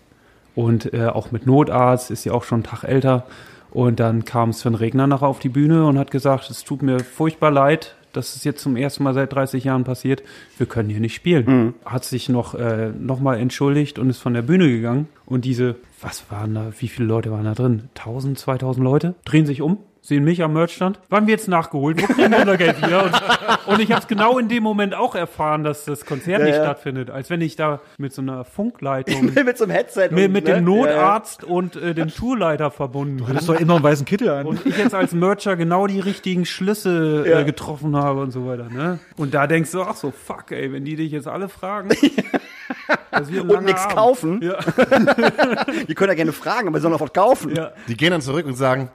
[0.56, 3.26] Und äh, auch mit Notarzt, ist ja auch schon einen Tag älter.
[3.72, 7.00] Und dann kam Sven Regner nachher auf die Bühne und hat gesagt, es tut mir
[7.00, 10.24] furchtbar leid, dass es jetzt zum ersten Mal seit 30 Jahren passiert.
[10.58, 11.46] Wir können hier nicht spielen.
[11.86, 15.08] Hat sich noch, äh, noch mal entschuldigt und ist von der Bühne gegangen.
[15.26, 17.90] Und diese, was waren da, wie viele Leute waren da drin?
[17.96, 19.16] 1000, 2000 Leute?
[19.26, 19.78] Drehen sich um,
[20.08, 21.02] sehen mich am Merchstand.
[21.10, 22.02] Wann wird's nachgeholt?
[22.02, 23.04] Wo kriegen wir unser Geld wieder?
[23.04, 26.56] Und, und ich habe es genau in dem Moment auch erfahren, dass das Konzert nicht
[26.56, 26.64] ja.
[26.64, 27.10] stattfindet.
[27.10, 30.10] Als wenn ich da mit so einer Funkleitung mit so einem Headset.
[30.12, 30.54] mit, und, mit ne?
[30.54, 30.92] dem Ja, ja.
[30.94, 34.46] Notarzt und äh, dem Tourleiter verbunden du hast doch immer einen weißen Kittel an.
[34.46, 37.42] Und ich jetzt als Mercher genau die richtigen Schlüsse Ja.
[37.42, 38.70] äh, getroffen habe und so weiter.
[38.70, 39.00] Ne?
[39.18, 41.90] Und da denkst du, ach so, fuck, ey, wenn die dich jetzt alle fragen.
[43.12, 44.42] wird Und nichts kaufen.
[44.42, 44.58] Ja,
[45.88, 47.54] Die können ja gerne fragen, aber sie sollen auch was kaufen.
[47.54, 47.72] ja.
[47.90, 48.90] Die gehen dann zurück und sagen,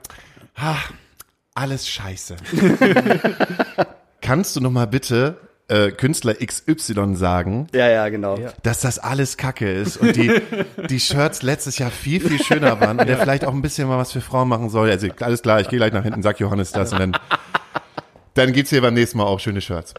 [0.55, 0.75] ah,
[1.55, 2.35] alles scheiße.
[4.21, 5.37] Kannst du noch mal bitte
[5.67, 8.37] äh, Künstler XY sagen, Ja, ja, genau.
[8.63, 10.41] Dass das alles Kacke ist und die,
[10.89, 13.97] die Shirts letztes Jahr viel, viel schöner waren und der vielleicht auch ein bisschen mal
[13.97, 14.89] was für Frauen machen soll.
[14.89, 17.17] Also alles klar, ich gehe gleich nach hinten, sag Johannes das und dann,
[18.33, 19.93] dann gibt's hier beim nächsten Mal auch schöne Shirts.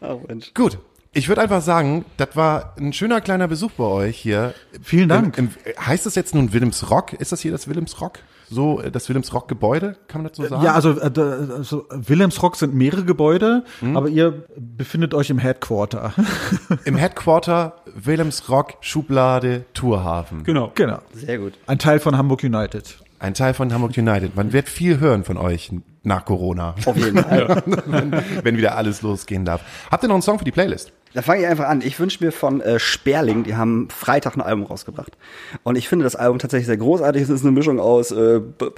[0.00, 0.52] Oh, Mensch.
[0.54, 0.78] Gut.
[1.12, 4.52] Ich würde einfach sagen, das war ein schöner kleiner Besuch bei euch hier.
[4.82, 5.38] Vielen Dank.
[5.38, 7.14] Im, im, heißt das jetzt nun Willems Rock?
[7.14, 8.18] Ist das hier das Willems Rock?
[8.48, 9.96] So, äh, das Willems Rock Gebäude?
[10.08, 10.62] Kann man das so sagen?
[10.64, 11.10] Ja, also, äh,
[11.56, 13.96] also Wilhelmsrock sind mehrere Gebäude, Mhm.
[13.96, 16.12] aber ihr befindet euch im Headquarter.
[16.84, 20.44] Im Headquarter Willems Rock Schublade Tourhafen.
[20.44, 20.70] Genau.
[20.74, 20.98] genau.
[21.12, 21.54] Sehr gut.
[21.66, 22.98] Ein Teil von Hamburg United.
[23.18, 24.36] Ein Teil von Hamburg United.
[24.36, 25.72] Man wird viel hören von euch
[26.02, 27.62] nach Corona, Auf jeden Fall.
[28.44, 29.62] wenn wieder alles losgehen darf.
[29.90, 30.92] Habt ihr noch einen Song für die Playlist?
[31.16, 31.80] Da fange ich einfach an.
[31.80, 35.16] Ich wünsche mir von äh, Sperling, die haben Freitag ein Album rausgebracht.
[35.62, 37.22] Und ich finde das Album tatsächlich sehr großartig.
[37.22, 38.68] Es ist eine Mischung aus äh, b-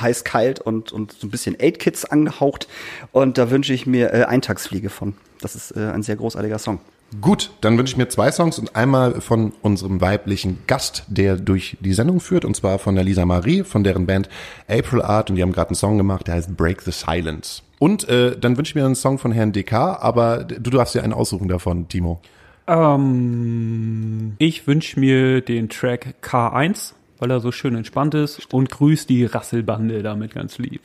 [0.00, 2.68] heiß-kalt und, und so ein bisschen 8-Kids angehaucht.
[3.10, 5.14] Und da wünsche ich mir äh, Eintagsfliege von.
[5.40, 6.78] Das ist äh, ein sehr großartiger Song.
[7.20, 11.78] Gut, dann wünsche ich mir zwei Songs und einmal von unserem weiblichen Gast, der durch
[11.80, 14.28] die Sendung führt, und zwar von der Lisa Marie, von deren Band
[14.68, 17.62] April Art, und die haben gerade einen Song gemacht, der heißt Break the Silence.
[17.78, 21.02] Und äh, dann wünsche ich mir einen Song von Herrn DK, aber du darfst dir
[21.02, 22.20] einen aussuchen davon, Timo.
[22.66, 29.06] Ähm, ich wünsche mir den Track K1, weil er so schön entspannt ist und grüß
[29.06, 30.82] die Rasselbande damit ganz lieb.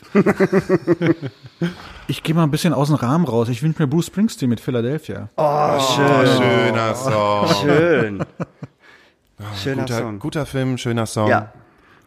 [2.07, 3.49] Ich gehe mal ein bisschen aus dem Rahmen raus.
[3.49, 5.29] Ich wünsche mir Bruce Springsteen mit Philadelphia.
[5.35, 6.27] Oh, schön.
[6.27, 7.47] schöner Song.
[7.61, 8.25] Schön.
[9.61, 10.19] Schöner Guter, Song.
[10.19, 11.29] guter Film, schöner Song.
[11.29, 11.51] Ja.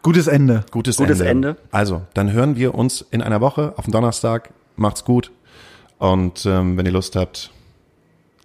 [0.01, 0.63] Gutes Ende.
[0.71, 1.49] Gutes, Gutes Ende.
[1.49, 1.61] Ende.
[1.71, 4.49] Also, dann hören wir uns in einer Woche auf den Donnerstag.
[4.77, 5.31] Macht's gut.
[5.97, 7.51] Und ähm, wenn ihr Lust habt,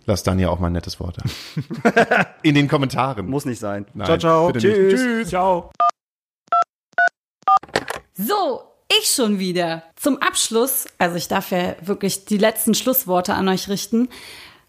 [0.07, 2.27] lasst dann ja auch mal ein nettes Wort da.
[2.43, 3.29] In den Kommentaren.
[3.29, 3.87] Muss nicht sein.
[3.95, 4.53] Nein, Ciao, ciao.
[4.53, 4.77] bitte nicht.
[4.77, 5.01] Tschüss.
[5.01, 5.29] Tschüss.
[5.29, 5.71] Ciao.
[8.15, 8.63] So,
[8.99, 9.85] ich schon wieder.
[9.97, 14.09] Zum Abschluss, also ich darf ja wirklich die letzten Schlussworte an euch richten,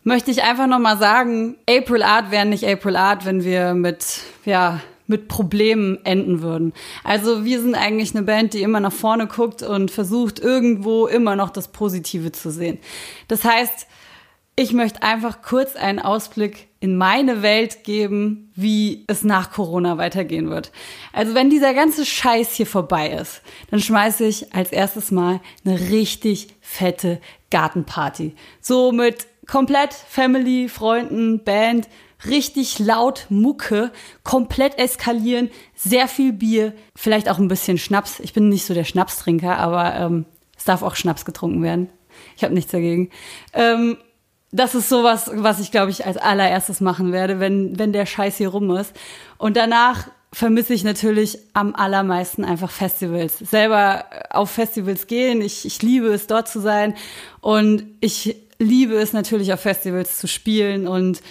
[0.04, 4.82] möchte ich einfach nochmal sagen, April Art wäre nicht April Art, wenn wir mit, ja,
[5.14, 6.74] mit Problemen enden würden.
[7.04, 11.36] Also wir sind eigentlich eine Band, die immer nach vorne guckt und versucht irgendwo immer
[11.36, 12.80] noch das Positive zu sehen.
[13.28, 13.86] Das heißt,
[14.56, 20.50] ich möchte einfach kurz einen Ausblick in meine Welt geben, wie es nach Corona weitergehen
[20.50, 20.72] wird.
[21.12, 25.80] Also wenn dieser ganze Scheiß hier vorbei ist, dann schmeiße ich als erstes mal eine
[25.92, 27.22] richtig fette
[27.52, 28.36] Gartenparty.
[28.62, 31.88] So mit komplett Family, Freunden, Band,
[32.28, 33.92] richtig laut Mucke,
[34.24, 38.20] komplett eskalieren, sehr viel Bier, vielleicht auch ein bisschen Schnaps.
[38.20, 40.26] Ich bin nicht so der Schnapstrinker, aber ähm,
[40.58, 41.90] es darf auch Schnaps getrunken werden.
[42.38, 43.10] Ich habe nichts dagegen.
[43.54, 43.98] Ähm,
[44.52, 48.38] das ist sowas, was ich, glaube ich, als allererstes machen werde, wenn, wenn der Scheiß
[48.38, 48.94] hier rum ist.
[49.38, 53.40] Und danach vermisse ich natürlich am allermeisten einfach Festivals.
[53.40, 55.42] Selber auf Festivals gehen.
[55.42, 56.96] Ich, ich liebe es, dort zu sein.
[57.42, 61.22] Und ich liebe es natürlich auf Festivals zu spielen und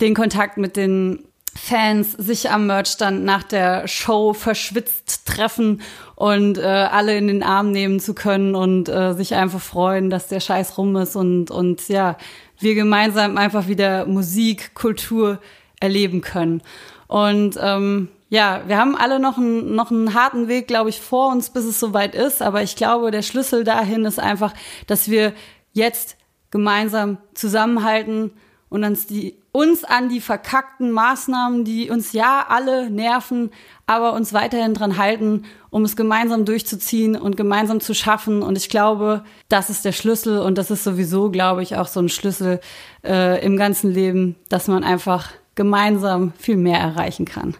[0.00, 5.82] den Kontakt mit den Fans sich am Merchstand nach der Show verschwitzt treffen
[6.14, 10.28] und äh, alle in den Arm nehmen zu können und äh, sich einfach freuen, dass
[10.28, 12.16] der Scheiß rum ist und, und ja,
[12.60, 15.40] wir gemeinsam einfach wieder Musik, Kultur
[15.80, 16.62] erleben können.
[17.06, 21.30] Und ähm, ja, wir haben alle noch einen, noch einen harten Weg, glaube ich, vor
[21.32, 22.42] uns, bis es soweit ist.
[22.42, 24.52] Aber ich glaube, der Schlüssel dahin ist einfach,
[24.86, 25.32] dass wir
[25.72, 26.16] jetzt
[26.50, 28.32] gemeinsam zusammenhalten
[28.68, 33.50] und uns, die, uns an die verkackten Maßnahmen, die uns ja alle nerven,
[33.86, 38.42] aber uns weiterhin dran halten, um es gemeinsam durchzuziehen und gemeinsam zu schaffen.
[38.42, 42.00] Und ich glaube, das ist der Schlüssel und das ist sowieso, glaube ich, auch so
[42.00, 42.60] ein Schlüssel
[43.04, 47.56] äh, im ganzen Leben, dass man einfach gemeinsam viel mehr erreichen kann.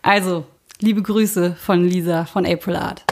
[0.00, 0.44] Also,
[0.80, 3.04] liebe Grüße von Lisa von April Art.